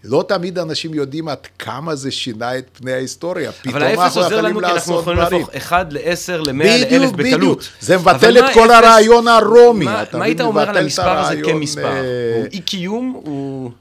לא 0.04 0.26
תמיד 0.28 0.60
אנשים 0.60 0.94
יודעים 0.94 1.28
עד 1.28 1.48
כמה 1.60 1.96
זה 1.96 2.12
שינה 2.12 2.58
את 2.58 2.70
פני 2.74 2.92
ההיסטוריה. 2.94 3.52
פתאום 3.52 3.76
אבל 3.76 3.84
האפס 3.84 4.00
אנחנו 4.00 4.22
עוזר 4.22 4.36
יכולים 4.36 4.46
לנו 4.56 4.60
כי 4.60 4.66
אנחנו 4.66 4.76
לעשות 4.76 5.02
יכולים 5.02 5.20
דברים. 5.20 5.40
להפוך 5.42 5.56
1 5.56 5.94
ל-10 5.94 6.02
ל-100 6.38 6.52
ל-1000 6.52 6.86
בדיוק, 6.86 7.14
בקלות. 7.16 7.38
בדיוק. 7.40 7.62
זה 7.80 7.98
מבטל 7.98 8.38
את 8.40 8.54
כל 8.54 8.72
הרעיון 8.72 9.28
הרומי. 9.28 9.86
מה-? 9.86 10.04
היית 10.14 10.42
אומר 10.42 10.70
על 10.70 10.78
המספר 10.78 11.20
הזה 11.20 11.42
כמספר? 11.44 11.86
אה, 11.86 12.02
הוא 12.38 12.46
אי 12.54 12.60
קיום? 12.62 13.22
הוא... 13.26 13.72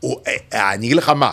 הוא- 0.00 0.20
אה, 0.52 0.74
אני 0.74 0.86
אגיד 0.86 0.96
לך 0.96 1.08
מה, 1.08 1.30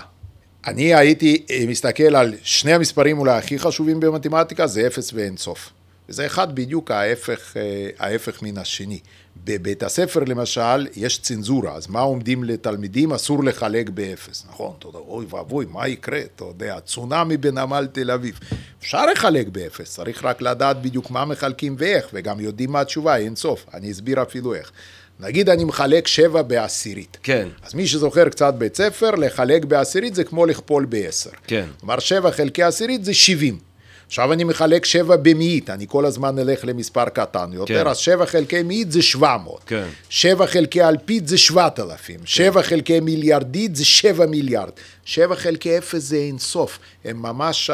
אני 0.67 0.95
הייתי 0.95 1.45
אה, 1.51 1.63
מסתכל 1.67 2.15
על 2.15 2.33
שני 2.43 2.73
המספרים 2.73 3.19
אולי 3.19 3.37
הכי 3.37 3.59
חשובים 3.59 3.99
במתמטיקה, 3.99 4.67
זה 4.67 4.87
אפס 4.87 5.11
ואין 5.13 5.37
סוף. 5.37 5.69
וזה 6.09 6.25
אחד 6.25 6.55
בדיוק 6.55 6.91
ההפך, 6.91 7.57
אה, 7.57 7.61
ההפך 7.99 8.41
מן 8.41 8.57
השני. 8.57 8.99
בבית 9.45 9.83
הספר 9.83 10.23
למשל, 10.23 10.87
יש 10.95 11.19
צנזורה, 11.19 11.73
אז 11.75 11.87
מה 11.87 11.99
אומרים 11.99 12.43
לתלמידים? 12.43 13.13
אסור 13.13 13.43
לחלק 13.43 13.89
באפס, 13.89 14.45
נכון? 14.49 14.73
אתה 14.79 14.87
יודע, 14.87 14.99
אוי 14.99 15.25
ואבוי, 15.29 15.65
מה 15.69 15.87
יקרה? 15.87 16.19
אתה 16.35 16.45
יודע, 16.45 16.79
צונאמי 16.79 17.37
בנמל 17.37 17.87
תל 17.91 18.11
אביב. 18.11 18.39
אפשר 18.79 19.05
לחלק 19.05 19.47
באפס, 19.47 19.95
צריך 19.95 20.25
רק 20.25 20.41
לדעת 20.41 20.81
בדיוק 20.81 21.11
מה 21.11 21.25
מחלקים 21.25 21.75
ואיך, 21.79 22.07
וגם 22.13 22.39
יודעים 22.39 22.71
מה 22.71 22.81
התשובה, 22.81 23.17
אין 23.17 23.35
סוף. 23.35 23.65
אני 23.73 23.91
אסביר 23.91 24.21
אפילו 24.21 24.53
איך. 24.53 24.71
נגיד 25.19 25.49
אני 25.49 25.63
מחלק 25.63 26.07
שבע 26.07 26.41
בעשירית. 26.41 27.17
כן. 27.23 27.47
אז 27.63 27.73
מי 27.73 27.87
שזוכר 27.87 28.29
קצת 28.29 28.53
בית 28.53 28.75
ספר, 28.75 29.11
לחלק 29.11 29.65
בעשירית 29.65 30.15
זה 30.15 30.23
כמו 30.23 30.45
לכפול 30.45 30.85
בעשר. 30.85 31.29
כן. 31.47 31.65
כלומר, 31.79 31.99
שבע 31.99 32.31
חלקי 32.31 32.63
עשירית 32.63 33.05
זה 33.05 33.13
שבעים. 33.13 33.74
עכשיו 34.15 34.33
אני 34.33 34.43
מחלק 34.43 34.85
שבע 34.85 35.15
במאית, 35.15 35.69
אני 35.69 35.85
כל 35.89 36.05
הזמן 36.05 36.39
אלך 36.39 36.65
למספר 36.65 37.09
קטן 37.09 37.49
יותר, 37.53 37.83
כן. 37.83 37.87
אז 37.87 37.97
שבע 37.97 38.25
חלקי 38.25 38.63
מאית 38.63 38.91
זה 38.91 39.01
שבע 39.01 39.37
מאות. 39.43 39.61
כן. 39.65 39.87
שבע 40.09 40.47
חלקי 40.47 40.83
אלפית 40.83 41.27
זה 41.27 41.37
שבעת 41.37 41.79
אלפים. 41.79 42.19
שבע 42.25 42.61
חלקי 42.61 42.99
מיליארדית 42.99 43.75
זה 43.75 43.85
שבע 43.85 44.25
מיליארד. 44.25 44.69
שבע 45.05 45.35
חלקי 45.35 45.77
אפס 45.77 46.03
זה 46.03 46.15
אין 46.15 46.37
סוף. 46.37 46.79
הם 47.05 47.21
ממש, 47.21 47.69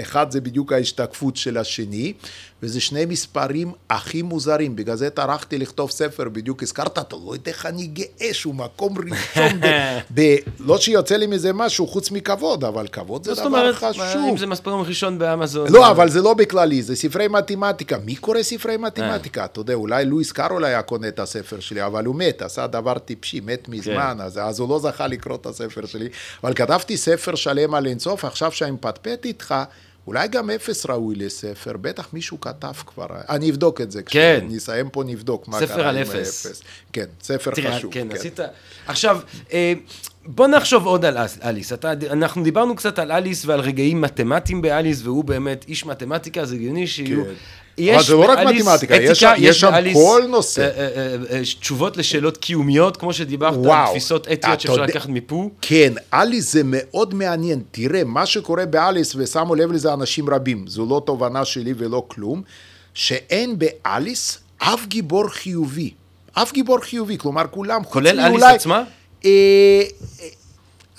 אחד 0.00 0.30
זה 0.30 0.40
בדיוק 0.40 0.72
ההשתקפות 0.72 1.36
של 1.36 1.58
השני, 1.58 2.12
וזה 2.62 2.80
שני 2.80 3.04
מספרים 3.04 3.72
הכי 3.90 4.22
מוזרים. 4.22 4.76
בגלל 4.76 4.96
זה 4.96 5.10
טרחתי 5.10 5.58
לכתוב 5.58 5.90
ספר, 5.90 6.28
בדיוק 6.28 6.62
הזכרת, 6.62 6.98
אתה 6.98 7.16
לא 7.26 7.32
יודע 7.32 7.50
איך 7.50 7.66
אני 7.66 7.86
גאה 7.86 8.34
שהוא 8.34 8.54
מקום 8.54 8.94
ראשון. 8.98 9.60
ב, 9.60 9.66
ב, 10.20 10.36
לא 10.60 10.78
שיוצא 10.78 11.16
לי 11.16 11.26
מזה 11.26 11.52
משהו 11.52 11.86
חוץ 11.86 12.10
מכבוד, 12.10 12.64
אבל 12.64 12.86
כבוד 12.88 13.24
זה 13.24 13.34
דבר 13.34 13.44
אומרת, 13.44 13.74
חשוב. 13.74 14.28
אם 14.30 14.36
זה 14.36 14.46
מספרים 14.46 14.80
ראשון 14.80 15.18
באמזון... 15.18 15.72
לא, 15.72 15.90
אבל 15.90 16.08
זה 16.08 16.22
לא 16.22 16.34
בכללי, 16.34 16.82
זה 16.82 16.96
ספרי 16.96 17.28
מתמטיקה. 17.28 17.98
מי 18.04 18.16
קורא 18.16 18.42
ספרי 18.42 18.76
מתמטיקה? 18.76 19.44
אתה 19.44 19.60
יודע, 19.60 19.74
אולי 19.74 20.04
לואיס 20.04 20.32
קארול 20.32 20.64
היה 20.64 20.82
קונה 20.82 21.08
את 21.08 21.18
הספר 21.18 21.60
שלי, 21.60 21.86
אבל 21.86 22.04
הוא 22.04 22.14
מת, 22.14 22.42
עשה 22.42 22.66
דבר 22.66 22.98
טיפשי, 22.98 23.40
מת 23.40 23.68
מזמן, 23.68 24.18
אז, 24.20 24.38
אז 24.38 24.60
הוא 24.60 24.68
לא 24.68 24.78
זכה 24.78 25.06
לקרוא 25.06 25.36
את 25.36 25.46
הספר 25.46 25.86
שלי. 25.86 26.08
אבל 26.44 26.54
כתבתי 26.54 26.96
ספר 26.96 27.34
שלם 27.34 27.74
על 27.74 27.86
אינסוף, 27.86 28.09
עכשיו 28.14 28.52
שאני 28.52 28.70
מפטפט 28.70 29.24
איתך, 29.24 29.54
אולי 30.06 30.28
גם 30.28 30.50
אפס 30.50 30.86
ראוי 30.86 31.14
לספר, 31.14 31.76
בטח 31.76 32.08
מישהו 32.12 32.40
כתב 32.40 32.72
כבר, 32.86 33.06
אני 33.28 33.50
אבדוק 33.50 33.80
את 33.80 33.90
זה. 33.90 34.02
כן. 34.02 34.36
כשאני 34.40 34.58
אסיים 34.58 34.88
פה 34.88 35.04
נבדוק 35.04 35.48
מה 35.48 35.66
קרה 35.66 35.90
עם 35.90 35.96
אפס. 35.96 36.46
האפס. 36.46 36.62
כן, 36.92 37.04
ספר 37.22 37.50
תראה, 37.50 37.76
חשוב. 37.76 37.92
כן, 37.92 38.08
עשית... 38.12 38.40
עכשיו, 38.86 39.20
אה, 39.52 39.72
בוא 40.26 40.46
נחשוב 40.46 40.86
עוד 40.86 41.04
על 41.04 41.16
אליס. 41.42 41.72
אתה, 41.72 41.92
אנחנו 42.10 42.42
דיברנו 42.42 42.76
קצת 42.76 42.98
על 42.98 43.12
אליס 43.12 43.44
ועל 43.44 43.60
רגעים 43.60 44.00
מתמטיים 44.00 44.62
באליס, 44.62 45.02
והוא 45.02 45.24
באמת 45.24 45.64
איש 45.68 45.86
מתמטיקה, 45.86 46.44
זה 46.44 46.54
הגיוני 46.54 46.86
שיהיו... 46.86 47.24
כן. 47.24 47.30
יש 47.78 47.94
אבל 47.96 48.04
זה 48.04 48.14
לא 48.14 48.30
רק 48.32 48.38
באליס 48.38 48.66
מתמטיקה, 48.66 48.94
יש 48.96 49.00
אתיקה, 49.00 49.14
שם- 49.14 49.32
יש 49.38 49.60
שם 49.60 49.70
באליס, 49.70 49.96
כל 49.96 50.22
נושא. 50.28 50.60
אה, 50.62 50.68
אה, 50.68 50.88
אה, 51.30 51.36
אה, 51.38 51.42
תשובות 51.60 51.96
לשאלות 51.96 52.36
קיומיות, 52.36 52.96
כמו 52.96 53.12
שדיברת, 53.12 53.52
על 53.52 53.58
וואו. 53.58 53.90
תפיסות 53.90 54.22
אתה 54.28 54.32
אתיות 54.32 54.60
שאפשר 54.60 54.82
לקחת 54.82 55.08
מפה. 55.08 55.50
כן, 55.62 55.92
אליס 56.14 56.52
זה 56.52 56.62
מאוד 56.64 57.14
מעניין. 57.14 57.62
תראה, 57.70 58.04
מה 58.04 58.26
שקורה 58.26 58.66
באליס, 58.66 59.14
ושמו 59.18 59.54
לב 59.54 59.72
לזה 59.72 59.92
אנשים 59.92 60.30
רבים, 60.30 60.64
זו 60.68 60.86
לא 60.90 61.02
תובנה 61.06 61.44
שלי 61.44 61.74
ולא 61.78 62.04
כלום, 62.08 62.42
שאין 62.94 63.56
באליס 63.58 64.38
אף 64.58 64.86
גיבור 64.86 65.28
חיובי. 65.28 65.90
אף 66.32 66.52
גיבור 66.52 66.78
חיובי, 66.80 67.18
כלומר 67.18 67.42
כולם, 67.50 67.84
כולל 67.84 68.08
אליס 68.20 68.28
מאולי- 68.40 68.54
עצמה? 68.54 68.82
אה, 69.24 69.30
אה, 69.30 70.26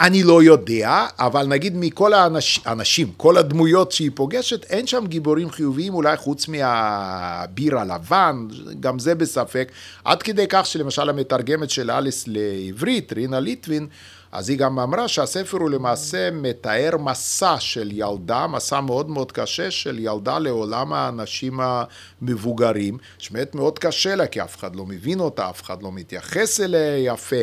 אני 0.02 0.24
לא 0.24 0.44
יודע, 0.44 1.06
אבל 1.20 1.48
נגיד 1.48 1.74
מכל 1.76 2.14
האנש, 2.14 2.60
האנשים, 2.66 3.12
כל 3.18 3.38
הדמויות 3.38 3.92
שהיא 3.92 4.12
פוגשת, 4.16 4.64
אין 4.64 4.88
שם 4.88 5.04
גיבורים 5.08 5.50
חיוביים, 5.50 5.94
אולי 5.94 6.18
חוץ 6.18 6.48
מהביר 6.48 7.80
הלבן, 7.80 8.48
גם 8.80 9.00
זה 9.00 9.16
בספק. 9.16 9.72
עד 10.06 10.24
כדי 10.24 10.46
כך 10.50 10.66
שלמשל 10.66 11.10
המתרגמת 11.10 11.70
של 11.70 11.92
אליס 11.92 12.24
לעברית, 12.28 13.14
רינה 13.14 13.40
ליטווין, 13.40 13.88
אז 14.32 14.50
היא 14.50 14.58
גם 14.58 14.80
אמרה 14.80 15.08
שהספר 15.08 15.58
הוא 15.58 15.70
למעשה 15.70 16.32
מתאר 16.32 16.98
מסע 17.00 17.56
של 17.60 17.90
ילדה, 17.92 18.48
מסע 18.48 18.82
מאוד 18.82 19.10
מאוד 19.10 19.32
קשה 19.32 19.72
של 19.72 20.00
ילדה 20.00 20.40
לעולם 20.40 20.94
האנשים 20.94 21.60
המבוגרים, 21.62 22.98
שבאמת 23.18 23.56
מאוד 23.56 23.80
קשה 23.80 24.16
לה, 24.16 24.28
כי 24.28 24.42
אף 24.42 24.58
אחד 24.58 24.76
לא 24.76 24.86
מבין 24.86 25.20
אותה, 25.20 25.50
אף 25.50 25.64
אחד 25.64 25.84
לא 25.84 25.92
מתייחס 25.92 26.60
אליה 26.60 26.98
יפה. 26.98 27.36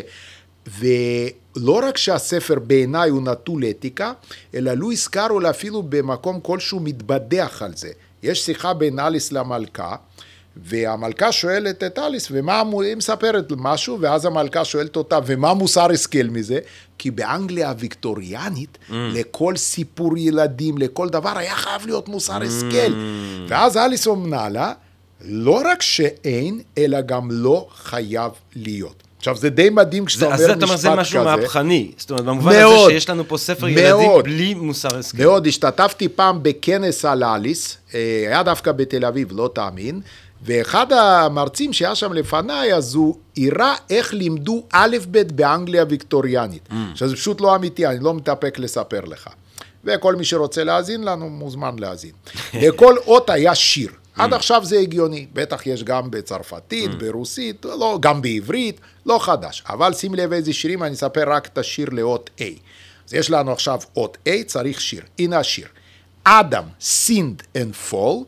ולא 0.67 1.79
רק 1.83 1.97
שהספר 1.97 2.59
בעיניי 2.59 3.09
הוא 3.09 3.21
נטול 3.21 3.63
אתיקה, 3.69 4.13
אלא 4.55 4.73
לואיס 4.73 5.07
קארול 5.07 5.49
אפילו 5.49 5.83
במקום 5.83 6.39
כלשהו 6.39 6.79
מתבדח 6.79 7.61
על 7.61 7.71
זה. 7.75 7.89
יש 8.23 8.45
שיחה 8.45 8.73
בין 8.73 8.99
אליס 8.99 9.31
למלכה, 9.31 9.95
והמלכה 10.63 11.31
שואלת 11.31 11.83
את 11.83 11.99
אליס, 11.99 12.27
ומה, 12.31 12.63
היא 12.81 12.95
מספרת 12.95 13.51
משהו, 13.57 13.97
ואז 14.01 14.25
המלכה 14.25 14.65
שואלת 14.65 14.95
אותה, 14.95 15.19
ומה 15.25 15.53
מוסר 15.53 15.91
השכל 15.91 16.23
מזה? 16.23 16.59
כי 16.97 17.11
באנגליה 17.11 17.69
הוויקטוריאנית, 17.69 18.77
mm. 18.89 18.93
לכל 18.93 19.55
סיפור 19.55 20.17
ילדים, 20.17 20.77
לכל 20.77 21.09
דבר, 21.09 21.37
היה 21.37 21.55
חייב 21.55 21.85
להיות 21.85 22.07
מוסר 22.07 22.43
השכל. 22.43 22.91
Mm. 22.91 22.95
ואז 23.47 23.77
אליס 23.77 24.07
אומנה 24.07 24.49
לה, 24.49 24.73
לא 25.21 25.61
רק 25.65 25.81
שאין, 25.81 26.61
אלא 26.77 27.01
גם 27.01 27.27
לא 27.31 27.67
חייב 27.75 28.31
להיות. 28.55 29.03
עכשיו, 29.19 29.35
זה 29.35 29.49
די 29.49 29.69
מדהים 29.69 30.05
כשאתה 30.05 30.25
אומר 30.25 30.35
משפט 30.35 30.45
כזה. 30.45 30.53
אז 30.53 30.57
אתה 30.57 30.65
אומר, 30.65 30.77
זה 30.77 30.89
משהו 30.89 31.23
מהפכני. 31.23 31.91
זאת 31.97 32.09
אומרת, 32.09 32.25
במובן 32.25 32.53
מאוד, 32.53 32.79
הזה 32.85 32.93
שיש 32.93 33.09
לנו 33.09 33.27
פה 33.27 33.37
ספר 33.37 33.67
מאוד, 33.67 33.77
ילדים 33.77 34.23
בלי 34.23 34.53
מוסר 34.53 34.97
השכל. 34.97 35.17
מאוד, 35.17 35.47
השתתפתי 35.47 36.09
פעם 36.09 36.43
בכנס 36.43 37.05
על 37.05 37.23
אליס, 37.23 37.77
אה, 37.93 38.23
היה 38.27 38.43
דווקא 38.43 38.71
בתל 38.71 39.05
אביב, 39.05 39.27
לא 39.31 39.49
תאמין, 39.55 40.01
ואחד 40.41 40.93
המרצים 40.93 41.73
שהיה 41.73 41.95
שם 41.95 42.13
לפניי, 42.13 42.73
אז 42.73 42.95
הוא 42.95 43.15
הראה 43.37 43.75
איך 43.89 44.13
לימדו 44.13 44.63
א' 44.71 44.97
ב' 45.11 45.21
באנגליה 45.35 45.85
ויקטוריאנית. 45.89 46.69
Mm. 46.69 46.73
שזה 46.95 47.15
פשוט 47.15 47.41
לא 47.41 47.55
אמיתי, 47.55 47.87
אני 47.87 47.99
לא 47.99 48.13
מתאפק 48.13 48.59
לספר 48.59 49.05
לך. 49.05 49.27
וכל 49.83 50.15
מי 50.15 50.25
שרוצה 50.25 50.63
להאזין 50.63 51.03
לנו, 51.03 51.29
מוזמן 51.29 51.79
להאזין. 51.79 52.11
לכל 52.63 52.95
אות 53.07 53.29
היה 53.29 53.55
שיר. 53.55 53.89
עד 54.19 54.33
עכשיו 54.33 54.65
זה 54.65 54.79
הגיוני, 54.79 55.25
בטח 55.33 55.67
יש 55.67 55.83
גם 55.83 56.11
בצרפתית, 56.11 56.91
ברוסית, 56.95 57.65
לא, 57.65 57.97
גם 58.01 58.21
בעברית, 58.21 58.79
לא 59.05 59.19
חדש. 59.21 59.63
אבל 59.69 59.93
שים 59.93 60.15
לב 60.15 60.33
איזה 60.33 60.53
שירים, 60.53 60.83
אני 60.83 60.93
אספר 60.93 61.23
רק 61.27 61.45
את 61.45 61.57
השיר 61.57 61.87
לאות 61.91 62.29
A. 62.39 62.43
אז 63.07 63.13
יש 63.13 63.29
לנו 63.29 63.51
עכשיו 63.51 63.79
אות 63.95 64.17
A, 64.27 64.31
צריך 64.45 64.81
שיר. 64.81 65.01
הנה 65.19 65.39
השיר. 65.39 65.67
אדם 66.23 66.63
sinned 66.81 67.57
and 67.57 67.91
fall, 67.91 68.25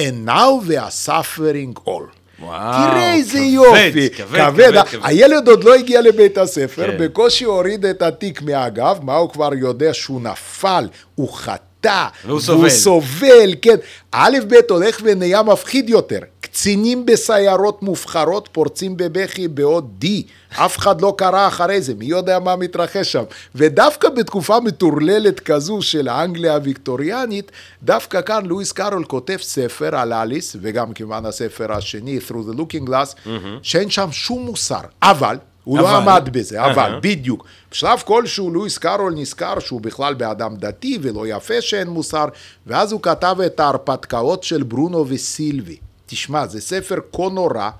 and 0.00 0.26
now 0.26 0.68
we 0.68 0.76
are 0.76 1.08
suffering 1.08 1.88
all. 1.88 2.24
וואו, 2.40 2.90
תראה 2.90 3.14
איזה 3.14 3.38
יופי, 3.38 4.10
כבד, 4.10 4.50
כבד, 4.50 4.82
כבד. 4.84 5.00
הילד 5.02 5.48
עוד 5.48 5.64
לא 5.64 5.74
הגיע 5.74 6.00
לבית 6.00 6.38
הספר, 6.38 6.86
כן. 6.86 7.04
בקושי 7.04 7.44
הוריד 7.44 7.86
את 7.86 8.02
התיק 8.02 8.42
מהגב, 8.42 8.98
מה 9.02 9.14
הוא 9.16 9.30
כבר 9.30 9.54
יודע 9.54 9.94
שהוא 9.94 10.20
נפל, 10.20 10.88
הוא 11.14 11.32
חטא. 11.32 11.73
חטא, 11.84 12.06
והוא 12.26 12.40
סובל. 12.40 12.58
והוא 12.58 12.68
סובל, 12.68 13.54
כן. 13.62 13.76
א' 14.12 14.38
ב' 14.48 14.54
הולך 14.70 15.00
ונהיה 15.02 15.42
מפחיד 15.42 15.88
יותר. 15.88 16.18
קצינים 16.40 17.06
בסיירות 17.06 17.82
מובחרות 17.82 18.48
פורצים 18.52 18.96
בבכי 18.96 19.48
בעוד 19.48 19.88
די. 19.98 20.22
אף 20.50 20.78
אחד 20.78 21.00
לא 21.00 21.14
קרא 21.18 21.48
אחרי 21.48 21.82
זה, 21.82 21.94
מי 21.94 22.04
יודע 22.04 22.38
מה 22.38 22.56
מתרחש 22.56 23.12
שם. 23.12 23.22
ודווקא 23.54 24.08
בתקופה 24.08 24.60
מטורללת 24.60 25.40
כזו 25.40 25.82
של 25.82 26.08
האנגליה 26.08 26.54
הוויקטוריאנית, 26.54 27.52
דווקא 27.82 28.20
כאן 28.20 28.46
לואיס 28.46 28.72
קארול 28.72 29.04
כותב 29.04 29.36
ספר 29.40 29.96
על 29.96 30.12
אליס, 30.12 30.56
וגם 30.60 30.92
כמובן 30.92 31.26
הספר 31.26 31.72
השני, 31.72 32.18
Through 32.28 32.54
the 32.54 32.58
Looking 32.58 32.88
Glass, 32.88 33.26
mm-hmm. 33.26 33.28
שאין 33.62 33.90
שם 33.90 34.12
שום 34.12 34.42
מוסר. 34.46 34.80
אבל, 35.02 35.36
הוא 35.64 35.78
לא 35.78 35.82
אבל. 35.82 35.92
לא 35.92 36.10
עמד 36.10 36.28
בזה, 36.32 36.64
אבל, 36.64 36.98
בדיוק. 37.02 37.46
בשלב 37.70 37.98
כלשהו 37.98 38.50
לואיס 38.50 38.78
קארול 38.78 39.14
נזכר 39.16 39.58
שהוא 39.58 39.80
בכלל 39.80 40.14
באדם 40.14 40.56
דתי 40.56 40.98
ולא 41.02 41.26
יפה 41.26 41.60
שאין 41.60 41.88
מוסר, 41.88 42.24
ואז 42.66 42.92
הוא 42.92 43.02
כתב 43.02 43.36
את 43.46 43.60
ההרפתקאות 43.60 44.42
של 44.42 44.62
ברונו 44.62 45.04
וסילבי. 45.08 45.76
תשמע, 46.06 46.46
זה 46.46 46.60
ספר 46.60 46.96
כה 47.12 47.28
נורא, 47.32 47.70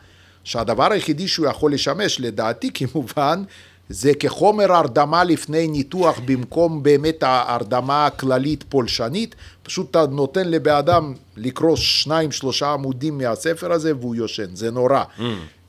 שהדבר 0.44 0.92
היחידי 0.92 1.28
שהוא 1.28 1.46
יכול 1.46 1.72
לשמש, 1.72 2.20
לדעתי 2.20 2.70
כמובן, 2.74 3.42
זה 3.88 4.14
כחומר 4.14 4.72
הרדמה 4.72 5.24
לפני 5.24 5.68
ניתוח 5.68 6.20
במקום 6.24 6.82
באמת 6.82 7.22
ההרדמה 7.22 8.06
הכללית 8.06 8.64
פולשנית, 8.68 9.34
פשוט 9.62 9.90
אתה 9.90 10.06
נותן 10.06 10.48
לבן 10.48 10.74
אדם 10.74 11.14
לקרוא 11.36 11.76
שניים 11.76 12.32
שלושה 12.32 12.72
עמודים 12.72 13.18
מהספר 13.18 13.72
הזה 13.72 13.96
והוא 13.96 14.16
יושן, 14.16 14.54
זה 14.54 14.70
נורא. 14.70 15.04
Mm. 15.18 15.22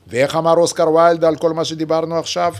ואיך 0.06 0.36
אמר 0.36 0.54
אוסקר 0.54 0.90
ויילד 0.92 1.24
על 1.24 1.36
כל 1.36 1.52
מה 1.52 1.64
שדיברנו 1.64 2.18
עכשיו? 2.18 2.52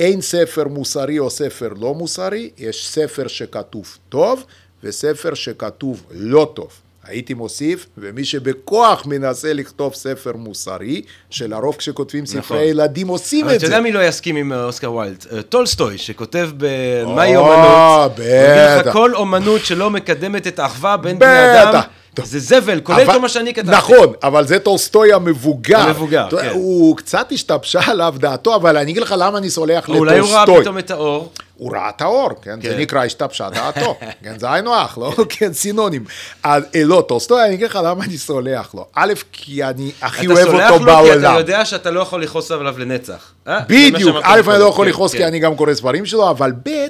אין 0.00 0.20
ספר 0.20 0.68
מוסרי 0.68 1.18
או 1.18 1.30
ספר 1.30 1.72
לא 1.80 1.94
מוסרי, 1.94 2.50
יש 2.58 2.88
ספר 2.88 3.28
שכתוב 3.28 3.98
טוב 4.08 4.44
וספר 4.82 5.34
שכתוב 5.34 6.02
לא 6.10 6.52
טוב. 6.54 6.68
הייתי 7.06 7.34
מוסיף, 7.34 7.86
ומי 7.98 8.24
שבכוח 8.24 9.06
מנסה 9.06 9.52
לכתוב 9.52 9.94
ספר 9.94 10.32
מוסרי, 10.36 11.02
שלרוב 11.30 11.76
כשכותבים 11.76 12.26
ספרי 12.26 12.40
נכון. 12.40 12.58
ילדים 12.58 13.08
עושים 13.08 13.44
את 13.44 13.50
זה. 13.50 13.56
אתה 13.56 13.64
יודע 13.66 13.80
מי 13.80 13.92
לא 13.92 14.04
יסכים 14.04 14.36
עם 14.36 14.52
אה, 14.52 14.64
אוסקר 14.64 14.92
ויילד? 14.92 15.24
אה, 15.32 15.42
טולסטוי, 15.42 15.98
שכותב 15.98 16.50
ב"מהי 16.56 17.36
אומנות". 17.36 18.12
בטח. 18.12 18.82
הוא 18.84 18.90
לך 18.90 18.92
כל 18.92 19.14
אומנות 19.14 19.64
שלא 19.64 19.90
מקדמת 19.90 20.46
את 20.46 20.58
האחווה 20.58 20.96
בין 20.96 21.18
בני 21.18 21.62
אדם. 21.62 21.80
זה 22.22 22.38
זבל, 22.38 22.80
כולל 22.80 23.06
כל 23.06 23.20
מה 23.20 23.28
שאני 23.28 23.54
כתבתי. 23.54 23.76
נכון, 23.76 24.12
אבל 24.22 24.46
זה 24.46 24.58
טולסטוי 24.58 25.12
המבוגר. 25.12 25.78
המבוגר, 25.78 26.26
כן. 26.30 26.50
הוא 26.52 26.96
קצת 26.96 27.32
השתבשה 27.32 27.80
עליו 27.86 28.14
דעתו, 28.18 28.54
אבל 28.54 28.76
אני 28.76 28.90
אגיד 28.90 29.02
לך 29.02 29.14
למה 29.18 29.38
אני 29.38 29.50
סולח 29.50 29.88
לטולסטוי. 29.88 29.98
אולי 29.98 30.18
הוא 30.18 30.30
ראה 30.30 30.60
פתאום 30.60 30.78
את 30.78 30.90
האור. 30.90 31.32
הוא 31.56 31.72
ראה 31.72 31.88
את 31.88 32.02
האור, 32.02 32.30
כן? 32.42 32.58
כן. 32.62 32.68
זה 32.68 32.76
נקרא 32.76 33.04
השתבשה 33.04 33.50
דעתו, 33.50 33.96
כן? 34.24 34.38
זה 34.38 34.52
היינו 34.52 34.74
הך, 34.74 34.98
לא? 34.98 35.14
כן, 35.38 35.52
סינונימים. 35.52 36.04
אז, 36.42 36.62
אה, 36.74 36.84
לא, 36.84 37.04
טולסטוי, 37.08 37.44
אני 37.44 37.54
אגיד 37.54 37.66
לך 37.66 37.78
למה 37.84 38.04
אני 38.04 38.18
סולח 38.18 38.74
לו. 38.74 38.86
א', 38.94 39.12
כי 39.32 39.64
אני 39.64 39.92
הכי 40.02 40.26
אוהב 40.26 40.48
אותו 40.48 40.56
בעולם. 40.56 40.72
אתה 40.72 40.80
סולח 40.80 41.04
לו 41.04 41.20
כי 41.20 41.28
אתה 41.28 41.38
יודע 41.38 41.64
שאתה 41.64 41.90
לא 41.90 42.00
יכול 42.00 42.22
לכעוס 42.22 42.50
עליו 42.50 42.78
לנצח. 42.78 43.32
אה? 43.48 43.60
בדיוק, 43.68 44.16
א', 44.22 44.40
אני 44.50 44.58
לא 44.58 44.64
יכול 44.64 44.86
כן, 44.86 44.90
לכעוס 44.90 45.12
כי 45.12 45.18
כן. 45.18 45.24
אני 45.24 45.38
גם 45.38 45.56
קורא 45.56 45.74
ספרים 45.74 46.06
שלו, 46.06 46.30
אבל 46.30 46.52
ב', 46.64 46.86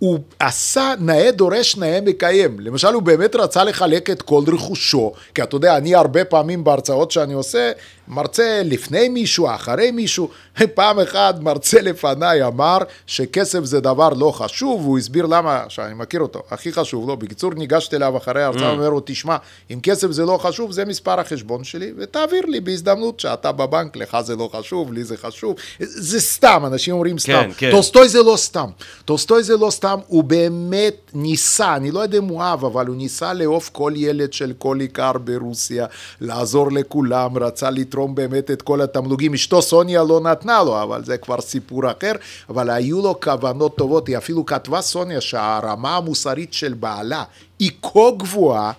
הוא 0.00 0.18
עשה 0.38 0.94
נאה 1.00 1.30
דורש 1.30 1.76
נאה 1.76 2.00
מקיים. 2.00 2.60
למשל, 2.60 2.88
הוא 2.88 3.02
באמת 3.02 3.36
רצה 3.36 3.64
לחלק 3.64 4.10
את 4.10 4.22
כל 4.22 4.42
רכושו, 4.46 5.12
כי 5.34 5.42
אתה 5.42 5.56
יודע, 5.56 5.76
אני 5.76 5.94
הרבה 5.94 6.24
פעמים 6.24 6.64
בהרצאות 6.64 7.10
שאני 7.10 7.32
עושה, 7.32 7.72
מרצה 8.10 8.62
לפני 8.64 9.08
מישהו, 9.08 9.48
אחרי 9.54 9.90
מישהו. 9.90 10.28
פעם 10.74 10.98
אחת 10.98 11.40
מרצה 11.40 11.80
לפניי 11.80 12.46
אמר 12.46 12.78
שכסף 13.06 13.64
זה 13.64 13.80
דבר 13.80 14.08
לא 14.08 14.30
חשוב, 14.30 14.80
והוא 14.84 14.98
הסביר 14.98 15.26
למה, 15.26 15.64
שאני 15.68 15.94
מכיר 15.94 16.20
אותו, 16.20 16.42
הכי 16.50 16.72
חשוב 16.72 17.02
לו. 17.02 17.08
לא. 17.08 17.14
בקיצור, 17.14 17.54
ניגשתי 17.54 17.96
אליו 17.96 18.16
אחרי 18.16 18.42
ההרצאה, 18.42 18.70
mm. 18.70 18.72
אומר 18.72 18.90
לו, 18.90 19.00
תשמע, 19.04 19.36
אם 19.70 19.80
כסף 19.82 20.10
זה 20.10 20.24
לא 20.24 20.38
חשוב, 20.42 20.72
זה 20.72 20.84
מספר 20.84 21.20
החשבון 21.20 21.64
שלי, 21.64 21.92
ותעביר 21.96 22.46
לי 22.46 22.60
בהזדמנות 22.60 23.20
שאתה 23.20 23.52
בבנק, 23.52 23.96
לך 23.96 24.16
זה 24.20 24.36
לא 24.36 24.50
חשוב, 24.52 24.92
לי 24.92 25.04
זה 25.04 25.16
חשוב. 25.16 25.54
זה 25.78 26.20
סתם, 26.20 26.62
אנשים 26.66 26.94
אומרים 26.94 27.18
סתם. 27.18 27.32
כן, 27.32 27.50
כן. 27.56 27.70
טולסטוי 27.70 28.08
זה 28.08 28.22
לא 28.22 28.36
סתם. 28.36 28.66
טולסטוי 29.04 29.42
זה 29.42 29.56
לא 29.56 29.70
סתם, 29.70 29.98
הוא 30.06 30.24
באמת 30.24 31.10
ניסה, 31.14 31.76
אני 31.76 31.90
לא 31.90 32.00
יודע 32.00 32.18
אם 32.18 32.24
הוא 32.24 32.42
אהב, 32.42 32.64
אבל 32.64 32.86
הוא 32.86 32.96
ניסה 32.96 33.32
לאהוב 33.32 33.70
כל 33.72 33.92
ילד 33.96 34.32
של 34.32 34.52
כל 34.58 34.80
איכר 34.80 35.12
ברוסיה, 35.12 35.86
לעזור 36.20 36.72
לכולם, 36.72 37.38
רצה 37.38 37.70
לתרום. 37.70 37.99
לתרום 38.00 38.14
באמת 38.14 38.50
את 38.50 38.62
כל 38.62 38.80
התמלוגים. 38.80 39.34
אשתו 39.34 39.62
סוניה 39.62 40.02
לא 40.04 40.20
נתנה 40.20 40.62
לו, 40.62 40.82
אבל 40.82 41.04
זה 41.04 41.18
כבר 41.18 41.40
סיפור 41.40 41.90
אחר. 41.90 42.12
אבל 42.48 42.70
היו 42.70 43.02
לו 43.02 43.20
כוונות 43.20 43.76
טובות. 43.76 44.08
היא 44.08 44.18
אפילו 44.18 44.46
כתבה 44.46 44.80
סוניה 44.80 45.20
שהרמה 45.20 45.96
המוסרית 45.96 46.52
של 46.52 46.74
בעלה 46.74 47.24
היא 47.58 47.70
כה 47.82 48.10
גבוהה. 48.16 48.72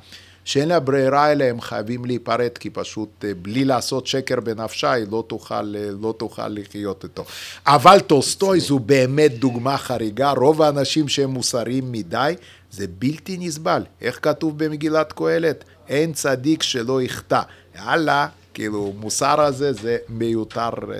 שאין 0.45 0.67
לה 0.67 0.79
ברירה 0.79 1.31
אלא 1.31 1.43
הם 1.43 1.61
חייבים 1.61 2.05
להיפרד, 2.05 2.57
כי 2.59 2.69
פשוט 2.69 3.09
אה, 3.25 3.31
בלי 3.41 3.65
לעשות 3.65 4.07
שקר 4.07 4.39
בנפשה 4.39 4.91
היא 4.91 5.05
לא 5.11 5.23
תוכל, 5.27 5.75
אה, 5.75 5.89
לא 6.01 6.13
תוכל 6.17 6.47
לחיות 6.47 7.03
איתו. 7.03 7.23
אבל 7.67 7.99
טולסטוי 7.99 8.59
זו 8.59 8.79
באמת 8.79 9.39
דוגמה 9.39 9.77
חריגה, 9.77 10.31
רוב 10.31 10.61
האנשים 10.61 11.07
שהם 11.07 11.29
מוסריים 11.29 11.91
מדי, 11.91 12.35
זה 12.71 12.85
בלתי 12.99 13.37
נסבל. 13.39 13.83
איך 14.01 14.19
כתוב 14.21 14.63
במגילת 14.63 15.11
קהלת? 15.13 15.63
אין 15.89 16.13
צדיק 16.13 16.63
שלא 16.63 17.01
יחטא. 17.01 17.41
יאללה, 17.75 18.27
כאילו, 18.61 18.93
מוסר 18.99 19.41
הזה 19.41 19.73
זה 19.73 19.97
מיותר 20.09 20.69
אה, 20.93 20.97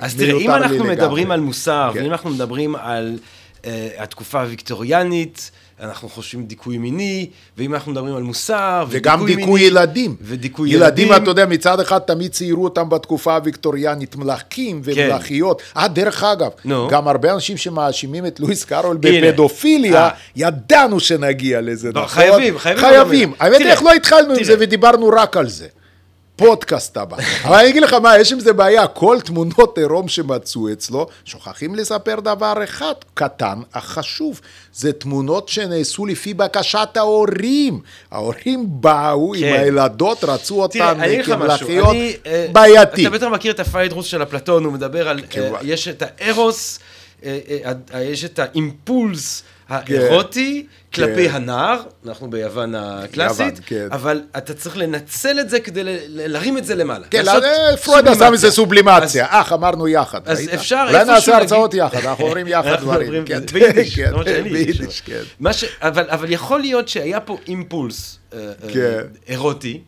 אז 0.00 0.14
תראה, 0.14 0.40
אם 0.40 0.50
אנחנו 0.50 0.84
מדברים 0.84 1.30
על 1.30 1.40
מוסר, 1.40 1.90
כן. 1.94 2.02
ואם 2.02 2.10
אנחנו 2.10 2.30
מדברים 2.30 2.76
על 2.76 3.18
uh, 3.62 3.66
התקופה 3.98 4.40
הוויקטוריאנית, 4.40 5.50
אנחנו 5.80 6.08
חושבים 6.08 6.46
דיכוי 6.46 6.78
מיני, 6.78 7.30
ואם 7.58 7.74
אנחנו 7.74 7.92
מדברים 7.92 8.14
על 8.14 8.22
מוסר, 8.22 8.84
וגם 8.88 9.26
דיכוי 9.26 9.44
מיני, 9.44 9.66
ילדים. 9.66 10.16
ודיכוי 10.22 10.70
ילדים. 10.70 11.08
ילדים, 11.08 11.22
אתה 11.22 11.30
יודע, 11.30 11.46
מצד 11.46 11.80
אחד 11.80 11.98
תמיד 11.98 12.32
ציירו 12.32 12.64
אותם 12.64 12.88
בתקופה 12.88 13.34
הוויקטוריאנית, 13.34 14.16
מלכים 14.16 14.82
כן. 14.82 14.90
ומלכיות. 14.94 15.60
כן. 15.60 15.80
אה, 15.80 15.88
דרך 15.88 16.24
אגב, 16.24 16.50
no. 16.66 16.70
גם 16.90 17.08
הרבה 17.08 17.34
אנשים 17.34 17.56
שמאשימים 17.56 18.26
את 18.26 18.40
לואיס 18.40 18.64
קארול 18.64 18.96
בפדופיליה, 18.96 20.04
אה. 20.04 20.10
ידענו 20.36 21.00
שנגיע 21.00 21.60
לזה, 21.60 21.90
לא, 21.94 22.02
נכון? 22.02 22.08
חייבים, 22.08 22.58
חייבים. 22.58 22.80
חייבים. 22.80 23.32
האמת, 23.40 23.60
איך 23.60 23.82
לא 23.82 23.92
התחלנו 23.92 24.34
עם 24.34 24.44
זה 24.44 24.54
ודיברנו 24.58 25.08
רק 25.08 25.36
על 25.36 25.48
זה. 25.48 25.66
בפודקאסט 26.42 26.96
הבא. 26.96 27.16
אבל 27.44 27.56
אני 27.56 27.68
אגיד 27.68 27.82
לך 27.82 27.92
מה, 27.92 28.18
יש 28.18 28.32
עם 28.32 28.40
זה 28.40 28.52
בעיה, 28.52 28.86
כל 28.86 29.18
תמונות 29.24 29.78
עירום 29.78 30.08
שמצאו 30.08 30.72
אצלו, 30.72 31.06
שוכחים 31.24 31.74
לספר 31.74 32.20
דבר 32.20 32.54
אחד 32.64 32.94
קטן, 33.14 33.58
אך 33.72 33.84
חשוב, 33.84 34.40
זה 34.74 34.92
תמונות 34.92 35.48
שנעשו 35.48 36.06
לפי 36.06 36.34
בקשת 36.34 36.88
ההורים. 36.96 37.80
ההורים 38.10 38.66
באו 38.68 39.34
עם 39.34 39.40
כן. 39.40 39.60
הילדות, 39.60 40.24
רצו 40.24 40.62
אותן 40.62 40.98
כמלאכיות, 41.24 41.96
אה, 42.26 42.46
בעייתי. 42.52 43.06
אתה 43.06 43.10
בטח 43.10 43.26
מכיר 43.26 43.52
את 43.52 43.60
הפיידרוס 43.60 44.06
של 44.06 44.22
אפלטון, 44.22 44.64
הוא 44.64 44.72
מדבר 44.72 45.08
על, 45.08 45.20
כן, 45.30 45.54
אה. 45.54 45.60
יש 45.62 45.88
את 45.88 46.02
הארוס, 46.06 46.78
אה, 47.24 47.38
יש 48.02 48.24
את 48.24 48.38
האימפולס 48.38 49.42
האירוטי 49.72 50.66
כלפי 50.94 51.28
כן. 51.28 51.34
הנער, 51.34 51.80
אנחנו 52.06 52.30
ביוון 52.30 52.74
הקלאסית, 52.74 53.40
יוון, 53.46 53.60
כן. 53.66 53.88
אבל 53.92 54.22
אתה 54.36 54.54
צריך 54.54 54.76
לנצל 54.76 55.40
את 55.40 55.50
זה 55.50 55.60
כדי 55.60 55.84
ל- 55.84 55.88
ל- 55.88 55.98
להרים 56.32 56.58
את 56.58 56.64
זה 56.64 56.74
למעלה. 56.74 57.06
כן, 57.10 57.28
אה, 57.28 57.76
פרויד 57.76 58.08
עשה. 58.08 58.30
מזה 58.30 58.50
סובלימציה. 58.50 59.26
אח, 59.30 59.52
אמרנו 59.52 59.88
יחד. 59.88 60.20
אז 60.28 60.38
ראית? 60.38 60.50
אפשר 60.50 60.84
אולי 60.88 61.04
נעשה 61.04 61.36
הרצאות 61.36 61.74
יחד, 61.74 61.98
אנחנו 62.04 62.24
אומרים 62.24 62.46
יחד 62.48 62.74
דברים. 62.80 63.24
כן, 63.24 63.40
ביידיש, 63.52 63.96
כן, 63.96 64.08
למרות 64.10 64.26
שאין 64.26 64.44
לי 64.44 64.58
יידיש. 64.58 64.78
ביידיש, 64.78 65.00
כן. 65.00 65.20
אבל, 65.82 66.32
יכול 66.32 66.60
להיות 66.60 66.88
שהיה 66.88 67.20
פה 67.20 67.38
אימפולס 67.48 68.18
אה, 68.34 68.38
אה, 68.38 68.72
כן. 68.72 69.00
אירוטי, 69.28 69.80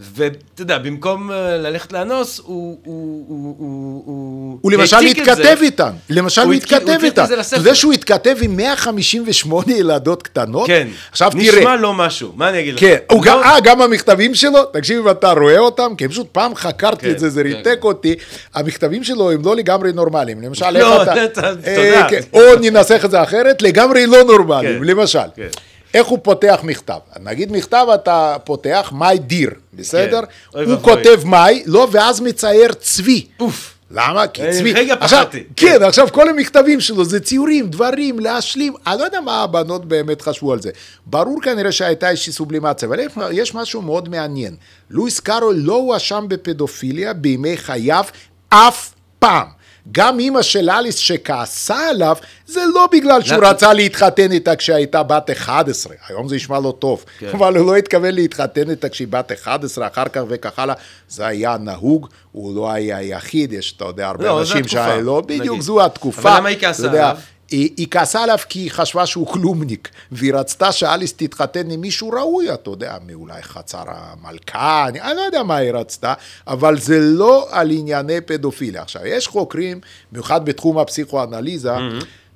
ואתה 0.00 0.62
יודע, 0.62 0.78
במקום 0.78 1.30
אה, 1.32 1.56
ללכת 1.56 1.92
לאנוס, 1.92 2.38
הוא... 2.44 2.78
הוא, 2.84 3.24
הוא, 3.28 3.56
הוא, 3.58 4.02
הוא, 4.06 4.58
הוא 4.60 4.72
למשל 4.72 4.96
זה. 5.34 5.52
איתן, 5.62 5.90
למשל 6.10 6.40
הוא 6.42 6.54
את 6.54 6.72
איתן. 7.04 7.24
אתה. 7.24 7.56
יודע 7.56 7.74
שהוא 7.74 7.92
התכתב 7.92 8.36
עם 8.42 8.56
158 8.56 9.72
ילדות 9.72 10.22
קטנות? 10.22 10.66
כן, 10.66 10.88
עכשיו 11.10 11.30
נשמע 11.34 11.60
תראה. 11.60 11.76
לא 11.76 11.94
משהו, 11.94 12.32
מה 12.36 12.48
אני 12.48 12.60
אגיד 12.60 12.74
לך? 12.74 12.80
כן, 12.80 12.96
הוא 13.10 13.22
גם, 13.22 13.38
לא- 13.38 13.44
אה, 13.44 13.60
גם 13.60 13.82
המכתבים 13.82 14.34
שלו, 14.34 14.64
תקשיב 14.64 14.98
אם 14.98 15.10
אתה 15.10 15.32
רואה 15.32 15.58
אותם, 15.58 15.92
כי 15.98 16.08
פשוט 16.08 16.26
פעם 16.32 16.54
חקרתי 16.54 17.06
כן, 17.06 17.10
את 17.10 17.18
זה, 17.18 17.30
זה 17.30 17.42
כן. 17.42 17.48
ריתק 17.48 17.78
אותי, 17.84 18.14
המכתבים 18.54 19.04
שלו 19.04 19.30
הם 19.30 19.42
לא 19.44 19.56
לגמרי 19.56 19.92
נורמליים, 19.92 20.42
למשל, 20.42 20.70
לא, 20.70 21.02
איך 21.02 21.02
אתה, 21.02 21.48
אה, 21.48 21.54
תודה. 21.76 22.06
כן, 22.10 22.20
או 22.32 22.40
ננסח 22.60 23.02
את 23.04 23.10
זה 23.10 23.22
אחרת, 23.22 23.62
לגמרי 23.62 24.06
לא 24.06 24.22
נורמליים, 24.22 24.78
כן, 24.78 24.84
למשל, 24.84 25.18
כן. 25.36 25.48
איך 25.94 26.06
הוא 26.06 26.18
פותח 26.22 26.60
מכתב, 26.62 26.98
נגיד 27.20 27.52
מכתב 27.52 27.86
אתה 27.94 28.36
פותח 28.44 28.92
my 28.98 29.30
dear, 29.32 29.54
בסדר? 29.74 30.20
כן. 30.52 30.58
הוא. 30.64 30.76
כותב 30.82 31.20
my, 31.24 31.52
לא, 31.66 31.88
ואז 31.92 32.20
מצייר 32.20 32.72
צבי. 32.72 33.26
אוף. 33.40 33.74
למה? 33.92 34.26
כי 34.26 34.42
אה, 34.42 34.52
צבי... 34.52 34.72
רגע, 34.72 34.94
עכשיו, 35.00 35.18
פחדתי. 35.22 35.44
כן, 35.56 35.82
עכשיו 35.82 36.08
כל 36.12 36.28
המכתבים 36.28 36.80
שלו 36.80 37.04
זה 37.04 37.20
ציורים, 37.20 37.68
דברים, 37.70 38.18
להשלים. 38.18 38.74
אני 38.86 38.98
לא 38.98 39.04
יודע 39.04 39.20
מה 39.20 39.42
הבנות 39.42 39.84
באמת 39.84 40.22
חשבו 40.22 40.52
על 40.52 40.62
זה. 40.62 40.70
ברור 41.06 41.42
כנראה 41.42 41.72
שהייתה 41.72 42.10
איזושהי 42.10 42.32
סובלימציה, 42.32 42.88
אבל 42.88 43.00
יש- 43.00 43.12
יש 43.32 43.54
משהו 43.54 43.82
מאוד 43.82 44.08
מעניין. 44.08 44.56
לואיס 44.90 45.20
קארול 45.20 45.54
לא 45.56 45.74
הואשם 45.74 46.24
בפדופיליה 46.28 47.12
בימי 47.12 47.56
חייו 47.56 48.04
אף 48.48 48.90
פעם. 49.18 49.46
גם 49.92 50.18
אימא 50.18 50.42
של 50.42 50.70
אליס 50.70 50.96
שכעסה 50.96 51.88
עליו, 51.88 52.16
זה 52.46 52.60
לא 52.74 52.88
בגלל 52.92 53.22
שהוא 53.22 53.42
לא- 53.42 53.48
רצה 53.48 53.72
להתחתן 53.72 54.32
איתה 54.32 54.56
כשהייתה 54.56 55.02
בת 55.02 55.30
11, 55.30 55.94
היום 56.08 56.28
זה 56.28 56.36
נשמע 56.36 56.60
לא 56.60 56.74
טוב, 56.78 57.04
כן. 57.18 57.28
אבל 57.28 57.56
הוא 57.56 57.66
לא 57.66 57.76
התכוון 57.76 58.14
להתחתן 58.14 58.70
איתה 58.70 58.88
כשהיא 58.88 59.08
בת 59.10 59.32
11, 59.32 59.86
אחר 59.86 60.04
כך 60.04 60.22
וכך 60.28 60.58
הלאה, 60.58 60.74
זה 61.08 61.26
היה 61.26 61.56
נהוג, 61.60 62.08
הוא 62.32 62.56
לא 62.56 62.70
היה 62.70 62.96
היחיד, 62.96 63.52
יש, 63.52 63.74
אתה 63.76 63.84
יודע, 63.84 64.08
הרבה 64.08 64.24
לא, 64.24 64.40
אנשים 64.40 64.68
שהיה 64.68 65.00
לא, 65.00 65.20
בדיוק 65.26 65.46
נגיד. 65.46 65.60
זו 65.62 65.84
התקופה. 65.84 66.22
אבל 66.22 66.36
למה 66.36 66.48
היא 66.48 66.58
כעסה 66.60 66.90
עליו? 66.90 67.16
היא, 67.50 67.70
היא 67.76 67.86
כעסה 67.90 68.22
עליו 68.22 68.38
כי 68.48 68.58
היא 68.58 68.70
חשבה 68.70 69.06
שהוא 69.06 69.26
כלומניק, 69.26 69.88
והיא 70.12 70.34
רצתה 70.34 70.72
שאליס 70.72 71.12
תתחתן 71.12 71.70
עם 71.70 71.80
מישהו 71.80 72.10
ראוי, 72.10 72.54
אתה 72.54 72.70
יודע, 72.70 72.96
מאולי 73.06 73.42
חצר 73.42 73.82
המלכה, 73.86 74.88
אני, 74.88 75.00
אני 75.00 75.16
לא 75.16 75.20
יודע 75.20 75.42
מה 75.42 75.56
היא 75.56 75.72
רצתה, 75.72 76.14
אבל 76.46 76.78
זה 76.78 76.98
לא 77.00 77.48
על 77.50 77.70
ענייני 77.70 78.20
פדופיליה. 78.20 78.82
עכשיו, 78.82 79.06
יש 79.06 79.28
חוקרים, 79.28 79.80
במיוחד 80.12 80.44
בתחום 80.44 80.78
הפסיכואנליזה, 80.78 81.72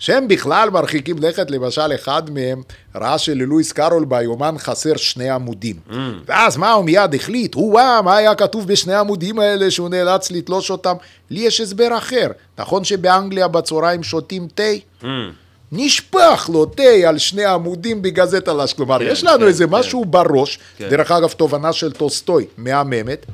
שהם 0.04 0.28
בכלל 0.28 0.70
מרחיקים 0.70 1.16
לכת, 1.20 1.50
למשל 1.50 1.94
אחד 1.94 2.30
מהם 2.30 2.62
ראה 2.94 3.18
שללואיס 3.18 3.72
קארול 3.72 4.04
ביומן 4.04 4.54
חסר 4.58 4.96
שני 4.96 5.30
עמודים. 5.30 5.76
ואז 6.26 6.56
מה 6.56 6.72
הוא 6.72 6.84
מיד 6.84 7.14
החליט, 7.14 7.54
הוא-אה, 7.54 8.02
מה 8.02 8.16
היה 8.16 8.34
כתוב 8.34 8.66
בשני 8.68 8.94
העמודים 8.94 9.38
האלה 9.38 9.70
שהוא 9.70 9.88
נאלץ 9.88 10.30
לתלוש 10.30 10.70
אותם? 10.70 10.94
לי 11.30 11.40
יש 11.40 11.60
הסבר 11.60 11.98
אחר. 11.98 12.28
נכון 12.58 12.84
שבאנגליה 12.84 13.48
בצהריים 13.48 14.02
שותים 14.02 14.48
תה? 14.54 15.06
נשפך 15.72 16.50
לו 16.52 16.66
תה 16.66 17.08
על 17.08 17.18
שני 17.18 17.44
עמודים 17.44 18.02
בגזט 18.02 18.48
הלש. 18.48 18.72
כלומר, 18.72 18.98
כן, 18.98 19.04
יש 19.08 19.24
לנו 19.24 19.38
כן, 19.38 19.46
איזה 19.46 19.64
כן. 19.64 19.70
משהו 19.70 20.04
בראש, 20.04 20.58
כן. 20.78 20.88
דרך 20.88 21.10
אגב, 21.10 21.32
תובנה 21.32 21.72
של 21.72 21.92
טולסטוי, 21.92 22.46
מהממת, 22.56 23.26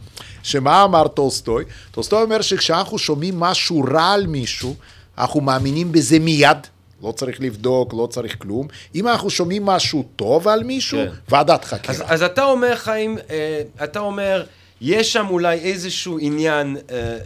שמה 0.43 0.85
אמר 0.85 1.09
טולסטוי? 1.09 1.65
טולסטוי 1.91 2.23
אומר 2.23 2.41
שכשאנחנו 2.41 2.99
שומעים 2.99 3.41
משהו 3.41 3.85
רע 3.93 4.13
על 4.13 4.27
מישהו, 4.27 4.75
אנחנו 5.21 5.41
מאמינים 5.41 5.93
בזה 5.93 6.19
מיד. 6.19 6.59
לא 7.03 7.13
צריך 7.13 7.41
לבדוק, 7.41 7.95
לא 7.95 8.07
צריך 8.11 8.37
כלום. 8.39 8.69
אם 8.95 9.09
אנחנו 9.09 9.31
שומעים 9.31 9.67
משהו 9.67 10.05
טוב 10.17 10.49
על 10.49 10.63
מישהו, 10.65 10.99
כן. 10.99 11.11
ועדת 11.29 11.65
אז, 11.65 11.69
חקירה. 11.69 12.07
אז 12.09 12.23
אתה 12.23 12.45
אומר, 12.45 12.77
חיים, 12.77 13.19
אה, 13.31 13.63
אתה 13.85 13.99
אומר, 13.99 14.45
יש 14.81 15.13
שם 15.13 15.27
אולי 15.31 15.59
איזשהו 15.59 16.19
עניין 16.21 16.77
אה, 16.77 16.97
אה, 16.97 17.17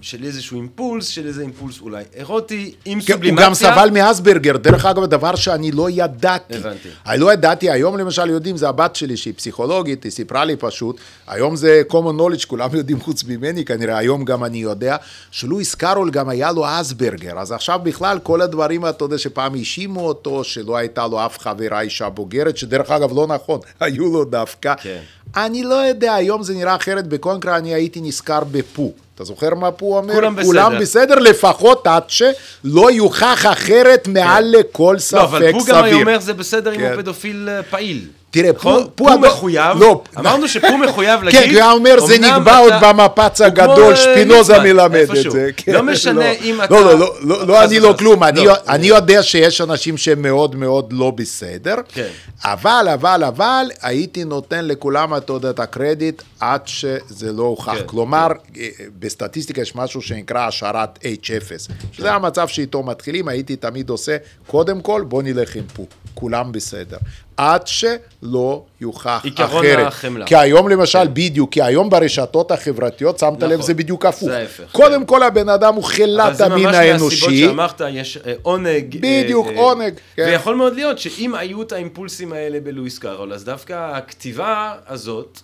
של 0.00 0.24
איזשהו 0.24 0.56
אימפולס, 0.56 1.06
של 1.06 1.26
איזה 1.26 1.42
אימפולס 1.42 1.80
אולי 1.80 2.04
אירוטי, 2.14 2.74
עם 2.84 3.00
כן, 3.00 3.12
הוא 3.12 3.16
סובלימציה. 3.16 3.46
גם 3.46 3.54
סבל 3.54 3.90
מאספרגר, 3.92 4.56
דרך 4.56 4.86
אגב, 4.86 5.04
דבר 5.04 5.36
שאני 5.36 5.72
לא 5.72 5.90
ידעתי. 5.90 6.54
הבנתי. 6.56 6.88
אני 7.06 7.20
לא 7.20 7.32
ידעתי, 7.32 7.70
היום 7.70 7.98
למשל 7.98 8.30
יודעים, 8.30 8.56
זה 8.56 8.68
הבת 8.68 8.96
שלי 8.96 9.16
שהיא 9.16 9.34
פסיכולוגית, 9.36 10.04
היא 10.04 10.12
סיפרה 10.12 10.44
לי 10.44 10.56
פשוט, 10.56 10.96
היום 11.26 11.56
זה 11.56 11.82
common 11.88 12.20
knowledge, 12.20 12.46
כולם 12.46 12.68
יודעים 12.72 13.00
חוץ 13.00 13.24
ממני 13.24 13.64
כנראה, 13.64 13.98
היום 13.98 14.24
גם 14.24 14.44
אני 14.44 14.58
יודע, 14.58 14.96
שלואיס 15.30 15.74
קארול 15.74 16.10
גם 16.10 16.28
היה 16.28 16.52
לו 16.52 16.64
אסברגר, 16.66 17.38
אז 17.38 17.52
עכשיו 17.52 17.80
בכלל 17.82 18.18
כל 18.18 18.40
הדברים, 18.40 18.86
אתה 18.86 19.04
יודע, 19.04 19.18
שפעם 19.18 19.54
האשימו 19.54 20.06
אותו, 20.06 20.44
שלא 20.44 20.76
הייתה 20.76 21.06
לו 21.06 21.26
אף 21.26 21.38
חברה 21.38 21.80
אישה 21.80 22.08
בוגרת, 22.08 22.56
שדרך 22.56 22.90
אגב 22.90 23.16
לא 23.16 23.26
נכון, 23.26 23.60
היו 23.80 24.12
לו 24.12 24.24
דווקא. 24.24 24.74
כן. 24.82 25.00
אני 25.36 25.62
לא 25.62 25.74
יודע, 25.74 26.14
היום 26.14 26.42
זה 26.42 26.54
נראה 26.54 26.76
אחרת, 26.76 27.06
בקונקרה 27.06 27.56
אני 27.56 27.74
הייתי 27.74 28.00
נזכר 28.00 28.44
בפו. 28.50 28.92
אתה 29.14 29.24
זוכר 29.24 29.54
מה 29.54 29.70
פו 29.70 29.98
אומר? 29.98 30.14
כולם 30.14 30.36
בסדר. 30.36 30.46
כולם 30.46 30.78
בסדר, 30.80 31.14
לפחות 31.14 31.86
עד 31.86 32.02
שלא 32.08 32.90
יוכח 32.90 33.46
אחרת 33.52 34.08
מעל 34.08 34.54
לכל 34.58 34.98
ספק 34.98 35.18
לא, 35.18 35.24
אבל 35.24 35.60
סביר. 35.60 35.74
גם 35.76 35.84
היה 35.84 35.94
אומר 35.94 36.20
זה 36.20 36.34
בסדר 36.34 36.72
אם 36.72 36.78
כן. 36.78 36.92
הוא 36.92 37.02
פדופיל 37.02 37.48
אה, 37.48 37.62
פעיל. 37.62 38.06
תראה, 38.32 38.50
נכון? 38.52 38.86
פה 38.94 39.12
הדו- 39.12 39.20
מחויב, 39.20 39.76
לא. 39.80 40.02
אמרנו 40.18 40.48
שפה 40.48 40.76
מחויב 40.76 41.22
להגיד, 41.24 41.40
כן, 41.40 41.62
הוא 41.62 41.72
אומר, 41.72 42.00
זה 42.00 42.16
"אמנם 42.16 42.36
נקבע 42.36 42.58
עוד 42.58 42.72
אתה- 42.72 42.92
במפץ 42.92 43.40
הגדול, 43.40 43.76
כמו, 43.94 43.96
שפינוזה 43.96 44.58
מלמד 44.58 44.94
את. 44.96 45.30
זה. 45.30 45.50
כן, 45.56 45.72
לא 45.72 45.82
משנה 45.82 46.30
אם 46.32 46.62
אתה... 46.64 46.74
לא, 46.74 46.84
לא, 46.84 46.98
לא, 46.98 47.14
לא, 47.22 47.46
לא 47.46 47.54
חס 47.58 47.66
אני 47.68 47.80
לא. 47.80 47.94
כלום, 47.98 48.22
אני- 48.24 48.44
לא. 48.44 48.54
יודע 48.96 49.22
שיש 49.22 49.60
אנשים 49.60 49.96
שהם 49.96 50.22
מאוד 50.22 50.56
מאוד 50.56 50.92
לא 50.92 51.10
בסדר, 51.10 51.74
כן. 51.94 52.08
אבל, 52.44 52.88
אבל, 52.94 53.24
אבל, 53.24 53.66
הייתי 53.82 54.24
נותן 54.24 54.64
לכולם, 54.64 55.14
אתה 55.16 55.32
את 55.50 55.60
הקרדיט 55.60 56.22
עד 56.40 56.60
שזה 56.64 57.32
לא 57.32 57.42
הוכח. 57.42 57.72
כן, 57.78 57.86
כלומר, 57.86 58.26
אה, 58.56 58.68
בסטטיסטיקה 58.98 59.60
יש 59.60 59.74
משהו 59.76 60.02
שנקרא 60.02 60.46
השערת 60.46 60.98
H0, 61.02 61.52
שזה 61.92 62.12
המצב 62.12 62.48
שאיתו 62.48 62.82
מתחילים, 62.82 63.28
הייתי 63.28 63.56
תמיד 63.56 63.90
עושה, 63.90 64.16
קודם 64.46 64.80
כל, 64.80 65.02
בוא 65.08 65.22
נלך 65.22 65.56
עם 65.56 65.64
פו, 65.74 65.86
כולם 66.14 66.52
בסדר. 66.52 66.96
עד 67.36 67.66
שלא 67.66 68.62
יוכח 68.80 69.20
עיקרון 69.24 69.66
אחרת. 69.66 69.86
החמלה. 69.86 70.26
כי 70.26 70.36
היום 70.36 70.68
למשל, 70.68 71.08
בדיוק, 71.12 71.52
כי 71.52 71.62
היום 71.62 71.90
ברשתות 71.90 72.50
החברתיות, 72.50 73.18
שמת 73.18 73.42
לב, 73.42 73.52
נכון. 73.52 73.66
זה 73.66 73.74
בדיוק 73.74 74.06
הפוך. 74.06 74.28
זה 74.28 74.38
ההפך, 74.38 74.64
קודם 74.72 75.00
כן. 75.00 75.06
כל 75.06 75.22
הבן 75.22 75.48
אדם 75.48 75.74
הוא 75.74 75.84
אבל 75.84 75.92
חילת 75.92 76.36
זה 76.36 76.44
המין 76.46 76.66
ממש 76.66 76.76
מהסיבות 76.76 76.92
האנושי. 76.92 77.46
שאמרת, 77.46 77.82
יש 77.90 78.16
אה, 78.16 78.32
עונג. 78.42 78.96
בדיוק, 79.00 79.46
אה, 79.46 79.52
אה, 79.52 79.60
עונג, 79.60 79.94
כן. 80.16 80.26
ויכול 80.26 80.54
מאוד 80.54 80.74
להיות 80.74 80.98
שאם 80.98 81.34
היו 81.34 81.62
את 81.62 81.72
האימפולסים 81.72 82.32
האלה 82.32 82.60
בלואיס 82.60 82.98
קארול, 82.98 83.32
אז 83.32 83.44
דווקא 83.44 83.96
הכתיבה 83.96 84.74
הזאת, 84.86 85.40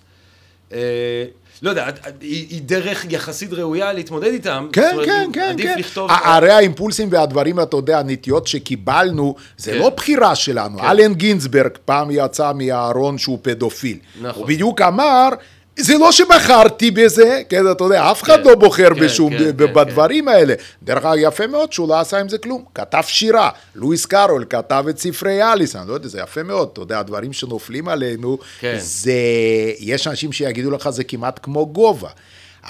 אה, 0.72 0.78
לא 1.62 1.70
יודע, 1.70 1.86
היא 2.20 2.46
היא 2.50 2.62
דרך 2.62 3.06
יחסית 3.10 3.52
ראויה 3.52 3.92
להתמודד 3.92 4.32
איתם. 4.32 4.68
כן, 4.72 4.90
אומרת, 4.92 5.06
כן, 5.06 5.30
כן, 5.32 5.48
עדיף 5.50 5.66
כן. 5.66 5.78
לכתוב... 5.78 6.10
הרי 6.10 6.50
האימפולסים 6.50 7.08
והדברים, 7.12 7.60
אתה 7.60 7.76
יודע, 7.76 7.98
הנטיות 7.98 8.46
שקיבלנו, 8.46 9.34
זה 9.56 9.72
כן. 9.72 9.78
לא 9.78 9.90
בחירה 9.90 10.34
שלנו. 10.34 10.78
אלן 10.80 11.14
גינזברג 11.14 11.70
פעם 11.84 12.08
יצא 12.10 12.52
מהארון 12.52 13.18
שהוא 13.18 13.38
פדופיל. 13.42 13.98
נכון. 14.20 14.42
הוא 14.42 14.48
בדיוק 14.48 14.80
אמר... 14.80 15.28
זה 15.78 15.98
לא 15.98 16.12
שבחרתי 16.12 16.90
בזה, 16.90 17.42
כן, 17.48 17.70
אתה 17.70 17.84
יודע, 17.84 18.10
אף 18.10 18.22
אחד 18.22 18.36
כן, 18.42 18.48
לא 18.48 18.54
בוחר 18.54 18.94
כן, 18.94 19.00
בשום, 19.00 19.38
כן, 19.38 19.44
כן, 19.44 19.74
בדברים 19.74 20.28
האלה. 20.28 20.54
דרך 20.82 21.04
אגב, 21.04 21.14
יפה 21.18 21.46
מאוד 21.46 21.72
שהוא 21.72 21.88
לא 21.88 22.00
עשה 22.00 22.18
עם 22.18 22.28
זה 22.28 22.38
כלום. 22.38 22.64
כתב 22.74 23.02
שירה, 23.06 23.50
לואיס 23.74 24.06
קארול 24.06 24.44
כתב 24.50 24.84
את 24.90 24.98
ספרי 24.98 25.52
אליס, 25.52 25.76
אני 25.76 25.88
לא 25.88 25.94
יודע, 25.94 26.08
זה 26.08 26.20
יפה 26.20 26.42
מאוד, 26.42 26.68
אתה 26.72 26.80
יודע, 26.80 26.98
הדברים 26.98 27.32
שנופלים 27.32 27.88
עלינו, 27.88 28.38
כן. 28.60 28.76
זה, 28.78 29.12
יש 29.78 30.06
אנשים 30.06 30.32
שיגידו 30.32 30.70
לך, 30.70 30.90
זה 30.90 31.04
כמעט 31.04 31.40
כמו 31.42 31.66
גובה. 31.66 32.08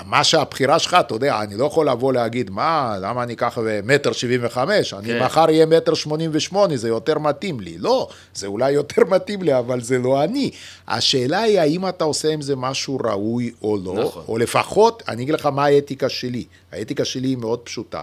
מה 0.07 0.25
שהבחירה 0.25 0.79
שלך, 0.79 0.97
אתה 1.01 1.15
יודע, 1.15 1.41
אני 1.43 1.57
לא 1.57 1.65
יכול 1.65 1.89
לבוא 1.89 2.13
להגיד, 2.13 2.51
מה, 2.51 2.97
למה 3.01 3.23
אני 3.23 3.37
ככה 3.37 3.61
מטר 3.85 4.13
שבעים 4.13 4.41
וחמש? 4.45 4.95
אני 4.95 5.09
כן. 5.09 5.23
מחר 5.25 5.45
אהיה 5.45 5.67
מטר 5.67 5.95
שמונים 5.95 6.31
ושמונה, 6.33 6.77
זה 6.77 6.89
יותר 6.89 7.19
מתאים 7.19 7.61
לי. 7.61 7.79
לא, 7.79 8.09
זה 8.35 8.47
אולי 8.47 8.71
יותר 8.71 9.03
מתאים 9.15 9.43
לי, 9.43 9.59
אבל 9.59 9.81
זה 9.81 9.99
לא 9.99 10.25
אני. 10.25 10.51
השאלה 10.89 11.41
היא, 11.41 11.61
האם 11.61 11.89
אתה 11.89 12.05
עושה 12.05 12.29
עם 12.29 12.41
זה 12.41 12.57
משהו 12.57 12.99
ראוי 13.05 13.53
או 13.63 13.79
לא, 13.85 14.05
נכון. 14.05 14.25
או 14.29 14.39
לפחות, 14.39 15.03
אני 15.09 15.23
אגיד 15.23 15.35
לך 15.35 15.47
מה 15.47 15.65
האתיקה 15.65 16.09
שלי. 16.09 16.45
האתיקה 16.73 17.05
שלי 17.05 17.29
היא 17.29 17.37
מאוד 17.37 17.59
פשוטה. 17.59 18.03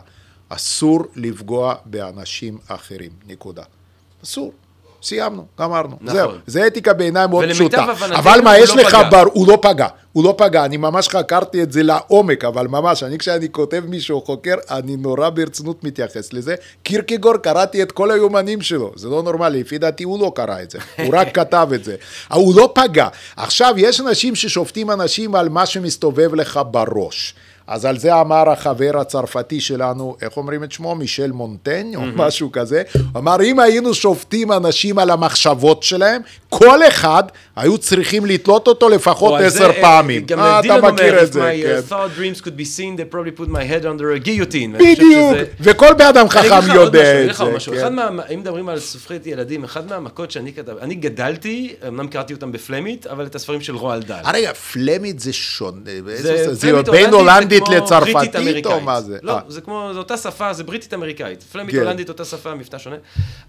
אסור 0.50 1.04
לפגוע 1.16 1.76
באנשים 1.86 2.58
אחרים, 2.68 3.12
נקודה. 3.28 3.64
אסור. 4.24 4.52
סיימנו, 5.06 5.46
גמרנו. 5.60 5.98
נכון. 6.02 6.16
זהו. 6.16 6.32
זה 6.48 6.68
אתיקה 6.68 6.94
בעיניי 6.94 7.28
מאוד 7.28 7.46
פשוטה. 7.50 7.86
אבל 8.16 8.40
מה, 8.44 8.54
הוא 8.56 8.64
יש 8.64 8.70
לא 8.70 8.76
לך 8.76 8.96
פגע. 8.96 9.10
בר... 9.10 9.24
הוא 9.34 9.48
לא 9.48 9.58
פגע, 9.62 9.88
הוא 10.12 10.24
לא 10.24 10.36
פגע, 10.38 10.66
אני 10.66 10.78
ממש 10.78 11.10
חקרתי 11.10 11.64
את 11.64 11.72
זה 11.72 11.84
לעומק, 11.84 12.46
אבל 12.46 12.68
ממש, 12.68 13.04
אני 13.04 13.18
כשאני 13.18 13.52
כותב 13.52 13.84
מישהו 13.88 14.22
חוקר, 14.22 14.56
אני 14.72 14.96
נורא 14.96 15.30
ברצינות 15.30 15.84
מתייחס 15.84 16.34
לזה. 16.34 16.56
קירקגור, 16.84 17.38
קראתי 17.38 17.84
את 17.84 17.92
כל 17.92 18.12
היומנים 18.12 18.62
שלו, 18.62 18.92
זה 18.96 19.10
לא 19.10 19.24
נורמלי, 19.24 19.60
לפי 19.60 19.78
דעתי 19.78 20.04
הוא 20.04 20.20
לא 20.20 20.32
קרא 20.36 20.62
את 20.62 20.72
זה, 20.72 20.80
הוא 20.98 21.14
רק 21.14 21.28
כתב 21.38 21.70
את 21.76 21.84
זה. 21.84 21.96
הוא 22.34 22.56
לא 22.56 22.72
פגע. 22.76 23.08
עכשיו, 23.36 23.74
יש 23.78 24.02
אנשים 24.02 24.36
ששופטים 24.36 24.92
אנשים 24.92 25.36
על 25.36 25.50
מה 25.50 25.66
שמסתובב 25.66 26.36
לך 26.36 26.60
בראש. 26.72 27.36
אז 27.68 27.86
על 27.86 27.98
זה 27.98 28.22
אמר 28.22 28.50
החבר 28.50 28.92
הצרפתי 29.00 29.62
שלנו, 29.62 30.16
איך 30.22 30.38
אומרים 30.38 30.64
את 30.64 30.72
שמו? 30.72 30.96
מישל 30.96 31.32
מונטן 31.32 31.96
או 31.96 32.02
משהו 32.16 32.52
כזה. 32.52 32.84
אמר, 33.18 33.42
אם 33.44 33.60
היינו 33.60 33.94
שופטים 33.94 34.52
אנשים 34.52 35.00
על 35.00 35.10
המחשבות 35.10 35.84
שלהם, 35.84 36.22
כל 36.50 36.88
אחד 36.88 37.24
היו 37.56 37.78
צריכים 37.78 38.26
לתלות 38.26 38.68
אותו 38.68 38.90
לפחות 38.90 39.42
עשר 39.42 39.70
אה, 39.70 39.82
פעמים. 39.82 40.26
גם 40.26 40.40
אה, 40.40 40.62
דילן 40.62 40.80
אתה 40.80 40.92
מכיר 40.92 41.10
אומר, 41.10 41.24
את 41.24 41.30
if 41.30 41.32
זה, 41.34 41.52
my 41.52 41.66
כן. 41.66 41.80
uh, 41.88 41.92
thought 41.92 42.20
dreams 42.20 42.42
could 42.42 42.58
be 42.60 42.78
seen, 42.78 43.00
they 43.00 43.14
probably 43.14 43.42
put 43.42 43.50
my 43.50 43.64
head 43.72 43.86
under 43.86 44.24
a 44.24 44.28
guillotine. 44.28 44.74
ואני 44.74 44.96
חושב 44.96 45.06
בדיוק, 45.06 45.38
וכל 45.60 45.94
בן 45.94 46.06
אדם 46.06 46.30
חכם 46.30 46.76
יודע 46.76 47.22
את 47.24 47.36
זה. 47.36 47.46
כן. 47.68 48.00
אם 48.34 48.40
מדברים 48.40 48.70
על 48.70 48.80
ספרי 48.80 49.20
ילדים, 49.26 49.64
אחד 49.64 49.90
מהמכות 49.90 50.32
שאני 50.32 50.54
כתב, 50.54 50.78
אני 50.82 50.96
גדלתי, 50.96 51.74
אמנם 51.88 52.08
קראתי 52.08 52.34
אותם 52.34 52.52
בפלמית, 52.52 53.08
אבל 53.08 53.26
את 53.26 53.36
הספרים 53.36 53.62
של 53.62 53.76
רועל 53.76 54.02
דל. 54.02 54.22
רגע, 54.34 54.54
פלמית 54.54 55.20
זה 55.20 55.34
שונה, 55.34 55.82
זה 56.52 56.82
בין 56.92 57.14
הולנדית 57.64 57.84
לצרפתית 57.84 58.66
או. 58.66 58.82
מה 58.82 59.02
זה? 59.02 59.18
לא, 59.22 59.32
אה. 59.34 59.40
זה 59.48 59.62
כמו, 59.62 59.90
זו 59.94 60.00
אותה 60.00 60.18
שפה, 60.18 60.54
זה 60.54 60.64
בריטית-אמריקאית. 60.64 61.44
פלמית 61.44 61.76
כן. 61.76 61.82
הולנדית 61.82 62.10
אותה 62.10 62.26
שפה, 62.26 62.54
מבטא 62.56 62.78
שונה. 62.78 62.96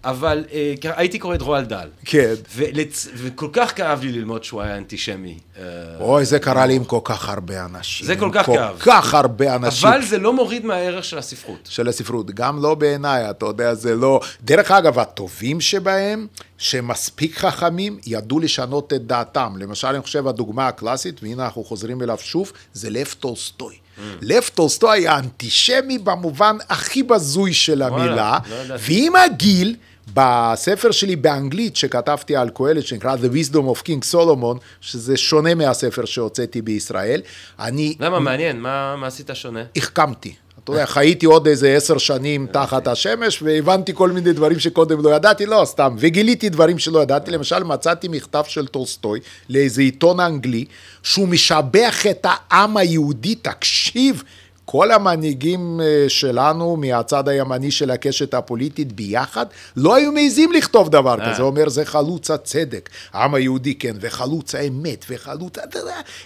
אבל 0.05 0.45
אה, 0.53 0.75
הייתי 0.97 1.19
קורא 1.19 1.35
את 1.35 1.43
רואלד 1.43 1.65
דאל. 1.65 1.89
כן. 2.05 2.35
ולצ- 2.57 3.09
וכל 3.17 3.49
כך 3.53 3.77
כאב 3.77 4.03
לי 4.03 4.13
ללמוד 4.13 4.45
שהוא 4.45 4.63
היה 4.63 4.77
אנטישמי. 4.77 5.39
אה, 5.59 5.63
אוי, 6.01 6.25
זה 6.25 6.39
קרה 6.39 6.67
לי 6.67 6.75
עם 6.75 6.85
כל 6.85 7.01
כך 7.05 7.29
הרבה 7.29 7.65
אנשים. 7.65 8.07
זה 8.07 8.17
כל 8.17 8.31
כך 8.33 8.47
כאב. 8.47 8.79
כל 8.79 8.91
כך 8.91 9.15
הרבה 9.15 9.55
אנשים. 9.57 9.89
אבל 9.89 10.03
זה 10.05 10.19
לא 10.19 10.33
מוריד 10.33 10.65
מהערך 10.67 11.05
של 11.05 11.19
הספרות. 11.19 11.59
של 11.69 11.89
הספרות, 11.89 12.31
גם 12.31 12.63
לא 12.63 12.75
בעיניי, 12.75 13.31
אתה 13.31 13.47
יודע, 13.47 13.75
זה 13.75 13.95
לא... 13.97 14.21
דרך 14.45 14.71
אגב, 14.71 14.99
הטובים 14.99 15.61
שבהם, 15.61 16.27
שמספיק 16.59 17.39
חכמים, 17.39 17.99
ידעו 18.07 18.41
לשנות 18.41 18.93
את 18.93 19.07
דעתם. 19.07 19.55
למשל, 19.59 19.89
אני 19.89 20.03
חושב, 20.03 20.27
הדוגמה 20.27 20.69
הקלאסית, 20.69 21.23
והנה 21.23 21.45
אנחנו 21.45 21.65
חוזרים 21.65 22.03
אליו 22.03 22.19
שוב, 22.21 22.53
זה 22.73 22.91
לב 22.91 23.15
טולסטוי. 23.21 23.75
Mm. 23.75 24.01
לב 24.23 24.43
טולסטוי 24.55 24.99
היה 24.99 25.19
אנטישמי 25.19 25.99
במובן 25.99 26.57
הכי 26.69 27.03
בזוי 27.03 27.55
של 27.55 27.83
המילה, 27.83 28.39
לא 28.51 28.55
ידעתי. 28.55 28.83
ועם 28.87 29.17
הגיל, 29.17 29.77
בספר 30.15 30.91
שלי 30.91 31.17
באנגלית 31.17 31.77
שכתבתי 31.77 32.37
על 32.37 32.51
קהלת, 32.51 32.87
שנקרא 32.87 33.17
The 33.17 33.53
Wisdom 33.53 33.77
of 33.77 33.83
King 33.83 34.15
Solomon, 34.15 34.59
שזה 34.81 35.17
שונה 35.17 35.55
מהספר 35.55 36.05
שהוצאתי 36.05 36.63
בישראל, 36.63 37.23
אני 37.59 37.97
למה? 38.01 38.21
מעניין, 38.21 38.61
מה 38.61 38.97
מה 38.97 39.07
עשית 39.07 39.31
שונה? 39.35 39.63
החכמתי. 39.77 40.35
אתה 40.67 40.75
יודע, 40.75 40.87
חייתי 40.87 41.27
עוד 41.27 41.47
איזה 41.47 41.77
עשר 41.77 41.99
שנים 41.99 42.47
תחת 42.53 42.87
השמש, 42.87 43.43
והבנתי 43.43 43.93
כל 43.95 44.11
מיני 44.11 44.33
דברים 44.33 44.59
שקודם 44.59 45.03
לא 45.03 45.11
ידעתי, 45.11 45.47
לא 45.47 45.63
סתם, 45.65 45.97
וגיליתי 45.99 46.49
דברים 46.49 46.79
שלא 46.79 47.03
ידעתי. 47.03 47.31
למשל, 47.31 47.65
מצאתי 47.65 48.09
מכתב 48.09 48.45
של 48.49 48.67
טולסטוי 48.67 49.21
לאיזה 49.49 49.83
עיתון 49.83 50.21
אנגלי, 50.21 50.65
שהוא 51.03 51.29
משבח 51.29 52.07
את 52.07 52.27
העם 52.29 52.77
היהודי, 52.77 53.35
תקשיב. 53.35 54.23
כל 54.67 54.91
המנהיגים 54.93 55.81
אה, 55.81 56.05
שלנו 56.09 56.77
מהצד 56.77 57.29
הימני 57.29 57.71
של 57.71 57.91
הקשת 57.91 58.35
הפוליטית 58.35 58.93
ביחד 58.93 59.47
לא 59.77 59.95
היו 59.95 60.13
מעזים 60.13 60.53
לכתוב 60.53 60.89
דבר 60.89 61.21
אה. 61.21 61.33
כזה, 61.33 61.43
הוא 61.43 61.51
אומר 61.51 61.69
זה 61.69 61.85
חלוץ 61.85 62.31
הצדק, 62.31 62.91
העם 63.13 63.35
היהודי 63.35 63.75
כן, 63.75 63.97
וחלוץ 64.01 64.55
האמת, 64.55 65.05
וחלוץ, 65.09 65.57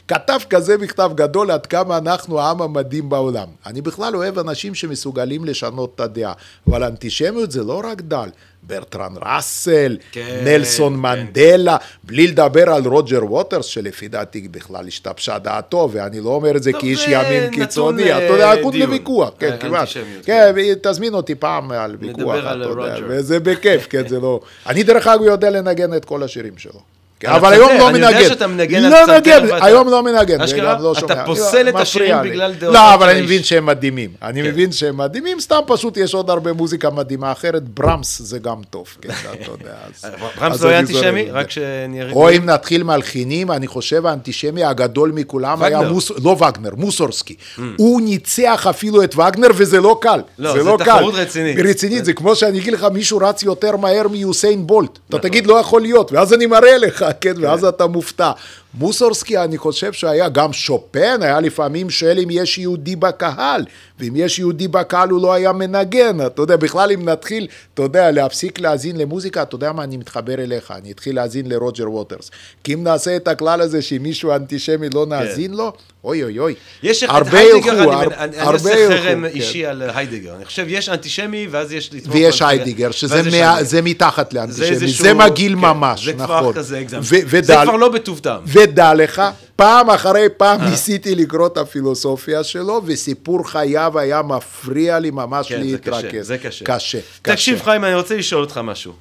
כתב 0.08 0.38
כזה 0.50 0.78
מכתב 0.78 1.10
גדול 1.14 1.50
עד 1.50 1.66
כמה 1.66 1.98
אנחנו 1.98 2.40
העם 2.40 2.62
המדהים 2.62 3.08
בעולם. 3.08 3.48
אני 3.66 3.80
בכלל 3.80 4.16
אוהב 4.16 4.38
אנשים 4.38 4.74
שמסוגלים 4.74 5.44
לשנות 5.44 5.92
את 5.94 6.00
הדעה, 6.00 6.32
אבל 6.68 6.84
אנטישמיות 6.84 7.50
זה 7.50 7.64
לא 7.64 7.82
רק 7.84 8.00
דל, 8.00 8.28
ברטרן 8.62 9.12
ראסל, 9.26 9.96
כן, 10.12 10.40
נלסון 10.44 10.92
כן. 10.92 11.00
מנדלה, 11.00 11.76
בלי 12.04 12.26
לדבר 12.26 12.70
על 12.70 12.84
רוג'ר 12.84 13.24
ווטרס, 13.24 13.66
שלפי 13.66 14.08
דעתי 14.08 14.48
בכלל 14.48 14.86
השתבשה 14.86 15.38
דעתו, 15.38 15.88
ואני 15.92 16.20
לא 16.20 16.28
אומר 16.28 16.56
את 16.56 16.62
זה 16.62 16.72
כאיש 16.72 17.06
זה 17.06 17.10
ימין 17.10 17.50
קיצוני, 17.50 18.12
אה, 18.12 18.24
אתה 18.24 18.32
יודע, 18.32 18.54
נתון. 18.54 18.76
לוויכוח, 18.76 19.30
כן, 19.38 19.52
אה, 19.52 19.56
כמעט. 19.56 19.80
אנטישמיות, 19.80 20.24
כן, 20.24 20.52
תזמין 20.82 21.14
אותי 21.14 21.34
פעם 21.34 21.70
על 21.72 21.96
ויכוח, 22.00 22.36
אתה 22.38 22.54
יודע. 22.54 22.96
וזה 23.08 23.40
בכיף, 23.40 23.86
כן, 23.90 24.08
זה 24.08 24.20
לא... 24.20 24.40
אני 24.66 24.82
דרך 24.82 25.06
אגב 25.06 25.22
יודע 25.22 25.50
לנגן 25.50 25.94
את 25.94 26.04
כל 26.04 26.22
השירים 26.22 26.58
שלו. 26.58 26.99
כן, 27.20 27.28
על 27.28 27.34
אבל 27.34 27.52
היום 27.52 27.70
לא 27.78 27.88
אני 27.88 27.98
יודע 27.98 28.10
מנגן. 28.18 28.28
שאתה 28.28 28.46
מנגן 28.46 28.84
על 28.84 28.90
לא 28.90 28.96
פסנתר 29.02 29.40
מנגן, 29.40 29.54
ואתה- 29.54 29.64
היום 29.64 29.88
לא 29.88 30.02
מנגן. 30.02 30.40
אשכרה? 30.40 30.78
לא 30.80 30.92
אתה. 30.98 31.22
פוסל 31.26 31.68
את 31.68 31.74
מפריע 31.74 31.82
השירים. 31.82 32.16
בגלל 32.22 32.52
דעותיו 32.52 32.72
לא, 32.72 32.94
אבל 32.94 33.08
אני. 33.08 33.20
מבין 33.22 33.42
שהם 33.42 33.66
מדהימים. 33.66 34.10
אני 34.22 34.42
כן. 34.42 34.48
מבין 34.48 34.72
שהם 34.72 34.96
מדהימים, 34.96 35.40
סתם 35.40 35.60
פשוט 35.66 35.96
יש 35.96 36.14
עוד 36.14 36.30
הרבה 36.30 36.52
מוזיקה 36.52 36.90
מדהימה 36.90 37.32
אחרת. 37.32 37.62
ברמס 37.68 38.18
זה 38.22 38.38
גם 38.38 38.56
טוב, 38.70 38.86
כן, 39.00 39.08
אתה 39.10 39.50
יודע. 39.50 39.72
ברמס 40.40 40.62
לא 40.62 40.68
היה 40.68 40.78
אנטישמי? 40.78 41.30
רק 41.32 41.50
שנהיה 41.50 42.12
או. 42.12 42.30
אם 42.30 42.44
נתחיל 42.44 42.82
מלחינים, 42.82 43.50
אני 43.50 43.66
חושב 43.66 44.06
האנטישמי 44.06 44.64
הגדול 44.64 45.12
מכולם 45.14 45.62
היה. 45.62 45.80
מוס... 45.82 46.10
לא 46.24 46.30
וגנר, 46.30 46.70
מוסורסקי. 46.76 47.34
הוא 47.76 48.00
ניצח 48.00 48.66
אפילו 48.70 49.02
את 49.04 49.14
וגנר 49.16 49.48
וזה 49.56 49.80
לא 49.80 49.98
קל. 50.00 50.20
לא, 50.38 50.52
זה 50.52 50.62
לא. 50.62 50.76
תחרות 50.84 51.14
רצינית. 51.14 51.56
רצינית, 51.64 52.04
זה 52.04 52.12
כמו 52.12 52.36
שאני 52.36 52.58
אגיד 52.58 52.72
לך, 52.72 52.86
מישהו 52.92 53.18
רץ 53.18 53.42
יותר 53.42 53.76
מהר 53.76 54.08
מיוסיין 54.08 54.66
בולט. 54.66 54.98
אתה 55.08 55.18
תגיד, 55.18 55.46
לא 55.46 55.54
יכול 55.54 55.80
להיות, 55.82 56.12
ואז 56.12 56.34
אני 56.34 56.46
מראה 56.46 56.78
לך, 56.78 57.04
כן, 57.12 57.34
ואז 57.40 57.64
אתה 57.64 57.86
מופתע. 57.86 58.32
מוסורסקי, 58.74 59.38
אני 59.38 59.58
חושב 59.58 59.92
שהיה 59.92 60.28
גם 60.28 60.52
שופן, 60.52 61.22
היה 61.22 61.40
לפעמים 61.40 61.90
שואל 61.90 62.18
אם 62.18 62.28
יש 62.30 62.58
יהודי 62.58 62.96
בקהל, 62.96 63.64
ואם 64.00 64.12
יש 64.16 64.38
יהודי 64.38 64.68
בקהל 64.68 65.08
הוא 65.10 65.22
לא 65.22 65.32
היה 65.32 65.52
מנגן, 65.52 66.26
אתה 66.26 66.42
יודע, 66.42 66.56
בכלל 66.56 66.92
אם 66.92 67.08
נתחיל, 67.08 67.46
אתה 67.74 67.82
יודע, 67.82 68.10
להפסיק 68.10 68.60
להאזין 68.60 68.96
למוזיקה, 68.96 69.42
אתה 69.42 69.54
יודע 69.54 69.72
מה, 69.72 69.84
אני 69.84 69.96
מתחבר 69.96 70.34
אליך, 70.34 70.70
אני 70.76 70.92
אתחיל 70.92 71.16
להאזין 71.16 71.46
לרוג'ר 71.48 71.90
ווטרס. 71.90 72.30
כי 72.64 72.74
אם 72.74 72.84
נעשה 72.84 73.16
את 73.16 73.28
הכלל 73.28 73.60
הזה 73.60 73.82
שאם 73.82 74.02
מישהו 74.02 74.32
אנטישמי 74.32 74.88
לא 74.94 75.06
נאזין 75.06 75.54
לו, 75.54 75.72
אוי 76.04 76.24
אוי 76.24 76.38
אוי. 76.38 76.54
כן. 76.54 76.88
יש 76.88 77.04
את 77.04 77.08
הרבה 77.12 77.40
ילכו, 77.42 77.70
אני- 77.70 77.78
הר- 77.80 78.02
אני 78.04 78.24
אני 78.24 78.38
הרבה 78.38 78.52
עושה 78.70 78.88
חרם 78.88 79.28
כן. 79.28 79.34
אישי 79.34 79.66
על 79.66 79.82
היידיגר. 79.94 80.34
אני 80.36 80.44
חושב, 80.44 80.64
יש 80.68 80.88
אנטישמי, 80.88 81.46
ואז 81.50 81.72
יש 81.72 81.90
לתמוך... 81.94 82.14
ויש 82.16 82.42
היידיגר, 82.42 82.90
שזה 82.90 83.22
מה-. 83.30 83.64
זה 83.64 83.82
מתחת 83.82 84.32
לאנטישמי, 84.32 84.66
איזשהו- 84.68 85.04
זה 85.04 85.14
מגעיל 85.14 85.52
כן, 85.54 85.58
ממש, 85.58 86.04
זה 86.04 86.12
כבר 86.12 86.40
נכון. 86.40 86.54
כזה 86.54 86.78
הגזמת. 86.78 87.02
ו- 87.04 87.42
זה 87.44 87.54
כבר 87.62 87.76
לא 87.76 87.88
בטוב 87.88 88.18
טעם. 88.18 88.42
ודע 88.60 88.94
לך, 88.94 89.22
פעם 89.56 89.90
אחרי 89.90 90.26
פעם. 90.36 90.64
ניסיתי 90.64 91.14
לקרוא 91.14 91.46
את 91.46 91.56
הפילוסופיה 91.56 92.44
שלו, 92.44 92.82
וסיפור 92.84 93.50
חייו 93.50 93.98
היה 93.98 94.22
מפריע 94.22 94.98
לי 94.98 95.10
ממש 95.10 95.48
כן, 95.48 95.62
זה 95.70 95.78
קשה, 95.78 95.90
להתרכז. 95.90 96.26
זה 96.26 96.38
קשה. 96.38 96.64
קשה. 96.64 96.98
תקשיב, 97.22 97.54
קשה. 97.54 97.64
חיים, 97.64 97.84
אני 97.84 97.94
רוצה 97.94 98.16
לשאול 98.16 98.42
אותך 98.42 98.60
משהו. 98.64 98.92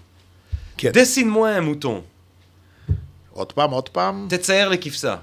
כן. 0.78 0.91
דסין-מואה 0.91 1.57
המוטון, 1.57 2.01
עוד 3.32 3.51
פעם, 3.51 3.72
עוד 3.72 3.89
פעם. 3.89 4.28
תצייר 4.30 4.70
לכבשה. 4.70 5.16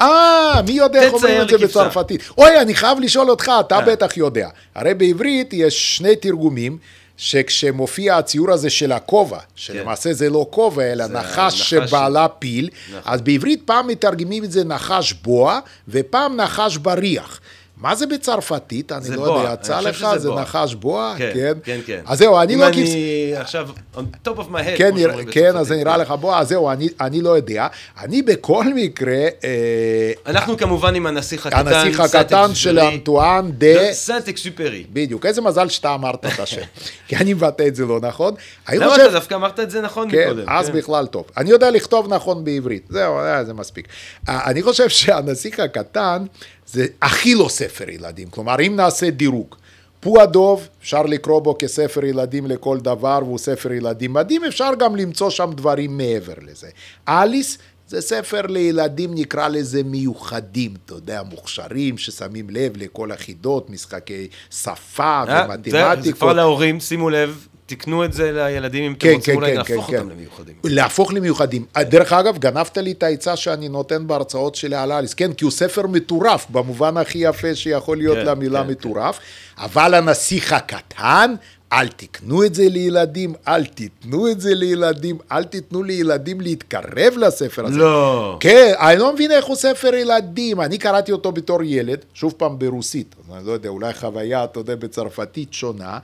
אה, 0.00 0.60
מי 0.66 0.72
יודע 0.72 1.02
איך 1.02 1.12
אומרים 1.12 1.42
את 1.42 1.48
זה 1.48 1.56
לי 1.56 1.62
כבשה. 1.62 1.80
בצרפתית? 1.80 2.22
אוי, 2.38 2.60
אני 2.60 2.74
חייב 2.74 3.00
לשאול 3.00 3.30
אותך, 3.30 3.50
אתה 3.60 3.76
אה. 3.76 3.80
בטח 3.80 4.16
יודע. 4.16 4.48
הרי 4.74 4.94
בעברית 4.94 5.52
יש 5.52 5.96
שני 5.96 6.16
תרגומים. 6.16 6.78
שכשמופיע 7.22 8.16
הציור 8.16 8.50
הזה 8.50 8.70
של 8.70 8.92
הכובע, 8.92 9.38
שלמעשה 9.56 10.12
זה 10.12 10.30
לא 10.30 10.46
כובע, 10.50 10.92
אלא 10.92 11.06
זה 11.06 11.12
נחש 11.12 11.36
נחש 11.54 11.70
שבעלה 11.70 12.28
פיל, 12.28 12.70
נכון. 12.88 13.12
אז 13.12 13.20
בעברית 13.20 13.62
פעם 13.64 13.86
מתרגמים 13.86 14.44
את 14.44 14.52
זה 14.52 14.64
נחש 14.64 15.12
בוע, 15.12 15.60
ופעם 15.88 16.36
נחש 16.36 16.76
בריח. 16.76 17.40
מה 17.82 17.94
זה 17.94 18.06
בצרפתית? 18.06 18.92
אני 18.92 19.16
לא 19.16 19.24
בוע, 19.24 19.38
יודע, 19.38 19.52
יצא 19.52 19.80
לך? 19.80 20.06
זה 20.16 20.28
בוע. 20.28 20.42
נחש 20.42 20.74
בוע? 20.74 21.14
כן, 21.18 21.30
כן. 21.34 21.52
כן, 21.64 21.80
כן. 21.86 22.00
אז 22.06 22.18
זהו, 22.18 22.40
אני 22.40 22.56
לא... 22.56 22.68
אם 22.68 22.72
אני 22.72 23.32
עכשיו, 23.36 23.68
on 23.94 24.28
top 24.28 24.30
of 24.30 24.52
my 24.52 24.56
head, 24.56 24.78
כן, 24.78 24.98
שאומרים 24.98 25.30
כן, 25.30 25.56
אז. 25.56 25.66
זה 25.66 25.76
נראה 25.76 25.96
לך 25.96 26.10
בוא, 26.10 26.36
אז 26.36 26.48
זהו, 26.48 26.70
אני, 26.70 26.88
אני 27.00 27.20
לא 27.20 27.30
יודע. 27.30 27.66
אני 28.00 28.22
בכל 28.22 28.64
מקרה, 28.74 29.28
אה, 29.44 30.12
אנחנו 30.26 30.56
כמובן 30.56 30.94
עם 30.94 31.06
הנסיך 31.06 31.46
הקטן, 31.46 31.66
הנסיך 31.66 32.00
הקטן 32.00 32.54
של 32.54 32.78
אנטואן 32.78 33.50
דה... 33.52 33.92
סנט 33.92 34.28
אקסופרי. 34.28 34.84
בדיוק, 34.92 35.26
איזה 35.26 35.40
מזל 35.40 35.68
שאתה 35.68 35.94
אמרת 35.94 36.26
את 36.26 36.40
השם, 36.40 36.62
כי 37.08 37.16
אני 37.16 37.34
מבטא 37.34 37.66
את 37.66 37.74
זה 37.74 37.86
לא 37.86 38.00
נכון. 38.00 38.34
למה. 38.72 38.94
אתה 38.94 39.08
דווקא 39.08 39.34
אמרת 39.34 39.60
את 39.60 39.70
זה 39.70 39.80
נכון 39.80 40.10
כן, 40.10 40.24
מקודם? 40.26 40.48
אז 40.48 40.66
כן. 40.66 40.72
בכלל 40.72 41.06
טוב. 41.06 41.24
אני 41.36 41.50
יודע 41.50 41.70
לכתוב 41.70 42.14
נכון 42.14 42.44
בעברית, 42.44 42.86
זהו, 42.90 43.18
אה, 43.18 43.44
זה 43.44 43.54
מספיק. 43.54 43.88
אה, 44.28 44.50
אני 44.50 44.62
חושב 44.62 44.88
שהנסיך 44.88 45.60
הקטן 45.60 46.24
זה 46.72 46.86
הכי 47.02 47.34
לא 47.34 47.48
ספר 47.48 47.90
ילדים. 47.90 48.28
כלומר, 48.30 48.56
אם 48.66 48.76
נעשה 48.76 49.10
דירוג, 49.10 49.54
פו 50.00 50.20
הדוב, 50.20 50.68
אפשר 50.82 51.02
לקרוא 51.02 51.40
בו 51.40 51.56
כספר 51.58 52.04
ילדים 52.04 52.46
לכל 52.46 52.78
דבר, 52.80 53.18
והוא 53.22 53.38
ספר 53.38 53.72
ילדים 53.72 54.12
מדהים, 54.12 54.44
אפשר 54.44 54.70
גם 54.78 54.96
למצוא 54.96 55.30
שם 55.30 55.50
דברים 55.54 55.96
מעבר 55.96 56.34
לזה. 56.42 56.68
אליס 57.08 57.58
זה 57.88 58.00
ספר 58.00 58.46
לילדים, 58.46 59.14
נקרא 59.14 59.48
לזה 59.48 59.82
מיוחדים, 59.82 60.74
אתה 60.84 60.94
יודע, 60.94 61.22
מוכשרים, 61.22 61.98
ששמים 61.98 62.50
לב 62.50 62.76
לכל 62.76 63.12
החידות, 63.12 63.70
משחקי 63.70 64.28
שפה 64.50 65.02
אה, 65.02 65.46
ומתמטיקות. 65.48 66.04
זה 66.04 66.12
כבר 66.12 66.32
להורים, 66.32 66.80
שימו 66.80 67.10
לב, 67.10 67.46
תקנו 67.66 68.04
את 68.04 68.12
זה 68.12 68.32
לילדים 68.32 68.84
אם 68.84 68.92
אתם 68.92 69.00
כן, 69.00 69.14
רוצים 69.14 69.34
כן, 69.34 69.40
אולי 69.40 69.50
כן, 69.50 69.56
להפוך 69.56 69.86
כן, 69.86 69.96
אותם 69.96 70.08
כן. 70.08 70.14
למיוחדים. 70.14 70.54
להפוך 70.64 71.12
למיוחדים. 71.12 71.64
דרך 71.80 72.12
אגב, 72.12 72.38
גנבת 72.38 72.78
לי 72.78 72.92
את 72.92 73.02
העצה 73.02 73.36
שאני 73.36 73.68
נותן 73.68 74.06
בהרצאות 74.06 74.54
שלי 74.54 74.76
על 74.76 74.92
אליס, 74.92 75.14
כן, 75.14 75.32
כי 75.32 75.44
הוא 75.44 75.52
ספר 75.52 75.86
מטורף, 75.86 76.46
במובן 76.50 76.96
הכי 76.96 77.18
יפה 77.18 77.54
שיכול 77.54 77.96
להיות 77.96 78.18
כן, 78.18 78.26
למילה 78.26 78.64
כן, 78.64 78.70
מטורף, 78.70 79.18
אבל 79.58 79.94
הנסיך 79.94 80.52
הקטן, 80.52 81.34
אל 81.72 81.88
תקנו 81.88 82.44
את 82.44 82.54
זה 82.54 82.68
לילדים, 82.68 83.34
אל 83.48 83.64
תיתנו 83.64 84.28
את 84.28 84.40
זה 84.40 84.54
לילדים, 84.54 85.18
אל 85.32 85.44
תיתנו 85.44 85.82
לילדים 85.82 86.40
להתקרב 86.40 87.14
לספר 87.16 87.66
הזה. 87.66 87.78
לא. 87.78 88.36
כן, 88.40 88.72
אני 88.78 88.98
לא 88.98 89.12
מבין 89.12 89.30
איך 89.30 89.44
הוא 89.44 89.56
ספר 89.56 89.94
ילדים. 89.94 90.60
אני 90.60 90.78
קראתי 90.78 91.12
אותו 91.12 91.32
בתור 91.32 91.62
ילד, 91.62 91.98
שוב 92.14 92.34
פעם 92.36 92.58
ברוסית, 92.58 93.14
אני 93.34 93.46
לא 93.46 93.52
יודע, 93.52 93.68
אולי 93.68 93.94
חוויה, 93.94 94.44
אתה 94.44 94.60
יודע, 94.60 94.74
בצרפתית 94.74 95.52
שונה. 95.52 95.98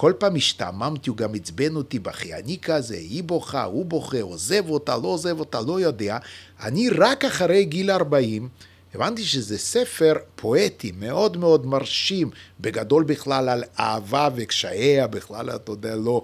כל 0.00 0.12
פעם 0.18 0.36
השתעממתי, 0.36 1.10
הוא 1.10 1.16
גם 1.16 1.34
עצבן 1.34 1.76
אותי 1.76 1.98
בכי. 1.98 2.34
אני 2.34 2.58
כזה, 2.62 2.94
היא 2.94 3.24
בוכה, 3.24 3.64
הוא 3.64 3.86
בוכה, 3.86 4.20
עוזב 4.20 4.70
אותה, 4.70 4.96
לא 4.96 5.08
עוזב 5.08 5.40
אותה, 5.40 5.60
לא 5.60 5.80
יודע. 5.80 6.18
אני 6.62 6.88
רק 6.88 7.24
אחרי 7.24 7.64
גיל 7.64 7.90
40, 7.90 8.48
הבנתי 8.94 9.24
שזה 9.24 9.58
ספר 9.58 10.14
פואטי, 10.36 10.92
מאוד 10.98 11.36
מאוד 11.36 11.66
מרשים, 11.66 12.30
בגדול 12.60 13.04
בכלל 13.04 13.48
על 13.48 13.64
אהבה 13.80 14.28
וקשייה, 14.36 15.06
בכלל, 15.06 15.50
אתה 15.50 15.72
יודע, 15.72 15.96
לא. 15.96 16.22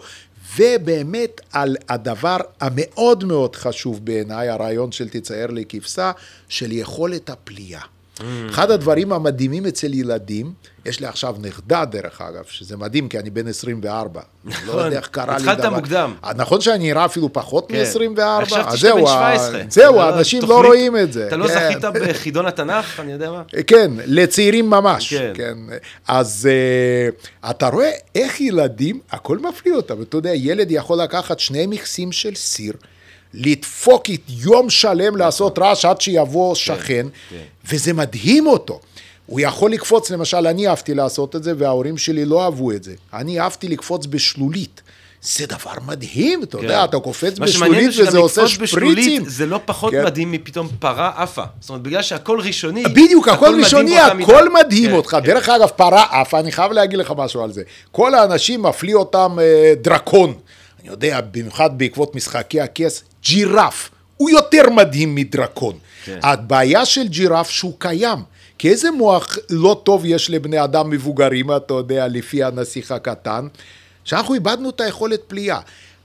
ובאמת 0.56 1.40
על 1.52 1.76
הדבר 1.88 2.36
המאוד 2.60 3.24
מאוד 3.24 3.56
חשוב 3.56 4.04
בעיניי, 4.04 4.48
הרעיון 4.48 4.92
של 4.92 5.08
תצייר 5.08 5.46
לי 5.46 5.64
כבשה, 5.68 6.12
של 6.48 6.72
יכולת 6.72 7.30
הפליאה. 7.30 7.80
Mm. 7.80 8.22
אחד 8.50 8.70
הדברים 8.70 9.12
המדהימים 9.12 9.66
אצל 9.66 9.94
ילדים, 9.94 10.52
יש 10.86 11.00
לי 11.00 11.06
עכשיו 11.06 11.36
נכדה 11.40 11.84
דרך 11.84 12.20
אגב, 12.20 12.44
שזה 12.48 12.76
מדהים 12.76 13.08
כי 13.08 13.18
אני 13.18 13.30
בן 13.30 13.48
24. 13.48 14.20
אני 14.46 14.54
לא 14.66 14.72
יודע 14.72 14.96
איך 14.96 15.08
קרה 15.08 15.36
לי 15.38 15.42
דבר. 15.42 15.52
התחלת 15.52 15.72
מוקדם. 15.72 16.14
נכון 16.36 16.60
שאני 16.60 16.78
נראה 16.78 17.04
אפילו 17.04 17.32
פחות 17.32 17.68
כן. 17.68 17.74
מ-24? 17.82 18.44
חשבתי 18.44 18.76
שאתה 18.78 18.94
בן 18.94 19.06
17. 19.06 19.62
זהו, 19.70 19.94
אתה 20.00 20.20
לא- 20.42 20.62
לא 20.62 20.66
רואים 20.68 20.96
את 20.96 21.12
זה. 21.12 21.26
אתה 21.26 21.36
לא 21.36 21.48
כן. 21.48 21.54
זכית 21.54 21.84
בחידון 21.84 22.46
התנ"ך, 22.46 23.00
אני 23.00 23.12
יודע 23.12 23.30
מה? 23.30 23.42
כן, 23.66 23.90
לצעירים 24.06 24.70
ממש. 24.70 25.14
כן. 25.14 25.32
כן. 25.34 25.58
אז 26.08 26.48
אתה 27.50 27.68
רואה 27.68 27.90
איך 28.14 28.40
ילדים, 28.40 29.00
הכל 29.10 29.38
מפליא 29.38 29.74
אותם. 29.74 30.02
אתה 30.02 30.16
יודע, 30.16 30.30
ילד 30.34 30.66
יכול 30.70 30.98
לקחת 31.02 31.40
שני 31.40 31.66
מכסים 31.66 32.12
של 32.12 32.34
סיר, 32.34 32.72
לדפוק 33.34 34.02
יום 34.28 34.70
שלם 34.70 35.16
לעשות 35.16 35.58
רעש 35.58 35.84
עד 35.84 36.00
שיבוא 36.00 36.54
שכן, 36.54 37.06
כן. 37.30 37.36
וזה 37.70 37.92
מדהים 37.92 38.46
אותו. 38.46 38.80
הוא 39.26 39.40
יכול 39.40 39.70
לקפוץ, 39.72 40.10
למשל, 40.10 40.46
אני 40.46 40.68
אהבתי 40.68 40.94
לעשות 40.94 41.36
את 41.36 41.42
זה, 41.42 41.52
וההורים 41.58 41.98
שלי 41.98 42.24
לא 42.24 42.44
אהבו 42.44 42.72
את 42.72 42.84
זה. 42.84 42.94
אני 43.12 43.40
אהבתי 43.40 43.68
לקפוץ 43.68 44.06
בשלולית. 44.06 44.82
זה 45.22 45.46
דבר 45.46 45.72
מדהים, 45.86 46.42
אתה 46.42 46.58
יודע, 46.58 46.84
אתה 46.84 46.98
קופץ 46.98 47.38
בשלולית 47.38 47.92
זה 47.92 48.08
וזה 48.08 48.18
עושה 48.18 48.48
שפריצים. 48.48 49.24
זה 49.24 49.46
לא 49.46 49.60
פחות 49.64 49.92
כן. 49.92 50.04
מדהים 50.04 50.32
מפתאום 50.32 50.68
פרה 50.78 51.12
עפה. 51.16 51.42
זאת 51.60 51.70
אומרת, 51.70 51.82
בגלל 51.82 52.02
שהכל 52.02 52.40
ראשוני, 52.40 52.82
בדיוק, 52.84 53.28
הכל 53.28 53.48
מדהים 53.48 53.64
ראשוני, 53.64 54.00
הכל. 54.00 54.48
מדהים 54.52 54.90
כן, 54.90 54.96
אותך. 54.96 55.10
כן. 55.10 55.20
דרך 55.20 55.48
אגב, 55.48 55.68
פרה 55.68 56.20
עפה, 56.20 56.40
אני 56.40 56.52
חייב 56.52 56.72
להגיד 56.72 56.98
לך 56.98 57.12
משהו 57.16 57.42
על 57.42 57.52
זה. 57.52 57.62
כל 57.92 58.14
האנשים 58.14 58.62
מפליא 58.62 58.94
אותם 58.94 59.38
אה, 59.40 59.74
דרקון. 59.82 60.34
אני 60.80 60.88
יודע, 60.88 61.20
במיוחד 61.30 61.78
בעקבות 61.78 62.14
משחקי 62.14 62.60
הכס, 62.60 63.02
ג'ירף. 63.24 63.90
הוא 64.16 64.30
יותר 64.30 64.70
מדהים 64.70 65.14
מדרקון. 65.14 65.78
כן. 66.04 66.18
הבעיה 66.22 66.84
של 66.84 67.08
ג'ירף 67.08 67.50
שהוא 67.50 67.72
קיים. 67.78 68.18
כי 68.58 68.70
איזה 68.70 68.90
מוח 68.90 69.38
לא 69.50 69.80
טוב 69.84 70.04
יש 70.04 70.30
לבני 70.30 70.64
אדם 70.64 70.90
מבוגרים, 70.90 71.56
אתה 71.56 71.74
יודע, 71.74 72.08
לפי 72.08 72.44
הנסיך 72.44 72.90
הקטן, 72.90 73.46
שאנחנו 74.04 74.34
איבדנו 74.34 74.70
את 74.70 74.80
היכולת 74.80 75.20
פליאה. 75.26 75.60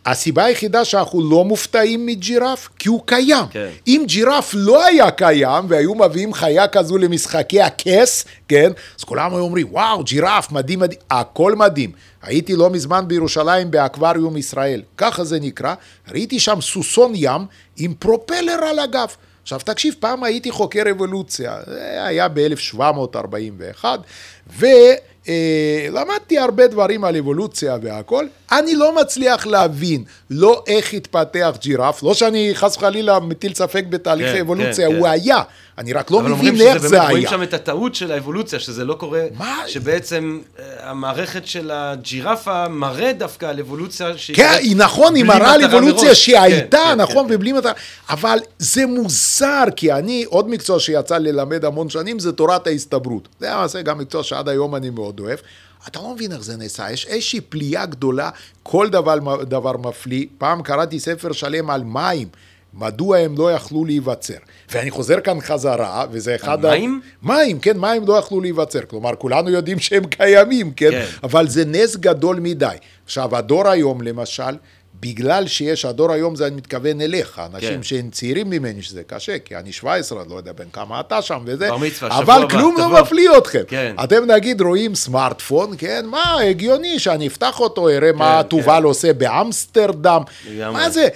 הסיבה 0.05 0.43
היחידה 0.43 0.85
שאנחנו 0.85 1.29
לא 1.29 1.45
מופתעים 1.45 2.05
מג'ירף, 2.05 2.69
כי 2.79 2.89
הוא 2.89 3.01
קיים. 3.05 3.45
כן. 3.51 3.69
אם 3.87 4.03
ג'ירף 4.07 4.51
לא 4.53 4.85
היה 4.85 5.11
קיים, 5.11 5.65
והיו 5.67 5.95
מביאים 5.95 6.33
חיה 6.33 6.67
כזו 6.67 6.97
למשחקי 6.97 7.61
הכס, 7.61 8.25
כן? 8.47 8.71
אז 8.99 9.03
כולם 9.03 9.33
היו 9.33 9.39
אומרים, 9.41 9.67
וואו, 9.71 10.03
ג'ירף, 10.03 10.51
מדהים, 10.51 10.79
מדהים, 10.79 10.99
הכל 11.11 11.55
מדהים. 11.55 11.91
הייתי 12.21 12.55
לא 12.55 12.69
מזמן 12.69 13.07
בירושלים 13.07 13.71
באקווריום 13.71 14.37
ישראל, 14.37 14.81
ככה 14.97 15.23
זה 15.23 15.39
נקרא, 15.39 15.73
ראיתי 16.11 16.39
שם 16.39 16.61
סוסון 16.61 17.11
ים 17.15 17.41
עם 17.77 17.93
פרופלר 17.99 18.59
על 18.69 18.79
הגב. 18.79 19.07
עכשיו 19.53 19.73
תקשיב, 19.73 19.95
פעם 19.99 20.23
הייתי 20.23 20.51
חוקר 20.51 20.83
אבולוציה, 20.91 21.57
זה 21.67 22.05
היה 22.05 22.27
ב-1741, 22.27 23.85
ולמדתי 24.57 26.37
הרבה 26.37 26.67
דברים 26.67 27.03
על 27.03 27.17
אבולוציה 27.17 27.77
והכל, 27.81 28.25
אני 28.51 28.75
לא 28.75 28.95
מצליח 28.95 29.47
להבין 29.47 30.03
לא 30.29 30.63
איך 30.67 30.93
התפתח 30.93 31.57
ג'ירף, 31.61 32.03
לא 32.03 32.13
שאני 32.13 32.51
חס 32.53 32.77
וחלילה 32.77 33.19
מטיל 33.19 33.53
ספק 33.53 33.83
בתהליך 33.89 34.31
כן, 34.31 34.37
האבולוציה, 34.37 34.87
כן, 34.87 34.95
הוא 34.95 35.05
כן. 35.05 35.11
היה, 35.11 35.41
אני 35.78 35.93
רק 35.93 36.11
לא 36.11 36.22
מבין 36.22 36.61
איך 36.61 36.78
זה 36.78 36.89
באמת, 36.89 37.09
רואים 37.09 37.17
היה. 37.17 37.30
שם 37.30 37.43
את 37.43 37.53
הטעות 37.53 37.95
של 37.95 38.11
האבולוציה, 38.11 38.59
שזה 38.59 38.86
לא 38.86 38.93
קורה, 38.93 39.24
מה? 39.38 39.57
שבעצם 39.67 40.39
אה, 40.59 40.89
המערכת 40.89 41.47
של 41.47 41.72
הג'ירפה 41.74 42.67
מראה 42.67 43.13
דווקא 43.13 43.45
על 43.45 43.59
אבולוציה 43.59 44.17
שהיא... 44.17 44.36
כן, 44.36 44.57
היא 44.59 44.76
נכון, 44.76 45.15
היא 45.15 45.26
מראה 45.26 45.53
על 45.53 45.63
אבולוציה. 45.63 46.15
שהייתה, 46.15 46.78
כן, 46.78 46.84
כן, 46.91 47.01
נכון, 47.01 47.28
כן. 47.28 47.36
ובלי 47.36 47.51
מטרה, 47.51 47.72
אבל 48.09 48.39
זה 48.59 48.86
מוזר, 48.86 49.63
כי 49.76 49.93
אני, 49.93 50.26
עוד 50.30 50.49
מקצוע 50.49 50.80
שיצא 50.80 51.17
ללמד 51.17 51.65
המון 51.65 51.89
שנים, 51.89 52.19
זה 52.19 52.32
תורת 52.32 52.67
ההסתברות. 52.67 53.28
זה 53.39 53.49
למעשה 53.49 53.82
גם 53.82 53.97
מקצוע 53.97 54.24
שעד 54.24 54.49
היום 54.49 54.76
אני 54.76 54.89
מאוד 54.89 55.19
אוהב. 55.19 55.39
אתה 55.88 55.99
לא 55.99 56.13
מבין 56.13 56.32
איך 56.32 56.41
זה 56.41 56.57
נעשה, 56.57 56.91
יש 56.91 57.05
איזושהי 57.05 57.41
פליאה 57.41 57.86
גדולה, 57.86 58.30
כל 58.63 58.89
דבר, 58.89 59.43
דבר 59.43 59.78
מפליא. 59.78 60.26
פעם 60.38 60.61
קראתי 60.61 60.99
ספר 60.99 61.32
שלם 61.32 61.69
על 61.69 61.84
מים. 61.84 62.28
מדוע 62.74 63.17
הם 63.17 63.36
לא 63.38 63.51
יכלו 63.51 63.86
להיווצר. 63.86 64.38
ואני 64.72 64.91
חוזר 64.91 65.19
כאן 65.19 65.41
חזרה, 65.41 66.05
וזה 66.11 66.36
אחד... 66.36 66.61
מים? 66.61 67.01
מים, 67.24 67.59
כן, 67.59 67.78
מים 67.78 68.07
לא 68.07 68.13
יכלו 68.13 68.41
להיווצר. 68.41 68.80
כלומר, 68.88 69.15
כולנו 69.15 69.49
יודעים 69.49 69.80
שהם 69.80 70.05
קיימים, 70.05 70.72
כן? 70.72 70.91
כן. 70.91 71.05
אבל 71.24 71.47
זה 71.47 71.65
נס 71.65 71.95
גדול 71.95 72.39
מדי. 72.39 72.76
עכשיו, 73.05 73.36
הדור 73.36 73.67
היום, 73.67 74.01
למשל, 74.01 74.55
בגלל 75.01 75.47
שיש, 75.47 75.86
הדור 75.86 76.11
היום 76.11 76.36
זה 76.36 76.47
אני 76.47 76.55
מתכוון 76.55 77.01
אליך, 77.01 77.41
אנשים 77.53 77.76
כן. 77.76 77.84
שהם 77.84 78.09
צעירים 78.09 78.49
ממני, 78.49 78.82
שזה 78.82 79.03
קשה, 79.03 79.39
כי 79.39 79.55
אני 79.55 79.72
17, 79.72 80.24
לא 80.30 80.36
יודע 80.36 80.51
בין 80.51 80.67
כמה 80.74 80.99
אתה 80.99 81.22
שם 81.22 81.39
וזה, 81.45 81.69
מצווה, 81.72 82.17
אבל 82.17 82.49
כלום. 82.49 82.76
לא 82.78 83.01
מפליא 83.01 83.30
אתכם. 83.38 83.63
כן. 83.67 83.95
אתם 84.03 84.32
נגיד 84.32 84.61
רואים 84.61 84.95
סמארטפון, 84.95 85.74
כן, 85.78 86.05
מה, 86.05 86.41
הגיוני 86.41 86.99
שאני 86.99 87.28
אפתח 87.28 87.59
אותו, 87.59 87.89
אראה 87.89 88.11
מה 88.11 88.41
כן. 88.43 88.49
תובל 88.49 88.84
עושה 88.84 89.13
באמסטרדם. 89.13 90.22
מה 90.72 90.89
זה, 90.89 91.07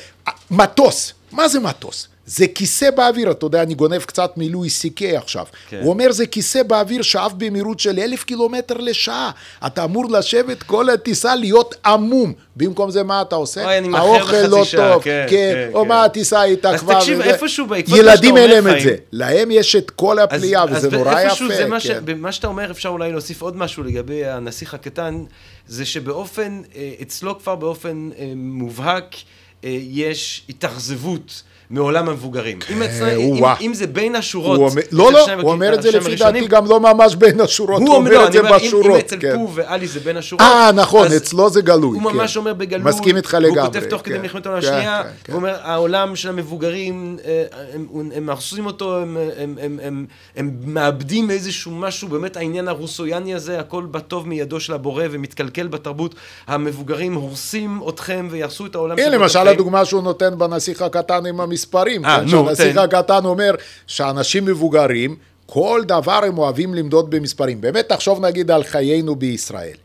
מטוס, 0.52 1.14
מה 1.36 1.48
זה 1.48 1.60
מטוס? 1.60 2.08
זה 2.28 2.48
כיסא 2.48 2.90
באוויר, 2.92 3.32
אתה 3.32 3.46
יודע, 3.46 3.64
אני 3.64 3.74
גונב 3.74 3.98
קצת 4.02 4.32
מלואי 4.38 4.70
סי-קיי 4.70 5.18
עכשיו. 5.18 5.46
כן. 5.70 5.80
הוא 5.82 5.90
אומר, 5.90 6.12
זה 6.12 6.26
כיסא 6.26 6.64
באוויר 6.64 7.02
שאף 7.02 7.32
במהירות 7.38 7.80
של 7.80 8.00
אלף 8.00 8.24
קילומטר 8.24 8.78
לשעה. 8.78 9.32
אתה 9.68 9.84
אמור 9.84 10.06
לשבת 10.12 10.64
כל 10.64 10.90
הטיסה 10.90 11.36
להיות 11.36 11.76
עמום. 11.86 12.34
במקום 12.56 12.92
זה, 12.92 13.04
מה 13.04 13.22
אתה 13.22 13.36
עושה? 13.36 13.66
אוי, 13.66 13.78
אני 13.78 13.88
מאחר 13.88 14.18
בחצי 14.26 14.48
לא 14.48 14.66
שעה, 14.66 14.94
טוב, 14.94 15.04
כן, 15.04 15.26
כן, 15.30 15.54
כן, 15.54 15.70
או 15.74 15.82
כן. 15.82 15.88
מה 15.88 16.04
הטיסה 16.04 16.44
התעכבה. 16.44 16.94
אז 16.94 17.00
תקשיב, 17.00 17.20
וזה. 17.20 17.30
איפשהו 17.30 17.68
בעקבות 17.68 18.00
מה 18.00 18.06
שאתה 18.06 18.12
ילדים 18.12 18.38
אין 18.38 18.44
אומר, 18.52 18.56
להם 18.56 18.68
את 18.68 18.72
חיים. 18.72 18.84
זה. 18.84 18.96
להם 19.12 19.52
יש 19.52 19.76
את 19.76 19.90
כל 19.92 20.20
הפליאה, 20.20 20.64
אז- 20.64 20.70
וזה 20.72 20.88
אז 20.88 20.94
נורא 20.94 21.22
יפה. 21.22 21.46
זה 21.48 21.66
מה, 21.66 21.80
ש... 21.80 21.88
כן. 21.88 22.00
במה 22.06 22.32
שאתה 22.32 22.48
אומר, 22.48 22.72
אפשר 22.72 22.90
אולי 22.90 23.12
להוסיף 23.12 23.42
עוד 23.42 23.58
משהו 23.58 23.84
לגבי 23.84 24.26
הנסיך 24.26 24.74
הקטן, 24.74 25.24
זה 25.68 25.86
שבאופן, 25.86 26.62
אה, 26.76 26.92
אצלו 27.02 27.40
כבר 27.40 27.56
באופן 27.56 28.10
אה, 28.20 28.34
מובהק, 28.36 29.16
יש 29.70 30.46
התאכזבות. 30.50 31.44
מעולם 31.70 32.10
המבוגרים. 32.10 32.60
אם, 32.74 32.84
אצלו, 32.84 33.08
אם, 33.08 33.44
או-אה. 33.44 33.56
אם 33.62 33.74
זה 33.74 33.88
בין 33.88 34.16
השורות, 34.16 34.58
הוא 34.60 34.68
אומר, 34.70 34.82
אצל 34.82 34.96
לא, 34.96 35.12
לא, 35.12 35.34
הוא 35.42 35.52
אומר 35.52 35.74
את 35.74 35.82
זה 35.82 35.92
לפי 35.92 36.16
דעתי 36.16 36.48
גם 36.48 36.66
לא 36.66 36.80
ממש 36.80 37.16
בין 37.16 37.42
השורות, 37.42 37.82
הוא 37.82 37.88
הוא 37.90 37.96
אומר 37.98 38.12
לא, 38.12 38.28
את 38.28 38.32
זה 38.32 38.40
אומר, 38.40 38.50
אם- 38.50 38.56
אם 38.56 38.60
בשורות. 38.66 39.00
אצל 39.00 39.18
כן. 39.20 39.36
פו 39.36 39.52
ואלי 39.54 39.88
זה 39.88 40.00
בין 40.00 40.18
השורות, 40.18 40.42
אה, 40.42 40.72
נכון, 40.74 41.08
אז 41.08 41.18
אצלו 41.18 41.50
זה 41.50 41.62
גלוי. 41.62 42.00
הוא 42.00 42.12
כן. 42.12 42.18
ממש 42.18 42.38
אומר 42.38 42.54
בגלוי, 42.54 42.86
מסכים 42.92 43.18
איתך 43.18 43.38
לגמרי. 43.42 43.62
כותב 43.62 43.84
תוך 43.90 44.02
כדי 44.02 44.16
כן. 44.16 44.22
מלחמת 44.22 44.46
העולם 44.46 44.62
כן, 44.62 44.68
השנייה, 44.68 45.02
כן, 45.04 45.10
כן. 45.24 45.34
הוא 45.34 45.38
אומר, 45.40 45.56
העולם 45.62 46.16
של 46.16 46.30
המבוגרים, 46.30 47.18
אה, 47.26 47.44
הם- 48.16 48.30
הרסים 48.30 48.66
אותו, 48.66 48.98
הם- 49.00 49.18
הם- 49.38 49.58
הם- 49.62 49.80
הם- 49.84 50.06
הם 50.36 50.52
מאבדים 50.66 51.32
איזשהו 51.32 51.72
משהו, 51.72 52.08
באמת 52.08 52.38
העניין 52.38 52.68
הרוסויאני 52.68 53.36
הזה, 53.36 53.60
הכל 53.60 53.84
בטוב 53.92 54.28
מידו 54.28 54.60
של 54.60 54.74
הבורא 54.74 55.04
ומתקלקל 55.12 55.68
בתרבות, 55.68 56.16
המבוגרים 56.48 57.14
הורסים 57.14 57.82
אתכם 57.90 58.28
ויהרסו 58.32 58.66
את 58.66 58.76
העולם 58.76 59.00
הנה 59.00 59.10
למשל. 59.10 59.48
הדוגמה 59.48 59.86
שהוא 59.86 60.04
נותן 60.04 60.34
בנסיך 60.38 60.82
הקטן 60.82 61.26
עם 61.26 61.42
המספרים, 61.56 62.06
אה, 62.06 62.18
כן, 62.20 62.24
נו, 62.24 62.46
שהנסיך. 62.46 62.78
הקטן 62.78 63.26
אומר 63.26 63.56
שאנשים 63.88 64.46
מבוגרים 64.46 65.16
כל 65.46 65.82
דבר 65.88 66.22
הם 66.28 66.38
אוהבים 66.38 66.74
למדוד 66.74 67.10
במספרים. 67.10 67.62
באמת, 67.62 67.90
תחשוב 67.90 68.26
נגיד 68.26 68.52
על 68.52 68.64
חיינו 68.64 69.16
בישראל. 69.16 69.78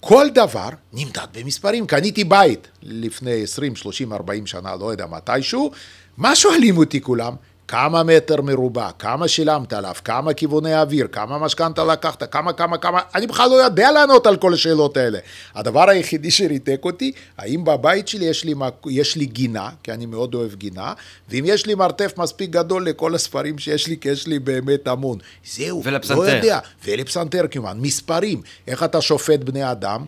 כל 0.00 0.26
דבר 0.34 0.68
נמדד 0.92 1.26
במספרים. 1.32 1.86
קניתי 1.86 2.24
בית 2.24 2.68
לפני 2.82 3.42
20, 3.42 3.76
30, 3.76 4.12
40 4.12 4.46
שנה, 4.46 4.76
לא 4.80 4.90
יודע 4.90 5.06
מתישהו, 5.06 5.70
מה 6.16 6.36
שואלים 6.36 6.76
אותי 6.76 7.00
כולם? 7.00 7.34
כמה 7.70 8.02
מטר 8.02 8.42
מרובע, 8.42 8.90
כמה 8.98 9.28
שילמת 9.28 9.72
עליו, 9.72 9.94
כמה 10.04 10.34
כיווני 10.34 10.80
אוויר, 10.80 11.06
כמה 11.12 11.38
משכנתה 11.38 11.84
לקחת, 11.84 12.32
כמה, 12.32 12.52
כמה, 12.52 12.78
כמה, 12.78 13.00
אני 13.14 13.26
בכלל 13.26 13.50
לא 13.50 13.54
יודע 13.54 13.92
לענות 13.92 14.26
על 14.26 14.36
כל 14.36 14.54
השאלות 14.54 14.96
האלה. 14.96 15.18
הדבר 15.54 15.90
היחידי 15.90 16.30
שריתק 16.30 16.80
אותי, 16.84 17.12
האם 17.38 17.64
בבית 17.64 18.08
שלי 18.08 18.24
יש 18.24 18.44
לי, 18.44 18.54
יש 18.86 19.16
לי 19.16 19.26
גינה, 19.26 19.70
כי 19.82 19.92
אני 19.92 20.06
מאוד 20.06 20.34
אוהב 20.34 20.54
גינה, 20.54 20.92
ואם 21.28 21.44
יש 21.46 21.66
לי 21.66 21.74
מרתף 21.74 22.12
מספיק 22.16 22.50
גדול 22.50 22.86
לכל 22.86 23.14
הספרים 23.14 23.58
שיש 23.58 23.86
לי, 23.86 23.96
כי 24.00 24.08
יש 24.08 24.26
לי 24.26 24.38
באמת 24.38 24.88
המון. 24.88 25.18
זהו, 25.44 25.82
ולפסנתר. 25.84 26.20
לא 26.20 26.22
יודע. 26.22 26.58
ולפסנתר 26.84 27.46
כמובן, 27.50 27.78
מספרים, 27.80 28.42
איך 28.66 28.82
אתה 28.82 29.00
שופט 29.00 29.40
בני 29.40 29.70
אדם? 29.70 30.04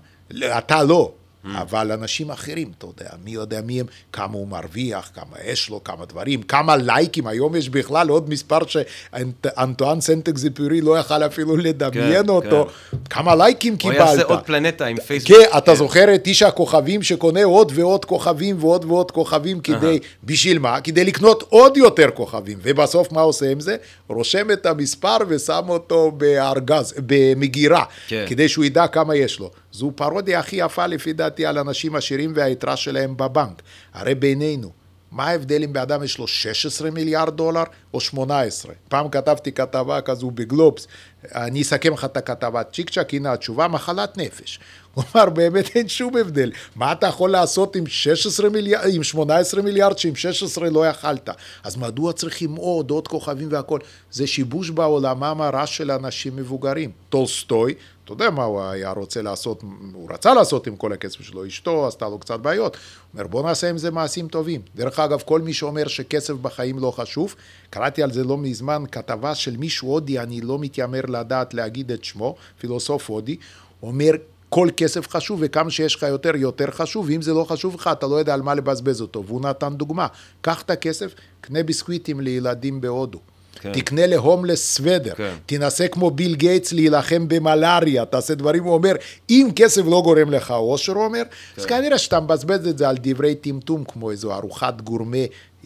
אתה 0.58 0.82
לא. 0.82 1.12
אבל 1.44 1.92
אנשים 1.92 2.30
אחרים, 2.30 2.72
אתה 2.78 2.86
יודע, 2.86 3.10
מי 3.24 3.30
יודע 3.30 3.60
מי 3.60 3.80
הם, 3.80 3.86
כמה 4.12 4.32
הוא 4.32 4.48
מרוויח, 4.48 5.10
כמה 5.14 5.36
יש 5.44 5.70
לו, 5.70 5.84
כמה 5.84 6.04
דברים, 6.04 6.42
כמה 6.42 6.76
לייקים, 6.76 7.26
היום 7.26 7.56
יש 7.56 7.68
בכלל 7.68 8.08
עוד 8.08 8.30
מספר 8.30 8.58
שאנטואן 8.66 10.00
סנטקזיפורי 10.00 10.80
לא 10.80 10.98
יכל 10.98 11.22
אפילו 11.26 11.56
לדמיין 11.56 12.22
כן, 12.22 12.28
אותו, 12.28 12.66
כן. 12.90 12.96
כמה 13.10 13.34
לייקים 13.34 13.76
קיבלת. 13.76 14.00
הוא 14.00 14.06
יעשה 14.06 14.22
עוד 14.22 14.40
פלנטה 14.42 14.86
עם 14.86 14.96
פייסבוק. 14.96 15.36
כן, 15.36 15.58
אתה 15.58 15.70
כן. 15.72 15.74
זוכר 15.74 16.14
את 16.14 16.26
איש 16.26 16.42
הכוכבים 16.42 17.02
שקונה 17.02 17.44
עוד 17.44 17.72
ועוד 17.74 18.04
כוכבים 18.04 18.56
ועוד 18.60 18.84
ועוד 18.84 19.10
כוכבים 19.10 19.60
כדי, 19.60 19.98
בשביל 20.24 20.58
מה? 20.58 20.80
כדי 20.80 21.04
לקנות 21.04 21.44
עוד 21.48 21.76
יותר 21.76 22.10
כוכבים, 22.14 22.58
ובסוף 22.62 23.12
מה 23.12 23.20
עושה 23.20 23.50
עם 23.50 23.60
זה? 23.60 23.76
רושם 24.08 24.50
את 24.50 24.66
המספר 24.66 25.16
ושם 25.28 25.62
אותו 25.68 26.10
בארגז, 26.10 26.94
במגירה, 27.06 27.84
כן. 28.08 28.24
כדי 28.28 28.48
שהוא 28.48 28.64
ידע 28.64 28.86
כמה 28.86 29.16
יש 29.16 29.38
לו. 29.38 29.50
זו 29.72 29.92
פרודיה 29.94 30.38
הכי 30.38 30.56
יפה 30.56 30.86
לפי 30.86 31.12
דעתי 31.12 31.46
על 31.46 31.58
אנשים 31.58 31.96
עשירים 31.96 32.32
והיתרה 32.34 32.76
שלהם 32.76 33.16
בבנק. 33.16 33.62
הרי 33.94 34.14
בינינו, 34.14 34.72
מה 35.12 35.26
ההבדל 35.28 35.62
אם 35.64 35.72
באדם 35.72 36.02
יש 36.02 36.18
לו 36.18 36.26
16 36.26 36.90
מיליארד 36.90 37.36
דולר 37.36 37.62
או 37.94 38.00
18? 38.00 38.72
פעם 38.88 39.08
כתבתי 39.08 39.52
כתבה 39.52 40.00
כזו 40.00 40.30
בגלובס, 40.30 40.86
אני 41.34 41.62
אסכם 41.62 41.92
לך 41.92 42.04
את 42.04 42.16
הכתבה 42.16 42.64
צ'יק 42.64 42.90
צ'אק, 42.90 43.14
הנה 43.14 43.32
התשובה, 43.32 43.68
מחלת 43.68 44.18
נפש. 44.18 44.60
אמר, 44.98 45.30
באמת 45.30 45.76
אין 45.76 45.88
שום 45.88 46.16
הבדל. 46.16 46.52
מה 46.76 46.92
אתה 46.92 47.06
יכול 47.06 47.30
לעשות 47.30 47.76
עם 47.76 47.86
16 47.86 48.48
מיליארד, 48.48 48.84
עם 48.94 49.02
18 49.02 49.62
מיליארד, 49.62 49.98
שעם 49.98 50.14
16 50.14 50.70
לא 50.70 50.86
יכלת? 50.86 51.28
אז 51.64 51.76
מדוע 51.76 52.12
צריכים 52.12 52.54
עוד, 52.54 52.90
עוד 52.90 53.08
כוכבים 53.08 53.48
והכול? 53.50 53.80
זה 54.10 54.26
שיבוש 54.26 54.70
בעולמם 54.70 55.40
הרע 55.40 55.66
של 55.66 55.90
אנשים 55.90 56.36
מבוגרים. 56.36 56.90
טולסטוי, 57.08 57.74
אתה 58.12 58.24
יודע 58.24 58.34
מה 58.34 58.44
הוא 58.44 58.62
היה 58.62 58.90
רוצה 58.90 59.22
לעשות, 59.22 59.62
הוא 59.92 60.10
רצה 60.10 60.34
לעשות 60.34 60.66
עם 60.66 60.76
כל 60.76 60.92
הכסף 60.92 61.20
שלו, 61.20 61.46
אשתו 61.46 61.86
עשתה 61.86 62.08
לו 62.08 62.18
קצת 62.18 62.40
בעיות. 62.40 62.76
הוא 62.76 62.80
אומר, 63.18 63.26
בוא 63.26 63.42
נעשה 63.42 63.70
עם 63.70 63.78
זה 63.78 63.90
מעשים 63.90 64.28
טובים. 64.28 64.60
דרך 64.74 64.98
אגב, 64.98 65.22
כל 65.26 65.40
מי 65.40 65.52
שאומר 65.52 65.86
שכסף 65.86 66.34
בחיים 66.34 66.78
לא 66.78 66.90
חשוב, 66.90 67.34
קראתי 67.70 68.02
על 68.02 68.12
זה 68.12 68.24
לא 68.24 68.38
מזמן 68.38 68.84
כתבה 68.92 69.34
של 69.34 69.56
מישהו 69.56 69.88
הודי, 69.88 70.18
אני 70.18 70.40
לא 70.40 70.58
מתיימר 70.58 71.00
לדעת 71.08 71.54
להגיד 71.54 71.92
את 71.92 72.04
שמו, 72.04 72.34
פילוסוף 72.58 73.10
הודי, 73.10 73.36
אומר, 73.82 74.12
כל 74.48 74.68
כסף 74.76 75.08
חשוב, 75.08 75.38
וכמה 75.42 75.70
שיש 75.70 75.94
לך 75.94 76.02
יותר, 76.02 76.36
יותר 76.36 76.70
חשוב, 76.70 77.06
ואם 77.08 77.22
זה 77.22 77.32
לא 77.32 77.44
חשוב 77.44 77.74
לך, 77.74 77.90
אתה 77.92 78.06
לא 78.06 78.16
יודע 78.16 78.34
על 78.34 78.42
מה 78.42 78.54
לבזבז 78.54 79.00
אותו. 79.00 79.24
והוא 79.26 79.40
נתן 79.40 79.74
דוגמה, 79.76 80.06
קח 80.40 80.62
את 80.62 80.70
הכסף, 80.70 81.14
קנה 81.40 81.62
ביסקוויטים 81.62 82.20
לילדים 82.20 82.80
בהודו. 82.80 83.18
כן. 83.60 83.72
תקנה 83.72 84.06
להומלס 84.06 84.74
סוודר, 84.74 85.14
כן. 85.14 85.34
תנסה 85.46 85.88
כמו 85.88 86.10
ביל 86.10 86.34
גייטס 86.34 86.72
להילחם 86.72 87.28
במלאריה, 87.28 88.04
תעשה 88.04 88.34
דברים, 88.34 88.64
הוא 88.64 88.74
אומר, 88.74 88.92
אם 89.30 89.48
כסף 89.56 89.82
לא 89.84 90.02
גורם 90.04 90.30
לך 90.30 90.50
אושר, 90.50 90.92
הוא 90.92 91.04
אומר, 91.04 91.22
כן. 91.30 91.60
אז 91.60 91.66
כנראה 91.66 91.98
שאתה 91.98 92.20
מבזבז 92.20 92.66
את 92.66 92.78
זה 92.78 92.88
על 92.88 92.96
דברי 93.00 93.34
טמטום, 93.34 93.84
כמו 93.84 94.10
איזו 94.10 94.34
ארוחת 94.34 94.80
גורמה 94.80 95.16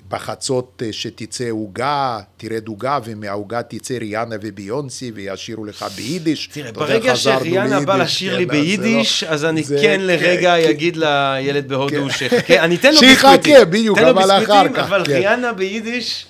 בחצות 0.08 0.82
אה, 0.86 0.92
שתצא 0.92 1.50
עוגה, 1.50 2.18
תרד 2.36 2.68
עוגה, 2.68 2.98
ומהעוגה 3.04 3.62
תצא 3.62 3.94
ריאנה 3.94 4.36
וביונסי, 4.42 5.12
וישירו 5.14 5.64
לך 5.64 5.86
ביידיש. 5.96 6.46
תראה, 6.52 6.72
ברגע 6.72 7.16
שריאנה 7.16 7.80
בא 7.80 7.96
לשיר 7.96 8.36
לי 8.36 8.46
כן, 8.46 8.52
ביידיש, 8.52 9.24
אז 9.24 9.44
אני 9.44 9.64
כן 9.64 10.00
לרגע 10.00 10.70
אגיד 10.70 10.96
לילד 10.96 11.68
בהודו 11.68 12.10
שיחכה, 12.10 12.64
אני 12.64 12.74
אתן 12.74 12.94
לו 12.94 13.00
ביסקוויטים. 13.00 13.54
שיחכה, 13.54 13.64
בדיוק, 13.64 13.98
אבל 13.98 14.42
אחר 14.44 14.68
כך. 14.68 14.78
אבל 14.78 15.02
ריאנה 15.02 15.52
ביידיש, 15.52 16.26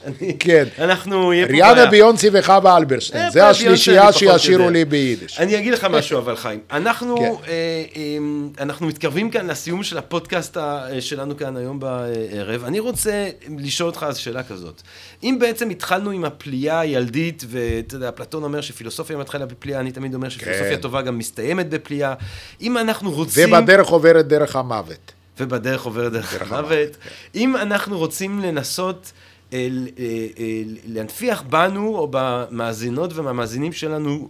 אנחנו 0.79 1.31
נהיה 1.31 1.47
פה 1.47 1.53
בעיה. 1.53 1.73
ריאנה, 1.73 1.91
ביונסי 1.91 2.29
וחווה 2.33 2.77
אלברשטיין, 2.77 3.25
אה, 3.25 3.31
זה 3.31 3.47
השלישייה 3.47 4.13
שישירו 4.13 4.71
לי 4.71 4.85
ביידיש. 4.85 5.41
אני 5.41 5.59
אגיד 5.59 5.73
לך 5.73 5.85
משהו, 5.85 6.19
אבל 6.19 6.37
חיים, 6.37 6.61
אנחנו 6.71 7.17
אה, 7.49 8.77
מתקרבים 8.81 9.31
כאן 9.31 9.47
לסיום 9.47 9.83
של 9.83 9.99
הפודקאסט 9.99 10.57
שלנו 11.01 11.37
כאן 11.37 11.57
היום 11.57 11.81
בערב. 11.81 12.65
אני 12.65 12.81
רוצה... 12.81 13.29
לשאול 13.67 13.89
אותך 13.91 14.07
אז 14.09 14.17
שאלה 14.17 14.43
כזאת. 14.43 14.83
אם 15.23 15.37
בעצם 15.41 15.71
התחלנו 15.71 16.11
עם 16.11 16.25
הפליאה 16.25 16.81
הילדית, 16.81 17.45
ואתה 17.49 17.97
יודע, 17.97 18.09
אפלטון 18.09 18.43
אומר 18.43 18.61
שפילוסופיה 18.61 19.17
מתחילה 19.17 19.47
בפליאה, 19.47 19.81
אני 19.81 19.93
תמיד 19.93 20.15
אומר 20.15 20.29
שפילוסופיה 20.29 20.77
כן. 20.77 20.83
טובה 20.83 21.03
גם 21.03 21.19
מסתיימת 21.19 21.69
בפליאה. 21.69 22.15
אם 22.61 22.79
אנחנו 22.79 23.11
רוצים... 23.11 23.53
ובדרך 23.53 23.89
עוברת 23.89 24.29
דרך 24.29 24.57
המוות. 24.57 25.13
ובדרך 25.41 25.83
עוברת 25.83 26.13
דרך, 26.13 26.33
דרך 26.33 26.53
המוות. 26.53 26.73
המוות. 26.73 26.97
כן. 26.97 27.11
אם 27.35 27.57
אנחנו 27.57 27.99
רוצים 27.99 28.41
לנסות... 28.41 29.13
אה, 29.53 29.69
אה, 29.99 30.27
אה, 30.39 30.63
להנפיח 30.87 31.43
בנו 31.43 31.97
או 31.97 32.09
במאזינות 32.11 33.11
ובמאזינים 33.15 33.73
שלנו, 33.73 34.29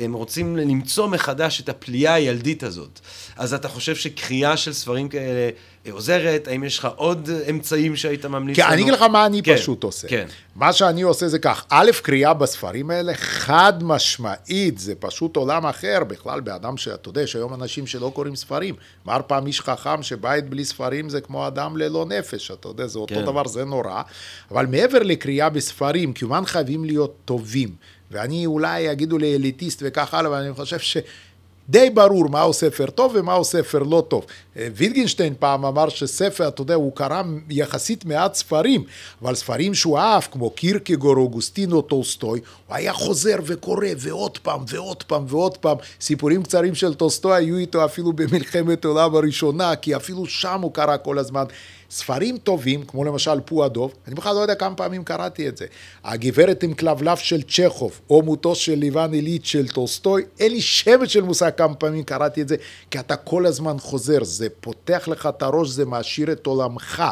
הם 0.00 0.12
רוצים 0.12 0.56
למצוא 0.56 1.06
מחדש 1.06 1.60
את 1.60 1.68
הפליאה 1.68 2.14
הילדית 2.14 2.62
הזאת. 2.62 3.00
אז 3.36 3.54
אתה 3.54 3.68
חושב 3.68 3.96
שקריאה 3.96 4.56
של 4.56 4.72
ספרים 4.72 5.08
כאלה 5.08 5.50
עוזרת? 5.90 6.48
האם 6.48 6.64
יש 6.64 6.78
לך 6.78 6.88
עוד 6.96 7.30
אמצעים 7.50 7.96
שהיית 7.96 8.26
ממליץ 8.26 8.56
כן, 8.56 8.62
לנו? 8.62 8.72
אני 8.72 8.82
אגיד 8.82 8.92
לך 8.92 9.02
מה 9.02 9.26
אני 9.26 9.42
כן, 9.42 9.56
פשוט 9.56 9.84
עושה. 9.84 10.08
כן. 10.08 10.26
מה 10.56 10.72
שאני 10.72 11.02
עושה 11.02 11.28
זה 11.28 11.38
כך, 11.38 11.64
א', 11.68 11.90
קריאה 12.02 12.34
בספרים 12.34 12.90
האלה, 12.90 13.14
חד 13.14 13.84
משמעית, 13.84 14.78
זה 14.78 14.94
פשוט 14.94 15.36
עולם 15.36 15.66
אחר, 15.66 16.04
בכלל 16.04 16.40
באדם 16.40 16.76
שאתה 16.76 17.08
יודע, 17.08 17.22
יש 17.22 17.36
היום 17.36 17.54
אנשים 17.54 17.86
שלא 17.86 18.10
קוראים 18.14 18.36
ספרים. 18.36 18.74
אמר 19.06 19.20
פעם 19.26 19.46
איש 19.46 19.60
חכם 19.60 20.02
שבית 20.02 20.48
בלי 20.48 20.64
ספרים 20.64 21.08
זה 21.08 21.20
כמו 21.20 21.46
אדם 21.46 21.76
ללא 21.76 22.06
נפש, 22.06 22.50
אתה 22.50 22.68
יודע, 22.68 22.86
זה 22.86 22.98
אותו 22.98 23.14
כן. 23.14 23.24
דבר, 23.24 23.48
זה 23.48 23.64
נורא. 23.64 24.02
אבל 24.50 24.66
מעבר 24.66 24.98
לקריאה 24.98 25.48
בספרים, 25.48 26.12
כמובן 26.12 26.44
חייבים 26.44 26.84
להיות 26.84 27.14
טובים. 27.24 27.68
ואני 28.10 28.46
אולי 28.46 28.80
יגידו 28.80 29.18
לי 29.18 29.34
אליטיסט 29.34 29.82
וכך 29.86 30.14
הלאה, 30.14 30.30
אבל 30.30 30.38
אני 30.38 30.52
חושב 30.52 30.78
ש... 30.78 30.96
די 31.68 31.90
ברור 31.90 32.28
מהו 32.28 32.52
ספר 32.52 32.86
טוב 32.86 33.12
ומהו 33.14 33.44
ספר 33.44 33.78
לא 33.78 34.04
טוב. 34.08 34.26
אה, 34.56 34.68
ויטגינשטיין 34.74 35.34
פעם 35.38 35.64
אמר 35.64 35.88
שספר, 35.88 36.48
אתה 36.48 36.62
יודע, 36.62 36.74
הוא 36.74 36.92
קרא 36.96 37.22
יחסית 37.50 38.04
מעט 38.04 38.34
ספרים, 38.34 38.84
אבל 39.22 39.34
ספרים 39.34 39.74
שהוא 39.74 39.98
אהב, 39.98 40.22
כמו 40.22 40.50
קירקגור, 40.50 41.16
אוגוסטינוס, 41.16 41.82
טולסטוי, 41.82 42.40
הוא 42.66 42.76
היה 42.76 42.92
חוזר 42.92 43.36
וקורא, 43.44 43.86
ועוד 43.98 44.38
פעם, 44.38 44.60
ועוד 44.68 45.02
פעם, 45.02 45.24
ועוד 45.28 45.56
פעם. 45.56 45.76
סיפורים 46.00 46.42
קצרים 46.42 46.74
של 46.74 46.94
טולסטוי 46.94 47.36
היו 47.36 47.56
איתו 47.56 47.84
אפילו 47.84 48.12
במלחמת 48.12 48.84
העולם 48.84 49.14
הראשונה, 49.14 49.76
כי 49.76 49.96
אפילו 49.96 50.26
שם 50.26 50.60
הוא 50.60 50.74
קרא 50.74 50.96
כל 51.02 51.18
הזמן. 51.18 51.44
ספרים 51.90 52.38
טובים, 52.38 52.82
כמו 52.82 53.04
למשל 53.04 53.40
פו 53.40 53.55
הדוב, 53.55 53.94
אני 54.06 54.14
בכלל 54.14 54.34
לא 54.34 54.40
יודע 54.40 54.54
כמה 54.54 54.74
פעמים 54.74 55.04
קראתי 55.04 55.48
את 55.48 55.56
זה. 55.56 55.66
הגברת 56.04 56.62
עם 56.62 56.74
כלבלב 56.74 57.16
של 57.16 57.42
צ'כוב, 57.42 58.00
או 58.10 58.22
מותו 58.22 58.54
של 58.54 58.82
איוואן 58.82 59.12
איליץ' 59.12 59.44
של 59.44 59.68
טולסטוי, 59.68 60.24
אין 60.40 60.52
לי 60.52 60.60
שמץ 60.60 61.08
של 61.08 61.22
מושג 61.22 61.50
כמה 61.56 61.74
פעמים 61.74 62.04
קראתי 62.04 62.42
את 62.42 62.48
זה, 62.48 62.56
כי 62.90 62.98
אתה 62.98 63.16
כל 63.16 63.46
הזמן 63.46 63.78
חוזר, 63.78 64.24
זה 64.24 64.48
פותח 64.60 65.08
לך 65.08 65.28
את 65.36 65.42
הראש, 65.42 65.68
זה 65.68 65.84
מעשיר 65.84 66.32
את 66.32 66.46
עולמך. 66.46 67.02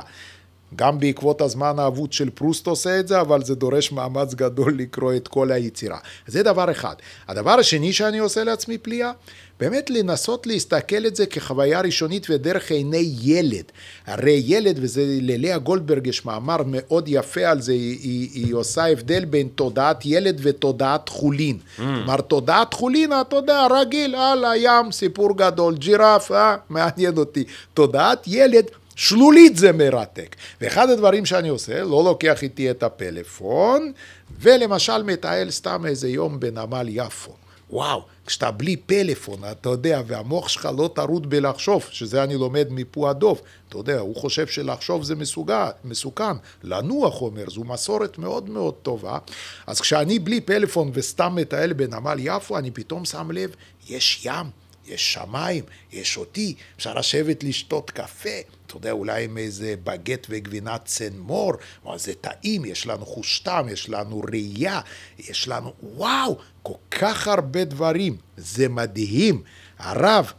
גם 0.76 1.00
בעקבות 1.00 1.40
הזמן 1.40 1.78
האבוד 1.78 2.12
של 2.12 2.30
פרוסט 2.30 2.66
עושה 2.66 3.00
את 3.00 3.08
זה, 3.08 3.20
אבל 3.20 3.44
זה 3.44 3.54
דורש 3.54 3.92
מאמץ 3.92 4.34
גדול 4.34 4.78
לקרוא 4.78 5.14
את 5.14 5.28
כל 5.28 5.52
היצירה. 5.52 5.98
זה 6.26 6.42
דבר 6.42 6.70
אחד. 6.70 6.94
הדבר 7.28 7.50
השני 7.50 7.92
שאני 7.92 8.18
עושה 8.18 8.44
לעצמי 8.44 8.78
פליאה, 8.78 9.12
באמת 9.60 9.90
לנסות 9.90 10.46
להסתכל 10.46 11.06
את 11.06 11.16
זה 11.16 11.26
כחוויה 11.26 11.80
ראשונית 11.80 12.26
ודרך 12.30 12.70
עיני 12.70 13.14
ילד. 13.22 13.64
הרי 14.06 14.42
ילד, 14.46 14.78
וזה 14.80 15.04
ללאה 15.06 15.58
גולדברג 15.58 16.06
יש 16.06 16.24
מאמר 16.24 16.56
מאוד 16.66 17.04
יפה 17.08 17.46
על 17.46 17.60
זה, 17.60 17.72
היא, 17.72 17.98
היא, 18.02 18.28
היא 18.32 18.54
עושה 18.54 18.86
הבדל 18.86 19.24
בין 19.24 19.48
תודעת 19.54 20.06
ילד 20.06 20.40
ותודעת 20.42 21.08
חולין. 21.08 21.58
Mm. 21.58 21.80
כלומר, 21.80 22.20
תודעת 22.20 22.74
חולין, 22.74 23.12
אתה 23.20 23.36
יודע, 23.36 23.66
רגיל, 23.70 24.14
על 24.14 24.44
הים, 24.44 24.92
סיפור 24.92 25.36
גדול, 25.36 25.76
ג'ירף, 25.76 26.32
אה, 26.32 26.56
מעניין 26.68 27.18
אותי. 27.18 27.44
תודעת 27.74 28.24
ילד, 28.26 28.64
שלולית 28.96 29.56
זה 29.56 29.72
מרתק. 29.72 30.36
ואחד 30.60 30.90
הדברים 30.90 31.26
שאני 31.26 31.48
עושה, 31.48 31.82
לא 31.82 32.04
לוקח 32.04 32.42
איתי 32.42 32.70
את 32.70 32.82
הפלאפון, 32.82 33.92
ולמשל 34.40 35.02
מטייל 35.02 35.50
סתם 35.50 35.86
איזה 35.86 36.08
יום 36.08 36.40
בנמל 36.40 36.86
יפו. 36.88 37.32
וואו, 37.70 38.02
כשאתה 38.26 38.50
בלי 38.50 38.76
פלאפון, 38.76 39.40
אתה 39.50 39.68
יודע, 39.68 40.02
והמוח 40.06 40.48
שלך 40.48 40.68
לא 40.78 40.90
טרוד 40.94 41.30
בלחשוב, 41.30 41.84
שזה 41.90 42.22
אני 42.22 42.34
לומד 42.34 42.66
מפו 42.70 43.08
הדוב, 43.10 43.40
אתה 43.68 43.76
יודע, 43.76 43.98
הוא 43.98 44.16
חושב 44.16 44.46
שלחשוב 44.46 45.04
זה 45.04 45.14
מסוגע, 45.14 45.70
מסוכן, 45.84 46.32
לנוח 46.62 47.22
אומר, 47.22 47.44
זו 47.50 47.64
מסורת 47.64 48.18
מאוד 48.18 48.50
מאוד 48.50 48.74
טובה, 48.74 49.18
אז 49.66 49.80
כשאני 49.80 50.18
בלי 50.18 50.40
פלאפון 50.40 50.90
וסתם 50.94 51.32
מטייל 51.34 51.72
בנמל 51.72 52.16
יפו, 52.18 52.58
אני 52.58 52.70
פתאום 52.70 53.04
שם 53.04 53.30
לב, 53.30 53.50
יש 53.88 54.20
ים. 54.24 54.46
יש 54.88 55.12
שמיים, 55.12 55.64
יש 55.92 56.16
אותי, 56.16 56.54
אפשר 56.76 56.94
לשבת 56.94 57.44
לשתות 57.44 57.90
קפה, 57.90 58.38
אתה 58.66 58.76
יודע, 58.76 58.90
אולי 58.90 59.24
עם 59.24 59.38
איזה 59.38 59.74
בגט 59.84 60.26
וגבינת 60.30 60.84
צן 60.84 61.18
מור, 61.18 61.52
אבל 61.86 61.98
זה 61.98 62.14
טעים, 62.14 62.64
יש 62.64 62.86
לנו 62.86 63.06
חוש 63.06 63.38
טעם, 63.40 63.68
יש 63.68 63.88
לנו 63.88 64.22
ראייה, 64.32 64.80
יש 65.18 65.48
לנו, 65.48 65.72
וואו, 65.82 66.38
כל 66.62 66.74
כך 66.90 67.28
הרבה 67.28 67.64
דברים, 67.64 68.16
זה 68.36 68.68
מדהים. 68.68 69.42
הרב 69.78 70.32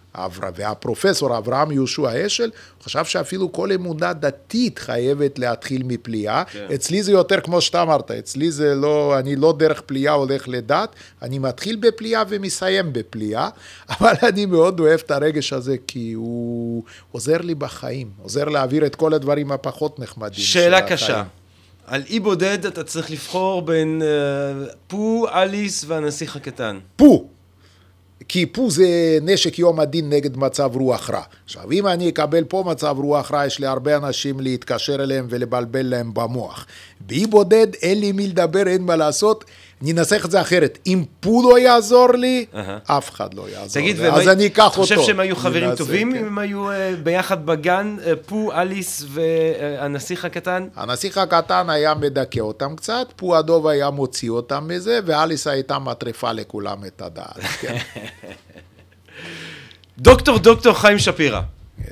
והפרופסור 0.56 1.38
אברהם 1.38 1.72
יהושע 1.72 2.26
אשל 2.26 2.50
חשב 2.84 3.06
שאפילו 3.06 3.52
כל 3.52 3.72
אמונה 3.72 4.14
דתית 4.14 4.80
חייבת 4.80 5.40
להתחיל 5.40 5.84
מפליאה. 5.86 6.44
כן. 6.44 6.68
אצלי 6.74 7.04
זה 7.04 7.12
יותר 7.12 7.40
כמו 7.42 7.62
שאתה 7.62 7.82
אמרת, 7.82 8.12
אצלי 8.12 8.52
זה 8.52 8.76
לא, 8.76 9.20
אני 9.20 9.36
לא 9.36 9.54
דרך 9.60 9.82
פליאה 9.82 10.14
הולך 10.14 10.48
לדת, 10.48 10.96
אני 11.22 11.40
מתחיל 11.40 11.76
בפליאה 11.76 12.24
ומסיים 12.30 12.94
בפליאה, 12.94 13.50
אבל 14.00 14.14
אני 14.24 14.46
מאוד 14.46 14.80
אוהב 14.80 15.00
את 15.06 15.12
הרגש 15.12 15.54
הזה 15.54 15.76
כי 15.88 16.14
הוא 16.14 16.84
עוזר 17.12 17.38
לי 17.38 17.56
בחיים, 17.56 18.10
עוזר 18.22 18.46
להעביר 18.46 18.86
את 18.86 18.96
כל 18.96 19.14
הדברים 19.14 19.52
הפחות 19.52 20.00
נחמדים. 20.00 20.44
שאלה 20.44 20.82
קשה. 20.82 21.24
על 21.88 22.04
אי 22.10 22.20
בודד 22.20 22.66
אתה 22.66 22.84
צריך 22.84 23.12
לבחור 23.12 23.62
בין 23.62 24.02
uh, 24.02 24.74
פו, 24.88 25.28
אליס 25.34 25.86
והנסיך 25.88 26.36
הקטן. 26.36 26.80
פו. 26.96 27.28
כי 28.28 28.46
פה 28.46 28.68
זה 28.70 28.88
נשק 29.22 29.60
יום 29.60 29.80
הדין 29.80 30.10
נגד 30.10 30.38
מצב 30.38 30.72
רוח 30.76 31.10
רע. 31.10 31.22
עכשיו, 31.46 31.72
אם 31.72 31.88
אני 31.88 32.10
אקבל 32.10 32.44
פה 32.44 32.64
מצב 32.68 32.96
רוח 33.00 33.32
רע, 33.32 33.46
יש 33.46 33.60
לי 33.60 33.68
הרבה 33.68 33.98
אנשים 33.98 34.40
להתקשר 34.40 35.04
אליהם 35.04 35.28
ולבלבל 35.30 35.86
להם 35.86 36.14
במוח. 36.14 36.66
באי 37.02 37.26
בודד, 37.26 37.68
אין 37.82 38.00
לי 38.00 38.12
מי 38.12 38.28
לדבר, 38.28 38.68
אין 38.68 38.82
מה 38.82 38.96
לעשות. 38.96 39.46
ננסח 39.82 40.26
את 40.26 40.32
זה 40.32 40.42
אחרת. 40.42 40.78
אם 40.88 41.04
פו 41.20 41.50
לא 41.50 41.60
יעזור 41.60 42.12
לי. 42.12 42.46
אף 42.84 43.10
אחד 43.10 43.34
לא 43.34 43.50
יעזור 43.50 43.82
תגיד, 43.82 44.00
לי. 44.00 44.08
אז 44.08 44.28
אני 44.28 44.46
אקח 44.46 44.64
אותו. 44.64 44.84
אתה 44.84 44.96
חושב 44.96 45.02
שהם 45.02 45.20
היו 45.20 45.36
חברים 45.36 45.76
טובים, 45.76 46.12
כן. 46.12 46.18
אם 46.20 46.26
הם 46.26 46.38
היו 46.38 46.72
uh, 46.72 46.74
ביחד 47.04 47.46
בגן, 47.46 47.98
uh, 48.00 48.08
פו, 48.26 48.52
אליס 48.54 49.06
והנסיך 49.08 50.26
הקטן? 50.26 50.68
הנסיך 50.76 51.18
הקטן 51.18 51.70
היה 51.70 51.94
מדכא 51.94 52.40
אותם 52.40 52.76
קצת, 52.76 53.08
פו 53.16 53.38
הדוב 53.38 53.68
היה 53.68 53.90
מוציא 53.90 54.30
אותם 54.30 54.68
מזה, 54.68 55.00
ואליס 55.06 55.48
הייתה 55.48 55.80
מטריפה 55.80 56.32
לכולם 56.32 56.86
את 56.86 57.02
הדעת. 57.02 57.42
כן. 57.62 57.78
דוקטור 60.00 60.38
דוקטור 60.40 60.74
חיים 60.74 61.00
שפירא. 61.00 61.42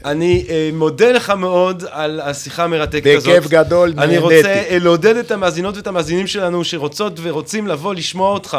אני 0.05 0.45
אה, 0.49 0.69
מודה 0.73 1.11
לך 1.11 1.29
מאוד 1.29 1.83
על 1.91 2.19
השיחה 2.19 2.63
המרתקת 2.63 3.15
הזאת. 3.17 3.29
בכיף 3.29 3.47
גדול, 3.51 3.93
נהניתי. 3.95 4.17
אני 4.17 4.17
רוצה 4.17 4.63
אה, 4.69 4.77
לעודד 4.79 5.15
את 5.15 5.31
המאזינות 5.31 5.75
ואת 5.75 5.87
המאזינים 5.87 6.27
שלנו 6.27 6.63
שרוצות 6.63 7.19
ורוצים 7.21 7.67
לבוא 7.67 7.93
לשמוע 7.93 8.29
אותך. 8.29 8.57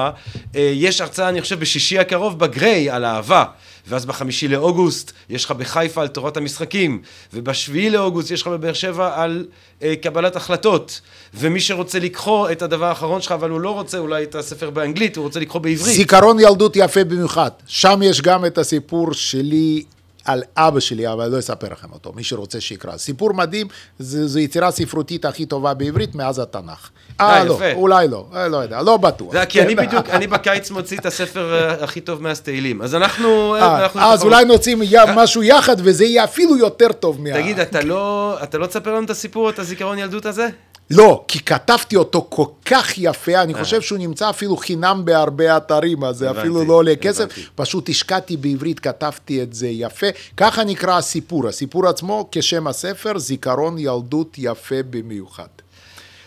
אה, 0.56 0.70
יש 0.74 1.00
הרצאה, 1.00 1.28
אני 1.28 1.40
חושב, 1.40 1.60
בשישי 1.60 1.98
הקרוב 1.98 2.38
בגריי 2.38 2.90
על 2.90 3.04
אהבה. 3.04 3.44
ואז 3.88 4.06
בחמישי 4.06 4.48
לאוגוסט 4.48 5.12
יש 5.30 5.44
לך 5.44 5.50
בחיפה 5.50 6.02
על 6.02 6.08
תורת 6.08 6.36
המשחקים, 6.36 7.02
ובשביעי 7.32 7.90
לאוגוסט 7.90 8.30
יש 8.30 8.42
לך 8.42 8.48
בבאר 8.48 8.72
שבע 8.72 9.22
על 9.22 9.46
אה, 9.82 9.94
קבלת 10.02 10.36
החלטות, 10.36 11.00
ומי 11.34 11.60
שרוצה 11.60 11.98
לקחו 11.98 12.50
את 12.50 12.62
הדבר 12.62 12.86
האחרון 12.86 13.20
שלך, 13.20 13.32
אבל 13.32 13.50
הוא 13.50 13.60
לא 13.60 13.70
רוצה 13.70 13.98
אולי 13.98 14.22
את 14.22 14.34
הספר 14.34 14.70
באנגלית, 14.70 15.16
הוא 15.16 15.24
רוצה 15.24 15.40
לקחו 15.40 15.60
בעברית. 15.60 15.96
זיכרון 15.96 16.40
ילדות 16.40 16.76
יפה 16.76 17.04
במיוחד. 17.04 17.50
שם 17.66 18.00
יש 18.02 18.22
גם 18.22 18.44
את 18.46 18.58
הסיפור 18.58 19.14
שלי 19.14 19.82
על 20.26 20.42
אבא 20.56 20.80
שלי, 20.80 21.12
אבל 21.12 21.28
לא 21.28 21.38
אספר 21.38 21.72
לכם 21.72 21.92
אותו, 21.92 22.12
מי 22.12 22.24
שרוצה 22.24 22.60
שיקרא. 22.60 22.96
סיפור 22.96 23.32
מדהים, 23.32 23.66
זו 23.98 24.38
יצירה 24.38 24.70
ספרותית 24.70 25.24
הכי 25.24 25.46
טובה 25.46 25.74
בעברית 25.74 26.14
מאז 26.14 26.38
התנ"ך. 26.38 26.90
אה, 27.20 27.44
לא, 27.44 27.58
אולי 27.74 28.08
לא, 28.08 28.26
אה, 28.34 28.48
לא 28.48 28.56
יודע, 28.56 28.82
לא 28.82 28.96
בטוח. 28.96 29.32
זה 29.32 29.46
כי 29.46 29.62
אני 29.62 29.74
בדיוק, 29.74 30.08
אני 30.10 30.26
בקיץ 30.26 30.70
מוציא 30.70 30.98
את 30.98 31.06
הספר 31.06 31.54
אה, 31.54 31.84
הכי 31.84 32.00
טוב 32.00 32.22
מאז 32.22 32.40
תהילים. 32.40 32.82
אז 32.82 32.94
אנחנו... 32.94 33.56
אה, 33.56 33.86
אז 33.94 34.22
אולי 34.22 34.44
נוציא 34.44 34.76
משהו 35.16 35.42
יחד, 35.42 35.76
וזה 35.78 36.04
יהיה 36.04 36.24
אפילו 36.24 36.56
יותר 36.56 36.92
טוב 36.92 37.20
מה... 37.20 37.32
תגיד, 37.32 37.60
אתה 37.60 37.80
לא, 37.80 38.36
לא 38.54 38.66
תספר 38.66 38.94
לנו 38.94 39.04
את 39.04 39.10
הסיפור, 39.10 39.50
את 39.50 39.58
הזיכרון 39.58 39.98
ילדות 39.98 40.26
הזה? 40.26 40.48
לא, 40.90 41.24
כי 41.28 41.40
כתבתי 41.40 41.96
אותו 41.96 42.26
כל 42.30 42.46
כך 42.64 42.98
יפה, 42.98 43.42
אני 43.42 43.54
חושב 43.54 43.80
שהוא 43.80 43.98
נמצא 43.98 44.30
אפילו 44.30 44.56
חינם 44.56 45.02
בהרבה 45.04 45.56
אתרים, 45.56 46.04
אז 46.04 46.16
זה 46.16 46.30
אפילו 46.30 46.64
לא 46.64 46.72
עולה 46.72 46.96
כסף, 46.96 47.24
פשוט 47.54 47.88
השקעתי 47.88 48.36
בעברית, 48.36 48.80
כתבתי 48.80 49.42
את 49.42 49.54
זה 49.54 49.68
יפה. 49.68 50.06
ככה 50.36 50.64
נקרא 50.64 50.98
הסיפור, 50.98 51.48
הסיפור 51.48 51.88
עצמו 51.88 52.28
כשם 52.32 52.66
הספר, 52.66 53.18
זיכרון 53.18 53.78
ילדות 53.78 54.34
יפה 54.38 54.82
במיוחד. 54.90 55.46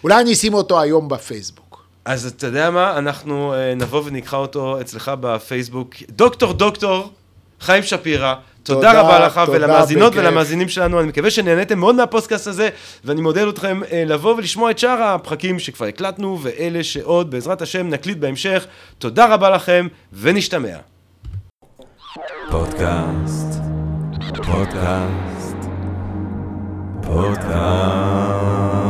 אולי 0.03 0.21
אני 0.21 0.33
אשים 0.33 0.53
אותו 0.53 0.81
היום 0.81 1.09
בפייסבוק. 1.09 1.83
אז 2.05 2.25
אתה 2.25 2.47
יודע 2.47 2.69
מה, 2.69 2.97
אנחנו 2.97 3.53
אה, 3.53 3.75
נבוא 3.75 4.01
ונקרא 4.05 4.39
אותו 4.39 4.81
אצלך 4.81 5.11
בפייסבוק. 5.19 5.95
דוקטור 6.09 6.53
דוקטור 6.53 7.11
חיים 7.59 7.83
שפירא, 7.83 8.33
תודה, 8.63 8.79
תודה 8.87 9.01
רבה 9.01 9.19
לך 9.19 9.41
תודה 9.45 9.57
ולמאזינות 9.57 10.13
בכיף. 10.13 10.23
ולמאזינים 10.25 10.69
שלנו, 10.69 10.99
אני 10.99 11.07
מקווה 11.07 11.31
שנהניתם 11.31 11.79
מאוד 11.79 11.95
מהפודקאסט 11.95 12.47
הזה, 12.47 12.69
ואני 13.05 13.21
מודה 13.21 13.49
אתכם 13.49 13.81
אה, 13.91 14.03
לבוא 14.05 14.35
ולשמוע 14.35 14.71
את 14.71 14.79
שאר 14.79 15.03
הפרקים 15.03 15.59
שכבר 15.59 15.85
הקלטנו, 15.85 16.39
ואלה 16.41 16.83
שעוד 16.83 17.31
בעזרת 17.31 17.61
השם 17.61 17.89
נקליט 17.89 18.17
בהמשך. 18.17 18.65
תודה 18.97 19.33
רבה 19.33 19.49
לכם, 19.49 19.87
ונשתמע. 20.13 20.77
פודקאסט, 22.51 23.59
פודקאסט, 24.45 25.57
פודקאסט. 27.01 28.88